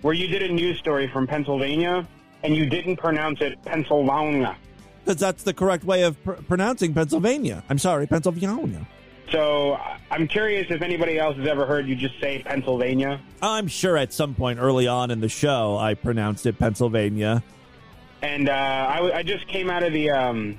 where 0.00 0.14
you 0.14 0.26
did 0.26 0.42
a 0.42 0.52
news 0.52 0.78
story 0.78 1.08
from 1.08 1.26
Pennsylvania 1.26 2.08
and 2.42 2.56
you 2.56 2.66
didn't 2.66 2.96
pronounce 2.96 3.40
it 3.42 3.62
Pennsylvania. 3.64 4.56
Because 5.04 5.20
that's 5.20 5.42
the 5.42 5.52
correct 5.52 5.84
way 5.84 6.02
of 6.02 6.22
pr- 6.24 6.32
pronouncing 6.32 6.94
Pennsylvania. 6.94 7.62
I'm 7.68 7.78
sorry, 7.78 8.06
Pennsylvania. 8.06 8.86
So 9.30 9.74
I- 9.74 9.98
I'm 10.10 10.28
curious 10.28 10.66
if 10.70 10.82
anybody 10.82 11.18
else 11.18 11.36
has 11.36 11.46
ever 11.46 11.64
heard 11.64 11.86
you 11.86 11.94
just 11.96 12.18
say 12.20 12.42
Pennsylvania. 12.44 13.20
I'm 13.40 13.66
sure 13.68 13.96
at 13.96 14.12
some 14.12 14.34
point 14.34 14.58
early 14.60 14.86
on 14.86 15.10
in 15.10 15.20
the 15.20 15.28
show 15.28 15.76
I 15.78 15.94
pronounced 15.94 16.44
it 16.46 16.58
Pennsylvania. 16.58 17.42
And 18.20 18.48
uh, 18.48 18.52
I, 18.90 18.94
w- 18.96 19.14
I 19.14 19.22
just 19.22 19.48
came 19.48 19.70
out 19.70 19.82
of 19.82 19.92
the 19.92 20.10
um, 20.10 20.58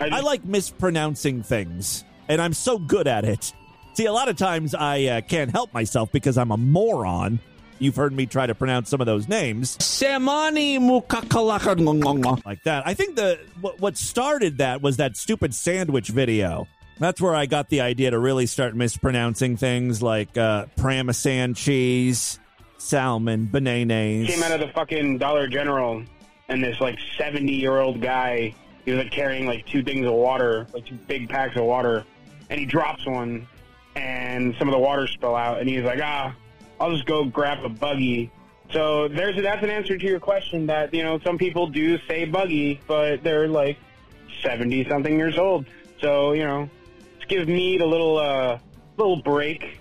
I, 0.00 0.20
like 0.20 0.44
mispronouncing 0.44 1.42
things, 1.42 2.04
and 2.28 2.40
I'm 2.40 2.52
so 2.54 2.78
good 2.78 3.06
at 3.06 3.24
it. 3.24 3.52
See, 3.94 4.06
a 4.06 4.12
lot 4.12 4.28
of 4.28 4.36
times 4.36 4.74
I 4.74 5.04
uh, 5.04 5.20
can't 5.20 5.50
help 5.50 5.72
myself 5.74 6.10
because 6.10 6.38
I'm 6.38 6.50
a 6.50 6.56
moron. 6.56 7.38
You've 7.78 7.96
heard 7.96 8.12
me 8.12 8.26
try 8.26 8.46
to 8.46 8.54
pronounce 8.54 8.88
some 8.88 9.00
of 9.00 9.06
those 9.06 9.28
names. 9.28 9.76
Samani 9.78 10.78
mukakalaka 10.78 12.44
like 12.44 12.62
that. 12.64 12.86
I 12.86 12.94
think 12.94 13.16
the 13.16 13.38
what, 13.60 13.78
what 13.80 13.96
started 13.96 14.58
that 14.58 14.82
was 14.82 14.96
that 14.96 15.16
stupid 15.16 15.54
sandwich 15.54 16.08
video. 16.08 16.66
That's 17.00 17.18
where 17.18 17.34
I 17.34 17.46
got 17.46 17.70
the 17.70 17.80
idea 17.80 18.10
to 18.10 18.18
really 18.18 18.44
start 18.44 18.76
mispronouncing 18.76 19.56
things 19.56 20.02
like 20.02 20.36
uh, 20.36 20.66
parmesan 20.76 21.54
cheese, 21.54 22.38
salmon, 22.76 23.48
bananas. 23.50 24.28
Came 24.28 24.42
out 24.42 24.52
of 24.52 24.60
the 24.60 24.68
fucking 24.68 25.16
Dollar 25.16 25.48
General, 25.48 26.04
and 26.50 26.62
this 26.62 26.78
like 26.78 26.98
seventy 27.16 27.54
year 27.54 27.78
old 27.80 28.02
guy, 28.02 28.54
he 28.84 28.90
was 28.90 29.02
like 29.02 29.12
carrying 29.12 29.46
like 29.46 29.64
two 29.64 29.82
things 29.82 30.06
of 30.06 30.12
water, 30.12 30.66
like 30.74 30.84
two 30.84 30.94
big 30.94 31.30
packs 31.30 31.56
of 31.56 31.64
water, 31.64 32.04
and 32.50 32.60
he 32.60 32.66
drops 32.66 33.06
one, 33.06 33.48
and 33.96 34.54
some 34.58 34.68
of 34.68 34.72
the 34.72 34.78
water 34.78 35.06
spill 35.06 35.34
out, 35.34 35.58
and 35.58 35.70
he's 35.70 35.84
like, 35.84 36.00
ah, 36.02 36.34
I'll 36.78 36.92
just 36.92 37.06
go 37.06 37.24
grab 37.24 37.64
a 37.64 37.70
buggy. 37.70 38.30
So 38.74 39.08
there's 39.08 39.42
that's 39.42 39.62
an 39.62 39.70
answer 39.70 39.96
to 39.96 40.06
your 40.06 40.20
question 40.20 40.66
that 40.66 40.92
you 40.92 41.02
know 41.02 41.18
some 41.20 41.38
people 41.38 41.66
do 41.66 41.98
say 42.06 42.26
buggy, 42.26 42.78
but 42.86 43.24
they're 43.24 43.48
like 43.48 43.78
seventy 44.42 44.86
something 44.86 45.16
years 45.16 45.38
old. 45.38 45.64
So 46.02 46.32
you 46.32 46.44
know, 46.44 46.68
give 47.30 47.48
Mead 47.48 47.80
a 47.80 47.86
little 47.86 48.18
uh 48.18 48.58
little 48.98 49.22
break. 49.22 49.80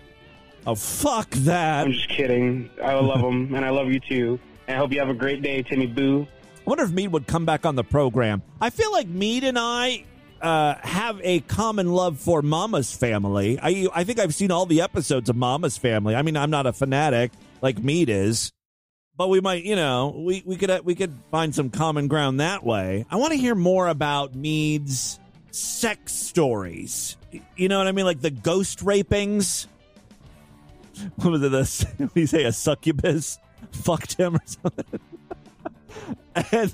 Oh 0.66 0.76
fuck 0.76 1.30
that! 1.32 1.86
I'm 1.86 1.91
just 1.91 2.10
kidding. 2.10 2.70
I 2.82 2.93
love 2.93 3.22
him, 3.22 3.54
and 3.56 3.66
I 3.66 3.70
love 3.70 3.91
you 3.91 4.00
too. 4.00 4.39
And 4.68 4.78
I 4.78 4.80
hope 4.80 4.93
you 4.93 5.00
have 5.00 5.10
a 5.10 5.14
great 5.14 5.41
day, 5.41 5.64
Timmy 5.64 5.88
Boo. 5.88 6.28
I 6.56 6.70
wonder 6.70 6.84
if 6.84 6.91
Mead 6.91 7.12
would 7.12 7.26
come 7.26 7.45
back 7.45 7.66
on 7.66 7.76
the 7.76 7.84
program. 7.84 8.43
I 8.62 8.70
feel 8.70 8.91
like 8.91 9.08
Mead 9.08 9.43
and 9.43 9.58
I 9.58 10.06
uh, 10.41 10.76
have 10.82 11.20
a 11.24 11.39
common 11.41 11.91
love 11.91 12.20
for 12.20 12.41
Mama's 12.41 12.95
Family. 12.95 13.58
I 13.62 13.88
I 13.93 14.04
think 14.04 14.20
I've 14.20 14.36
seen 14.36 14.52
all 14.52 14.66
the 14.66 14.82
episodes 14.82 15.30
of 15.30 15.36
Mama's 15.36 15.78
Family. 15.78 16.16
I 16.16 16.22
mean, 16.22 16.38
I'm 16.38 16.52
not 16.52 16.68
a 16.68 16.74
fanatic 16.74 17.32
like 17.62 17.80
Mead 17.80 18.10
is, 18.10 18.52
but 19.18 19.30
we 19.30 19.41
might, 19.41 19.64
you 19.64 19.76
know, 19.76 20.14
we 20.16 20.43
we 20.45 20.56
could 20.56 20.70
uh, 20.70 20.82
we 20.84 20.93
could 20.93 21.14
find 21.32 21.56
some 21.56 21.70
common 21.70 22.08
ground 22.08 22.39
that 22.39 22.64
way. 22.64 23.06
I 23.10 23.16
want 23.16 23.32
to 23.32 23.38
hear 23.38 23.56
more 23.56 23.88
about 23.88 24.36
Mead's 24.36 25.20
sex 25.52 26.14
stories. 26.14 27.18
You 27.55 27.67
know 27.67 27.77
what 27.77 27.88
I 27.88 27.91
mean, 27.91 28.05
like 28.05 28.21
the 28.21 28.32
ghost 28.32 28.80
rapings. 28.80 29.67
What 31.15 31.32
was 31.32 31.43
it? 31.43 31.51
This 31.51 31.86
we 32.13 32.25
say 32.25 32.43
a 32.43 32.51
succubus 32.51 33.39
fucked 33.71 34.15
him 34.15 34.36
or 34.36 34.41
something. 34.45 34.99
and 36.51 36.73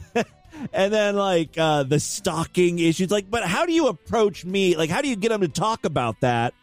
and 0.74 0.94
then 0.94 1.16
like 1.16 1.58
uh 1.58 1.84
the 1.84 2.00
stalking 2.00 2.80
issues 2.80 3.12
like 3.12 3.30
but 3.30 3.44
how 3.44 3.66
do 3.66 3.74
you 3.74 3.88
approach 3.88 4.46
me 4.46 4.76
like 4.76 4.90
how 4.90 5.02
do 5.02 5.08
you 5.08 5.16
get 5.16 5.32
him 5.32 5.42
to 5.42 5.48
talk 5.48 5.86
about 5.86 6.20
that 6.22 6.54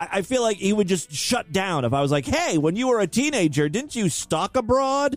I, 0.00 0.08
I 0.12 0.22
feel 0.22 0.42
like 0.42 0.56
he 0.56 0.72
would 0.72 0.88
just 0.88 1.12
shut 1.12 1.52
down 1.52 1.84
if 1.84 1.92
i 1.92 2.00
was 2.00 2.10
like 2.10 2.26
hey 2.26 2.58
when 2.58 2.76
you 2.76 2.88
were 2.88 3.00
a 3.00 3.06
teenager 3.06 3.68
didn't 3.68 3.94
you 3.94 4.08
stalk 4.08 4.56
abroad 4.56 5.16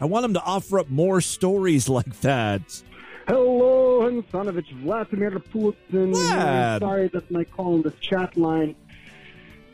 i 0.00 0.04
want 0.04 0.24
him 0.24 0.34
to 0.34 0.42
offer 0.42 0.78
up 0.78 0.90
more 0.90 1.20
stories 1.20 1.88
like 1.88 2.20
that 2.20 2.82
Hello, 3.28 3.89
Hansanovich, 4.00 4.72
Vladimir 4.82 5.30
Putin. 5.32 6.14
Vlad. 6.14 6.80
Sorry 6.80 7.08
that 7.08 7.30
my 7.30 7.44
call 7.44 7.74
on 7.74 7.82
this 7.82 7.94
chat 8.00 8.36
line 8.36 8.74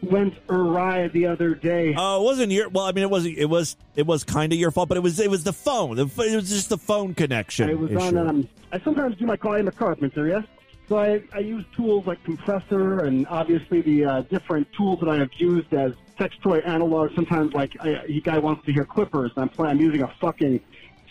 went 0.03 0.35
awry 0.51 1.09
the 1.09 1.27
other 1.27 1.55
day. 1.55 1.95
oh 1.97 2.21
it 2.21 2.25
wasn't 2.25 2.53
your 2.53 2.69
well 2.69 2.85
i 2.85 2.93
mean 2.93 3.03
it 3.03 3.11
wasn't 3.11 3.37
it 3.37 3.47
was 3.47 3.77
it 3.97 4.07
was 4.07 4.23
kind 4.25 4.53
of 4.53 4.59
your 4.59 4.71
fault 4.71 4.89
but 4.91 4.97
it 4.97 5.03
was 5.03 5.19
it 5.19 5.31
was 5.31 5.43
the 5.43 5.53
phone 5.55 5.99
it 5.99 6.17
was 6.17 6.49
just 6.51 6.69
the 6.69 6.77
phone 6.79 7.15
connection 7.15 7.71
I 7.71 7.75
was 7.75 7.91
issue. 7.91 8.01
on. 8.01 8.19
Um, 8.19 8.49
I 8.73 8.79
sometimes 8.81 9.17
do 9.17 9.25
my 9.27 9.37
call. 9.37 9.55
I'm 9.55 9.69
a 9.69 9.73
carpenter, 9.73 10.29
yes. 10.29 10.45
So 10.89 10.99
I, 10.99 11.23
I 11.33 11.39
use 11.39 11.65
tools 11.75 12.07
like 12.07 12.23
compressor 12.25 13.01
and 13.01 13.27
obviously 13.29 13.81
the 13.81 14.05
uh, 14.05 14.21
different 14.23 14.71
tools 14.73 15.01
that 15.01 15.09
I 15.09 15.17
have 15.17 15.33
used 15.39 15.73
as 15.73 15.95
sex 16.19 16.37
toy 16.43 16.59
analog. 16.59 17.15
Sometimes 17.15 17.55
like 17.55 17.73
I, 17.81 17.89
a 18.07 18.21
guy 18.21 18.39
wants 18.39 18.65
to 18.67 18.73
hear 18.73 18.85
clippers, 18.85 19.33
and 19.35 19.43
I'm 19.43 19.49
playing. 19.49 19.73
I'm 19.73 19.81
using 19.81 20.03
a 20.03 20.09
fucking 20.21 20.61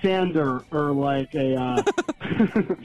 sander 0.05 0.63
or 0.71 0.91
like 0.91 1.33
a 1.33 1.55
uh, 1.55 1.83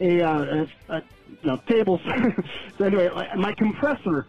a, 0.00 0.22
uh, 0.22 0.66
a, 0.88 1.02
a 1.44 1.58
table. 1.68 2.00
so 2.78 2.84
anyway, 2.84 3.10
my 3.36 3.52
compressor 3.52 4.26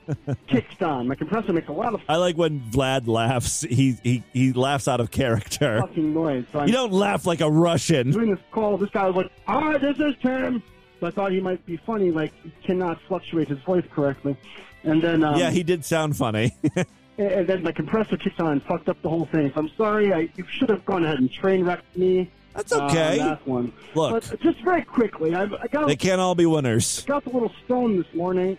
kicked 0.47 0.84
on. 0.84 1.08
My 1.08 1.16
compressor 1.16 1.54
makes 1.54 1.70
a 1.70 1.72
lot 1.74 1.93
of 1.93 2.02
I 2.10 2.18
like 2.18 2.38
when 2.38 2.60
Vlad 2.60 3.08
laughs. 3.08 3.62
He 3.62 3.97
he 4.04 4.24
he 4.34 4.54
laughs 4.54 4.88
out 4.88 4.99
of 4.99 5.12
character. 5.12 5.80
fucking 5.80 6.14
noise. 6.14 6.45
So 6.52 6.64
You 6.66 6.74
don't 6.74 6.93
laugh 6.93 7.26
like 7.26 7.41
a 7.41 7.49
Russian. 7.49 8.12
doing 8.12 8.32
this 8.32 8.43
call. 8.52 8.78
This 8.78 8.89
guy 8.89 9.08
was 9.08 9.16
like, 9.16 9.32
"Hi, 9.47 9.78
this 9.78 9.97
is 9.97 10.16
Tim." 10.22 10.62
So 10.99 11.08
I 11.08 11.12
thought 11.12 11.32
he 11.32 11.39
might 11.39 11.66
be 11.66 11.78
funny. 11.78 12.12
Like 12.12 12.34
he 12.43 12.52
cannot 12.64 12.99
fluctuate 13.08 13.47
his 13.47 13.60
voice 13.60 13.86
correctly. 13.91 14.36
And 14.84 15.02
then 15.02 15.24
um, 15.24 15.38
yeah, 15.38 15.52
he 15.52 15.64
did 15.64 15.86
sound 15.86 16.18
funny. 16.18 16.56
and 16.76 16.86
and 17.18 17.47
then 17.47 17.64
my 17.64 17.72
compressor 17.72 18.18
kicked 18.18 18.39
on 18.39 18.52
and 18.54 18.64
fucked 18.64 18.89
up 18.89 19.02
the 19.02 19.10
whole 19.10 19.26
thing. 19.26 19.52
So 19.54 19.62
I'm 19.62 19.70
sorry. 19.78 20.14
I 20.14 20.30
you 20.36 20.45
should 20.49 20.70
have 20.70 20.86
gone 20.86 21.04
ahead 21.06 21.20
and 21.20 21.32
train 21.32 21.66
wrecked 21.66 21.95
me. 21.97 22.30
That's 22.54 22.72
uh, 22.72 22.82
on 22.82 22.91
okay. 22.91 23.18
that 23.18 23.47
one. 23.47 23.74
Look. 23.95 24.12
but 24.30 24.39
just 24.41 24.60
very 24.62 24.84
quickly, 24.84 25.36
I've, 25.36 25.54
I 25.54 25.68
got 25.68 25.88
they 25.88 25.95
can't 25.95 26.20
all 26.22 26.36
be 26.36 26.45
winners. 26.45 27.04
I 27.04 27.08
got 27.08 27.26
a 27.26 27.30
little 27.30 27.52
stone 27.66 27.97
this 27.97 28.14
morning, 28.14 28.58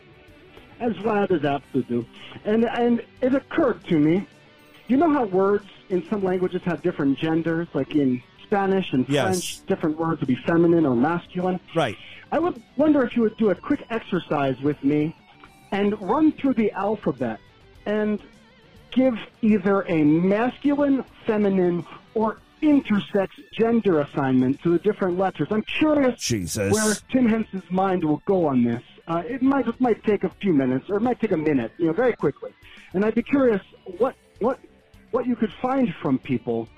as 0.81 0.93
Vlad 0.95 1.31
is 1.31 1.45
apt 1.45 1.73
to 1.73 1.83
do, 1.83 2.07
and 2.45 2.65
and 2.65 3.05
it 3.21 3.35
occurred 3.35 3.85
to 3.89 3.99
me. 3.99 4.27
You 4.89 4.97
know 4.97 5.11
how 5.13 5.25
words 5.25 5.67
in 5.91 6.07
some 6.09 6.23
languages 6.25 6.63
have 6.65 6.83
different 6.83 7.19
genders, 7.19 7.69
like 7.73 7.95
in 7.95 8.23
Spanish 8.43 8.93
and 8.93 9.09
Yes. 9.09 9.25
French, 9.25 9.67
different 9.67 9.99
words 9.99 10.21
would 10.21 10.29
be 10.29 10.35
feminine 10.47 10.85
or 10.85 10.95
masculine. 10.95 11.61
Right. 11.75 11.97
I 12.31 12.39
would 12.39 12.63
wonder 12.77 13.03
if 13.03 13.17
you 13.17 13.23
would 13.23 13.37
do 13.37 13.51
a 13.51 13.55
quick 13.55 13.85
exercise 13.91 14.61
with 14.61 14.83
me 14.83 15.15
and 15.71 16.01
run 16.03 16.33
through 16.33 16.55
the 16.55 16.71
alphabet 16.73 17.41
and 17.87 18.21
give 18.91 19.19
either 19.41 19.83
a 19.89 20.03
masculine, 20.03 21.05
feminine, 21.27 21.85
or 22.15 22.39
intersex 22.63 23.29
gender 23.53 24.01
assignment 24.01 24.63
to 24.63 24.71
the 24.71 24.79
different 24.79 25.19
letters. 25.19 25.49
I'm 25.51 25.63
curious 25.63 26.21
Jesus. 26.21 26.73
where 26.73 26.95
Tim 27.11 27.27
Henson's 27.29 27.71
mind 27.71 28.05
will 28.05 28.23
go 28.25 28.47
on 28.47 28.65
this. 28.65 28.83
Uh, 29.09 29.23
it 29.27 29.43
might 29.43 29.67
it 29.67 29.81
might 29.81 30.03
take 30.05 30.25
a 30.25 30.31
few 30.41 30.53
minutes, 30.53 30.89
or 30.89 30.97
it 30.97 31.03
might 31.03 31.21
take 31.21 31.33
a 31.33 31.37
minute, 31.37 31.73
you 31.77 31.87
know, 31.87 31.93
very 31.93 32.13
quickly. 32.15 32.53
And 32.95 33.05
I'd 33.05 33.15
be 33.15 33.23
curious 33.23 33.61
what 33.99 34.15
what 34.39 34.59
what 35.11 35.27
you 35.27 35.37
could 35.37 35.53
find 35.61 35.93
from 36.01 36.19
people 36.19 36.69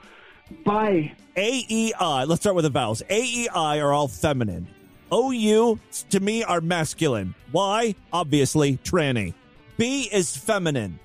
by 0.64 1.12
A 1.36 1.64
E 1.68 1.92
I. 2.00 2.24
Let's 2.24 2.40
start 2.40 2.56
with 2.56 2.64
the 2.64 2.70
vowels. 2.70 3.02
A 3.10 3.22
E 3.22 3.48
I 3.48 3.78
are 3.80 3.92
all 3.92 4.08
feminine. 4.08 4.66
O 5.12 5.30
U 5.30 5.78
to 6.10 6.20
me 6.20 6.42
are 6.42 6.60
masculine. 6.60 7.34
Y 7.52 7.94
obviously 8.12 8.78
tranny. 8.78 9.34
B 9.76 10.08
is 10.10 10.36
feminine. 10.36 10.98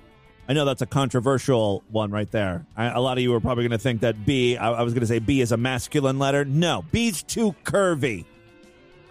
I 0.50 0.52
know 0.52 0.64
that's 0.64 0.82
a 0.82 0.86
controversial 0.86 1.84
one 1.90 2.10
right 2.10 2.28
there. 2.28 2.66
I, 2.76 2.86
a 2.86 2.98
lot 2.98 3.16
of 3.16 3.22
you 3.22 3.32
are 3.34 3.40
probably 3.40 3.62
going 3.62 3.78
to 3.78 3.78
think 3.78 4.00
that 4.00 4.26
B. 4.26 4.56
I, 4.56 4.72
I 4.72 4.82
was 4.82 4.92
going 4.92 5.02
to 5.02 5.06
say 5.06 5.20
B 5.20 5.40
is 5.40 5.52
a 5.52 5.56
masculine 5.56 6.18
letter. 6.18 6.44
No, 6.44 6.84
B's 6.90 7.22
too 7.22 7.54
curvy. 7.62 8.24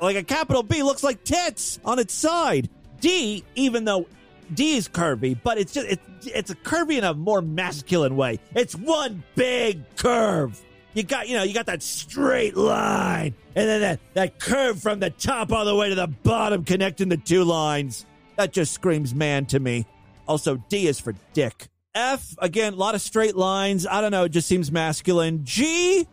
Like 0.01 0.17
a 0.17 0.23
capital 0.23 0.63
B 0.63 0.83
looks 0.83 1.01
like 1.01 1.23
tits 1.23 1.79
on 1.85 1.97
its 1.97 2.13
side. 2.13 2.69
D, 2.99 3.45
even 3.55 3.85
though 3.85 4.05
D 4.53 4.75
is 4.75 4.89
curvy, 4.89 5.39
but 5.41 5.57
it's 5.57 5.71
just 5.71 5.87
it's 5.87 6.27
it's 6.27 6.49
a 6.49 6.55
curvy 6.55 6.97
in 6.97 7.05
a 7.05 7.13
more 7.13 7.41
masculine 7.41 8.17
way. 8.17 8.41
It's 8.53 8.75
one 8.75 9.23
big 9.35 9.95
curve. 9.95 10.61
You 10.93 11.03
got 11.03 11.29
you 11.29 11.37
know 11.37 11.43
you 11.43 11.53
got 11.53 11.67
that 11.67 11.81
straight 11.81 12.57
line, 12.57 13.33
and 13.55 13.69
then 13.69 13.79
that 13.79 13.99
that 14.13 14.39
curve 14.39 14.81
from 14.81 14.99
the 14.99 15.09
top 15.09 15.53
all 15.53 15.63
the 15.63 15.73
way 15.73 15.87
to 15.87 15.95
the 15.95 16.07
bottom, 16.07 16.65
connecting 16.65 17.07
the 17.07 17.15
two 17.15 17.45
lines. 17.45 18.05
That 18.35 18.51
just 18.51 18.73
screams 18.73 19.15
man 19.15 19.45
to 19.45 19.59
me. 19.61 19.85
Also, 20.29 20.57
D 20.69 20.87
is 20.87 20.99
for 20.99 21.15
dick. 21.33 21.67
F 21.95 22.35
again, 22.37 22.73
a 22.73 22.75
lot 22.75 22.93
of 22.93 23.01
straight 23.01 23.35
lines. 23.35 23.87
I 23.87 23.99
don't 23.99 24.11
know. 24.11 24.25
It 24.25 24.29
just 24.29 24.47
seems 24.47 24.71
masculine. 24.71 25.43
G 25.43 26.05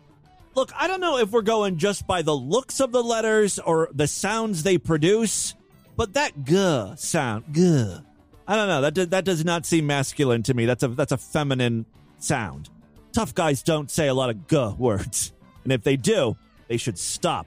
look, 0.55 0.71
I 0.75 0.87
don't 0.87 0.99
know 0.99 1.19
if 1.19 1.29
we're 1.29 1.43
going 1.43 1.77
just 1.77 2.07
by 2.07 2.23
the 2.23 2.35
looks 2.35 2.79
of 2.79 2.91
the 2.91 3.03
letters 3.03 3.59
or 3.59 3.89
the 3.93 4.07
sounds 4.07 4.63
they 4.63 4.79
produce, 4.79 5.53
but 5.95 6.13
that 6.13 6.33
g 6.43 6.93
sound, 6.97 7.45
g. 7.51 7.95
I 8.47 8.55
don't 8.55 8.67
know. 8.67 8.81
That 8.81 8.93
does, 8.95 9.07
that 9.09 9.23
does 9.23 9.45
not 9.45 9.67
seem 9.67 9.85
masculine 9.85 10.41
to 10.43 10.53
me. 10.55 10.65
That's 10.65 10.81
a 10.81 10.87
that's 10.87 11.11
a 11.11 11.17
feminine 11.17 11.85
sound. 12.17 12.69
Tough 13.13 13.35
guys 13.35 13.61
don't 13.61 13.91
say 13.91 14.07
a 14.07 14.13
lot 14.15 14.31
of 14.31 14.47
g 14.47 14.73
words, 14.79 15.31
and 15.63 15.71
if 15.71 15.83
they 15.83 15.95
do, 15.95 16.35
they 16.67 16.77
should 16.77 16.97
stop. 16.97 17.45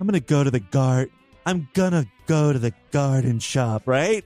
I'm 0.00 0.06
gonna 0.06 0.20
go 0.20 0.42
to 0.42 0.50
the 0.50 0.60
guard. 0.60 1.10
I'm 1.46 1.68
gonna 1.74 2.06
go 2.26 2.52
to 2.52 2.58
the 2.58 2.74
garden 2.90 3.38
shop, 3.38 3.86
right? 3.86 4.24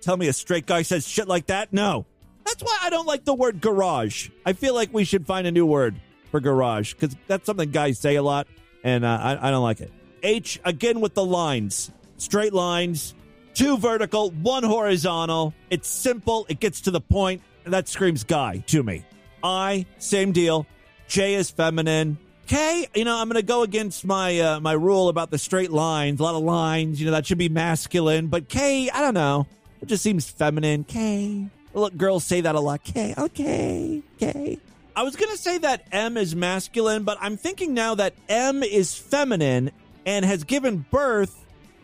Tell 0.00 0.16
me 0.16 0.28
a 0.28 0.32
straight 0.32 0.66
guy 0.66 0.82
says 0.82 1.06
shit 1.06 1.28
like 1.28 1.46
that? 1.46 1.72
No. 1.72 2.06
That's 2.44 2.62
why 2.62 2.78
I 2.82 2.90
don't 2.90 3.06
like 3.06 3.24
the 3.24 3.34
word 3.34 3.60
garage. 3.60 4.30
I 4.44 4.54
feel 4.54 4.74
like 4.74 4.92
we 4.92 5.04
should 5.04 5.26
find 5.26 5.46
a 5.46 5.52
new 5.52 5.66
word 5.66 6.00
for 6.30 6.40
garage 6.40 6.94
because 6.94 7.14
that's 7.26 7.46
something 7.46 7.70
guys 7.70 7.98
say 7.98 8.16
a 8.16 8.22
lot, 8.22 8.46
and 8.82 9.04
uh, 9.04 9.18
I, 9.20 9.48
I 9.48 9.50
don't 9.50 9.62
like 9.62 9.80
it. 9.80 9.92
H 10.22 10.60
again 10.64 11.00
with 11.00 11.14
the 11.14 11.24
lines, 11.24 11.90
straight 12.16 12.52
lines, 12.52 13.14
two 13.54 13.78
vertical, 13.78 14.30
one 14.30 14.62
horizontal. 14.62 15.54
It's 15.70 15.88
simple. 15.88 16.46
It 16.48 16.60
gets 16.60 16.82
to 16.82 16.90
the 16.90 17.00
point. 17.00 17.42
And 17.64 17.74
that 17.74 17.88
screams 17.88 18.24
guy 18.24 18.64
to 18.68 18.82
me. 18.82 19.04
I 19.42 19.86
same 19.98 20.32
deal. 20.32 20.66
J 21.08 21.34
is 21.34 21.50
feminine. 21.50 22.18
K, 22.46 22.88
you 22.94 23.04
know, 23.04 23.16
I'm 23.16 23.28
going 23.28 23.40
to 23.40 23.46
go 23.46 23.62
against 23.62 24.04
my 24.04 24.40
uh, 24.40 24.60
my 24.60 24.72
rule 24.72 25.08
about 25.08 25.30
the 25.30 25.38
straight 25.38 25.70
lines. 25.70 26.20
A 26.20 26.22
lot 26.22 26.34
of 26.34 26.42
lines, 26.42 26.98
you 27.00 27.06
know, 27.06 27.12
that 27.12 27.26
should 27.26 27.38
be 27.38 27.48
masculine. 27.48 28.28
But 28.28 28.48
K, 28.48 28.90
I 28.90 29.00
don't 29.00 29.14
know. 29.14 29.46
It 29.80 29.86
just 29.86 30.02
seems 30.02 30.28
feminine. 30.28 30.84
Kay. 30.84 31.46
Look, 31.72 31.96
girls 31.96 32.24
say 32.24 32.40
that 32.40 32.54
a 32.54 32.60
lot. 32.60 32.82
Kay, 32.84 33.14
okay, 33.16 34.02
Kay. 34.18 34.58
I 34.96 35.02
was 35.02 35.16
going 35.16 35.30
to 35.30 35.38
say 35.38 35.58
that 35.58 35.86
M 35.92 36.16
is 36.16 36.34
masculine, 36.34 37.04
but 37.04 37.16
I'm 37.20 37.36
thinking 37.36 37.74
now 37.74 37.94
that 37.94 38.14
M 38.28 38.62
is 38.62 38.94
feminine 38.94 39.70
and 40.04 40.24
has 40.24 40.44
given 40.44 40.84
birth 40.90 41.36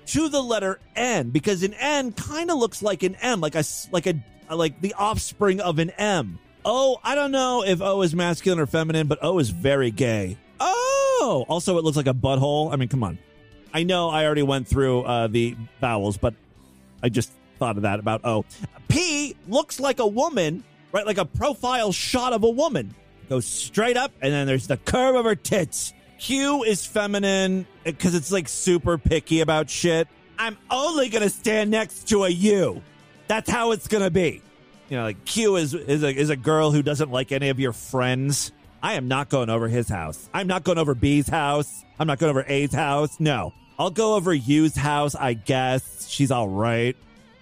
to 0.06 0.28
the 0.28 0.42
letter 0.42 0.78
N 0.94 1.30
because 1.30 1.62
an 1.62 1.74
N 1.74 2.12
kind 2.12 2.50
of 2.50 2.58
looks 2.58 2.82
like 2.82 3.02
an 3.02 3.14
M, 3.16 3.40
like 3.40 3.54
a 3.54 3.64
like 3.92 4.06
a 4.06 4.14
like 4.54 4.80
the 4.80 4.94
offspring 4.94 5.60
of 5.60 5.78
an 5.78 5.90
M. 5.90 6.38
O, 6.64 6.98
I 7.04 7.14
don't 7.14 7.30
know 7.30 7.62
if 7.64 7.80
O 7.80 8.02
is 8.02 8.14
masculine 8.14 8.58
or 8.58 8.66
feminine, 8.66 9.06
but 9.06 9.20
O 9.22 9.38
is 9.38 9.50
very 9.50 9.90
gay. 9.92 10.36
Oh, 10.58 11.44
also 11.48 11.78
it 11.78 11.84
looks 11.84 11.96
like 11.96 12.08
a 12.08 12.14
butthole. 12.14 12.72
I 12.72 12.76
mean, 12.76 12.88
come 12.88 13.04
on. 13.04 13.18
I 13.72 13.84
know 13.84 14.08
I 14.08 14.24
already 14.24 14.42
went 14.42 14.66
through 14.66 15.02
uh, 15.02 15.26
the 15.28 15.56
vowels, 15.80 16.16
but 16.16 16.34
I 17.02 17.08
just 17.08 17.30
thought 17.58 17.76
of 17.76 17.82
that 17.82 17.98
about 17.98 18.24
O. 18.24 18.44
P 18.88 19.36
looks 19.48 19.80
like 19.80 19.98
a 19.98 20.06
woman, 20.06 20.64
right? 20.92 21.06
Like 21.06 21.18
a 21.18 21.24
profile 21.24 21.92
shot 21.92 22.32
of 22.32 22.44
a 22.44 22.50
woman. 22.50 22.94
Goes 23.28 23.46
straight 23.46 23.96
up, 23.96 24.12
and 24.20 24.32
then 24.32 24.46
there's 24.46 24.68
the 24.68 24.76
curve 24.76 25.16
of 25.16 25.24
her 25.24 25.34
tits. 25.34 25.92
Q 26.18 26.62
is 26.62 26.86
feminine 26.86 27.66
eh, 27.84 27.90
because 27.90 28.14
it's 28.14 28.32
like 28.32 28.48
super 28.48 28.98
picky 28.98 29.40
about 29.40 29.68
shit. 29.68 30.08
I'm 30.38 30.56
only 30.70 31.08
gonna 31.08 31.28
stand 31.28 31.70
next 31.70 32.08
to 32.08 32.24
a 32.24 32.28
U. 32.28 32.82
That's 33.26 33.50
how 33.50 33.72
it's 33.72 33.88
gonna 33.88 34.10
be. 34.10 34.42
You 34.88 34.98
know, 34.98 35.02
like 35.02 35.24
Q 35.24 35.56
is 35.56 35.74
is 35.74 36.02
a 36.02 36.14
is 36.14 36.30
a 36.30 36.36
girl 36.36 36.70
who 36.70 36.82
doesn't 36.82 37.10
like 37.10 37.32
any 37.32 37.48
of 37.48 37.58
your 37.58 37.72
friends. 37.72 38.52
I 38.82 38.94
am 38.94 39.08
not 39.08 39.28
going 39.28 39.50
over 39.50 39.66
his 39.68 39.88
house. 39.88 40.28
I'm 40.32 40.46
not 40.46 40.62
going 40.62 40.78
over 40.78 40.94
B's 40.94 41.28
house. 41.28 41.84
I'm 41.98 42.06
not 42.06 42.18
going 42.18 42.30
over 42.30 42.44
A's 42.46 42.72
house. 42.72 43.18
No. 43.18 43.52
I'll 43.78 43.90
go 43.90 44.14
over 44.14 44.32
U's 44.32 44.76
house, 44.76 45.14
I 45.14 45.34
guess. 45.34 46.08
She's 46.08 46.30
all 46.30 46.48
right. 46.48 46.96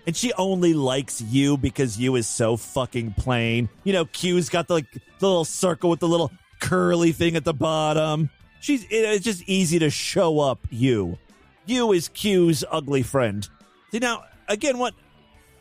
And 0.07 0.15
she 0.15 0.33
only 0.35 0.75
likes 0.75 1.21
you 1.21 1.57
because 1.57 1.99
you 1.99 2.17
is 2.17 2.29
so 2.29 2.57
fucking 2.57 3.15
plain. 3.15 3.69
You 3.85 3.95
know, 3.95 4.05
Q's 4.05 4.51
got 4.51 4.69
the, 4.69 4.75
like, 4.75 4.93
the 4.93 5.27
little 5.27 5.45
circle 5.45 5.89
with 5.89 6.01
the 6.01 6.09
little 6.09 6.31
curly 6.61 7.13
thing 7.13 7.37
at 7.37 7.45
the 7.45 7.55
bottom. 7.55 8.31
She's 8.61 8.87
it's 8.89 9.25
just 9.25 9.43
easy 9.47 9.79
to 9.81 9.91
show 9.91 10.41
up 10.41 10.67
you. 10.71 11.19
You 11.67 11.93
is 11.93 12.09
Q's 12.09 12.65
ugly 12.71 13.03
friend. 13.03 13.47
See 13.93 13.99
now, 13.99 14.25
again, 14.49 14.79
what 14.79 14.95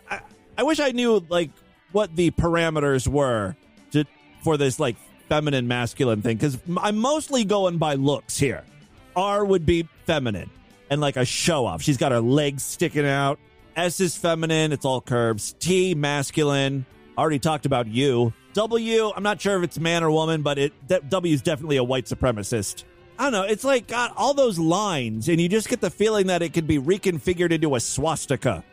I, 0.09 0.21
I 0.57 0.63
wish 0.63 0.79
I 0.79 0.91
knew 0.91 1.25
like 1.27 1.51
what 1.91 2.15
the 2.15 2.31
parameters 2.31 3.07
were 3.07 3.55
to 3.91 4.05
for 4.43 4.57
this 4.57 4.79
like 4.79 4.95
feminine 5.27 5.67
masculine 5.67 6.21
thing 6.21 6.37
because 6.37 6.57
I'm 6.77 6.97
mostly 6.97 7.43
going 7.43 7.77
by 7.77 7.95
looks 7.95 8.37
here. 8.37 8.63
R 9.15 9.43
would 9.43 9.65
be 9.65 9.87
feminine 10.05 10.49
and 10.89 11.01
like 11.01 11.17
a 11.17 11.25
show 11.25 11.65
off. 11.65 11.81
She's 11.81 11.97
got 11.97 12.11
her 12.11 12.21
legs 12.21 12.63
sticking 12.63 13.05
out. 13.05 13.39
S 13.75 13.99
is 13.99 14.15
feminine. 14.15 14.71
It's 14.71 14.85
all 14.85 15.01
curves. 15.01 15.53
T 15.59 15.95
masculine. 15.95 16.85
Already 17.17 17.39
talked 17.39 17.65
about 17.65 17.87
U. 17.87 18.33
W. 18.53 19.11
I'm 19.15 19.23
not 19.23 19.41
sure 19.41 19.57
if 19.57 19.63
it's 19.63 19.79
man 19.79 20.03
or 20.03 20.11
woman, 20.11 20.41
but 20.41 20.57
it 20.57 20.73
W 20.87 21.33
is 21.33 21.41
definitely 21.41 21.77
a 21.77 21.83
white 21.83 22.05
supremacist. 22.05 22.83
I 23.17 23.23
don't 23.25 23.33
know. 23.33 23.43
It's 23.43 23.63
like 23.63 23.87
got 23.87 24.15
all 24.17 24.33
those 24.33 24.57
lines, 24.57 25.29
and 25.29 25.39
you 25.39 25.47
just 25.47 25.69
get 25.69 25.81
the 25.81 25.89
feeling 25.89 26.27
that 26.27 26.41
it 26.41 26.53
could 26.53 26.67
be 26.67 26.79
reconfigured 26.79 27.51
into 27.51 27.75
a 27.75 27.79
swastika. 27.79 28.63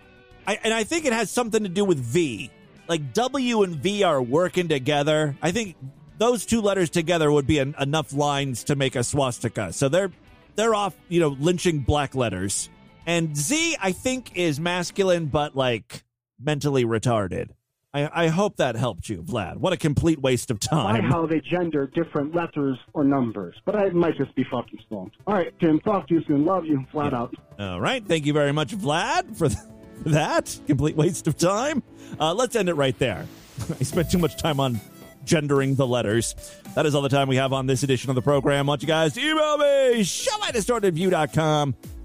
I, 0.46 0.58
and 0.62 0.72
I 0.72 0.84
think 0.84 1.04
it 1.04 1.12
has 1.12 1.30
something 1.30 1.62
to 1.62 1.68
do 1.68 1.84
with 1.84 1.98
V. 1.98 2.50
Like 2.88 3.12
W 3.12 3.62
and 3.62 3.76
V 3.76 4.02
are 4.02 4.20
working 4.20 4.68
together. 4.68 5.36
I 5.40 5.52
think 5.52 5.76
those 6.18 6.44
two 6.44 6.60
letters 6.60 6.90
together 6.90 7.30
would 7.30 7.46
be 7.46 7.60
en- 7.60 7.74
enough 7.78 8.12
lines 8.12 8.64
to 8.64 8.76
make 8.76 8.96
a 8.96 9.04
swastika. 9.04 9.72
So 9.72 9.88
they're 9.88 10.10
they're 10.56 10.74
off, 10.74 10.94
you 11.08 11.20
know, 11.20 11.28
lynching 11.28 11.80
black 11.80 12.14
letters. 12.14 12.68
And 13.10 13.36
Z, 13.36 13.76
I 13.82 13.90
think, 13.90 14.36
is 14.36 14.60
masculine, 14.60 15.26
but 15.26 15.56
like 15.56 16.04
mentally 16.38 16.84
retarded. 16.84 17.48
I, 17.92 18.26
I 18.26 18.28
hope 18.28 18.58
that 18.58 18.76
helped 18.76 19.08
you, 19.08 19.20
Vlad. 19.24 19.56
What 19.56 19.72
a 19.72 19.76
complete 19.76 20.20
waste 20.20 20.48
of 20.52 20.60
time. 20.60 21.02
how 21.02 21.26
they 21.26 21.40
gender 21.40 21.88
different 21.88 22.36
letters 22.36 22.78
or 22.92 23.02
numbers. 23.02 23.56
But 23.64 23.74
I 23.74 23.88
might 23.88 24.16
just 24.16 24.32
be 24.36 24.44
fucking 24.48 24.78
stoned. 24.86 25.10
All 25.26 25.34
right, 25.34 25.52
Tim, 25.58 25.80
talk 25.80 26.06
to 26.06 26.14
you 26.14 26.22
soon. 26.28 26.44
Love 26.44 26.66
you. 26.66 26.86
Flat 26.92 27.12
out. 27.12 27.34
All 27.58 27.80
right. 27.80 28.06
Thank 28.06 28.26
you 28.26 28.32
very 28.32 28.52
much, 28.52 28.76
Vlad, 28.76 29.36
for, 29.36 29.48
th- 29.48 29.58
that. 30.06 30.56
Complete 30.68 30.94
waste 30.94 31.26
of 31.26 31.36
time. 31.36 31.82
Uh, 32.20 32.32
let's 32.32 32.54
end 32.54 32.68
it 32.68 32.74
right 32.74 32.96
there. 33.00 33.26
I 33.80 33.82
spent 33.82 34.12
too 34.12 34.18
much 34.18 34.36
time 34.36 34.60
on 34.60 34.80
gendering 35.24 35.74
the 35.74 35.86
letters. 35.86 36.36
That 36.76 36.86
is 36.86 36.94
all 36.94 37.02
the 37.02 37.08
time 37.08 37.26
we 37.26 37.36
have 37.36 37.52
on 37.52 37.66
this 37.66 37.82
edition 37.82 38.08
of 38.10 38.14
the 38.14 38.22
program. 38.22 38.66
Want 38.66 38.82
you 38.82 38.88
guys 38.88 39.14
to 39.14 39.20
email 39.20 39.58
me, 39.58 40.04
show 40.04 40.30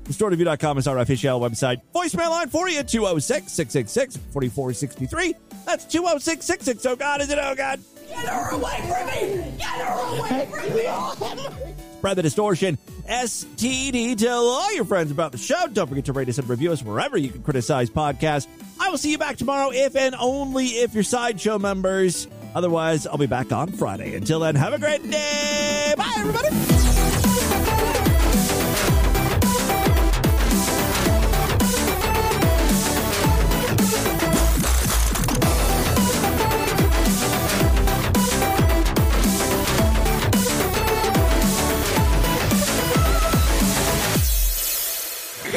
at 0.05 0.11
distortedview.com. 0.11 0.55
Distortedview.com 0.55 0.77
is 0.77 0.87
our 0.87 0.99
official 0.99 1.39
website. 1.39 1.81
Voicemail 1.93 2.29
line 2.29 2.49
for 2.49 2.69
you, 2.69 2.83
206 2.83 3.51
666 3.51 4.17
4463. 4.31 5.33
That's 5.65 5.85
206 5.85 6.45
660. 6.45 6.89
Oh, 6.89 6.95
God, 6.95 7.21
is 7.21 7.29
it? 7.29 7.39
Oh, 7.41 7.55
God. 7.55 7.79
Get 8.07 8.17
her 8.27 8.51
away 8.51 8.77
from 8.87 9.07
me! 9.07 9.57
Get 9.57 9.67
her 9.67 10.17
away 10.19 10.47
from 10.51 11.37
me! 11.37 11.73
Spread 11.97 12.17
the 12.17 12.21
distortion. 12.21 12.77
STD. 13.09 14.15
Tell 14.15 14.45
all 14.45 14.73
your 14.75 14.85
friends 14.85 15.09
about 15.09 15.31
the 15.31 15.39
show. 15.39 15.67
Don't 15.67 15.87
forget 15.87 16.05
to 16.05 16.13
rate 16.13 16.29
us 16.29 16.37
and 16.37 16.47
review 16.47 16.71
us 16.71 16.83
wherever 16.83 17.17
you 17.17 17.29
can 17.29 17.41
criticize 17.41 17.89
podcasts. 17.89 18.47
I 18.79 18.89
will 18.89 18.99
see 18.99 19.11
you 19.11 19.17
back 19.17 19.37
tomorrow 19.37 19.71
if 19.73 19.95
and 19.95 20.13
only 20.19 20.67
if 20.67 20.93
you're 20.93 21.03
sideshow 21.03 21.57
members. 21.57 22.27
Otherwise, 22.53 23.07
I'll 23.07 23.17
be 23.17 23.25
back 23.25 23.51
on 23.51 23.71
Friday. 23.71 24.15
Until 24.15 24.39
then, 24.39 24.55
have 24.55 24.73
a 24.73 24.79
great 24.79 25.09
day. 25.09 25.93
Bye, 25.97 26.13
everybody. 26.17 27.04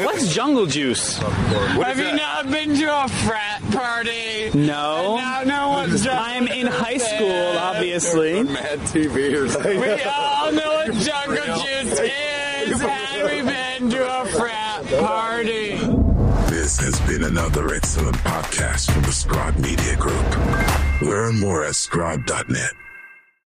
What's 0.05 0.33
jungle 0.35 0.67
juice? 0.67 1.17
Have 1.19 1.99
you 1.99 2.13
not 2.15 2.51
been 2.51 2.75
to 2.77 3.05
a 3.05 3.09
frat 3.09 3.63
party? 3.73 4.51
No. 4.55 5.17
Now 5.17 5.43
know 5.43 5.69
what 5.71 5.89
jungle 5.91 6.13
I'm 6.13 6.49
in 6.49 6.67
high 6.67 6.99
school, 6.99 7.59
obviously. 7.59 8.43
Mad 8.43 8.79
TV 8.81 9.35
or 9.35 9.49
something. 9.49 9.81
We 9.81 10.03
all 10.03 10.53
know 10.53 10.73
what 10.75 10.93
jungle 10.95 11.45
juice 11.45 11.99
is. 12.01 12.81
Have 12.81 13.31
we 13.31 13.43
been 13.43 13.91
to 13.91 14.21
a 14.21 14.27
frat 14.27 14.85
party? 15.01 15.77
This 16.51 16.79
has 16.81 17.01
been 17.09 17.25
another 17.25 17.75
excellent 17.75 18.17
podcast 18.19 18.91
from 18.93 19.03
the 19.03 19.13
Scribe 19.13 19.57
Media 19.59 19.97
Group. 19.97 21.03
Learn 21.03 21.41
more 21.41 21.65
at 21.65 21.75
scribe.net. 21.75 22.73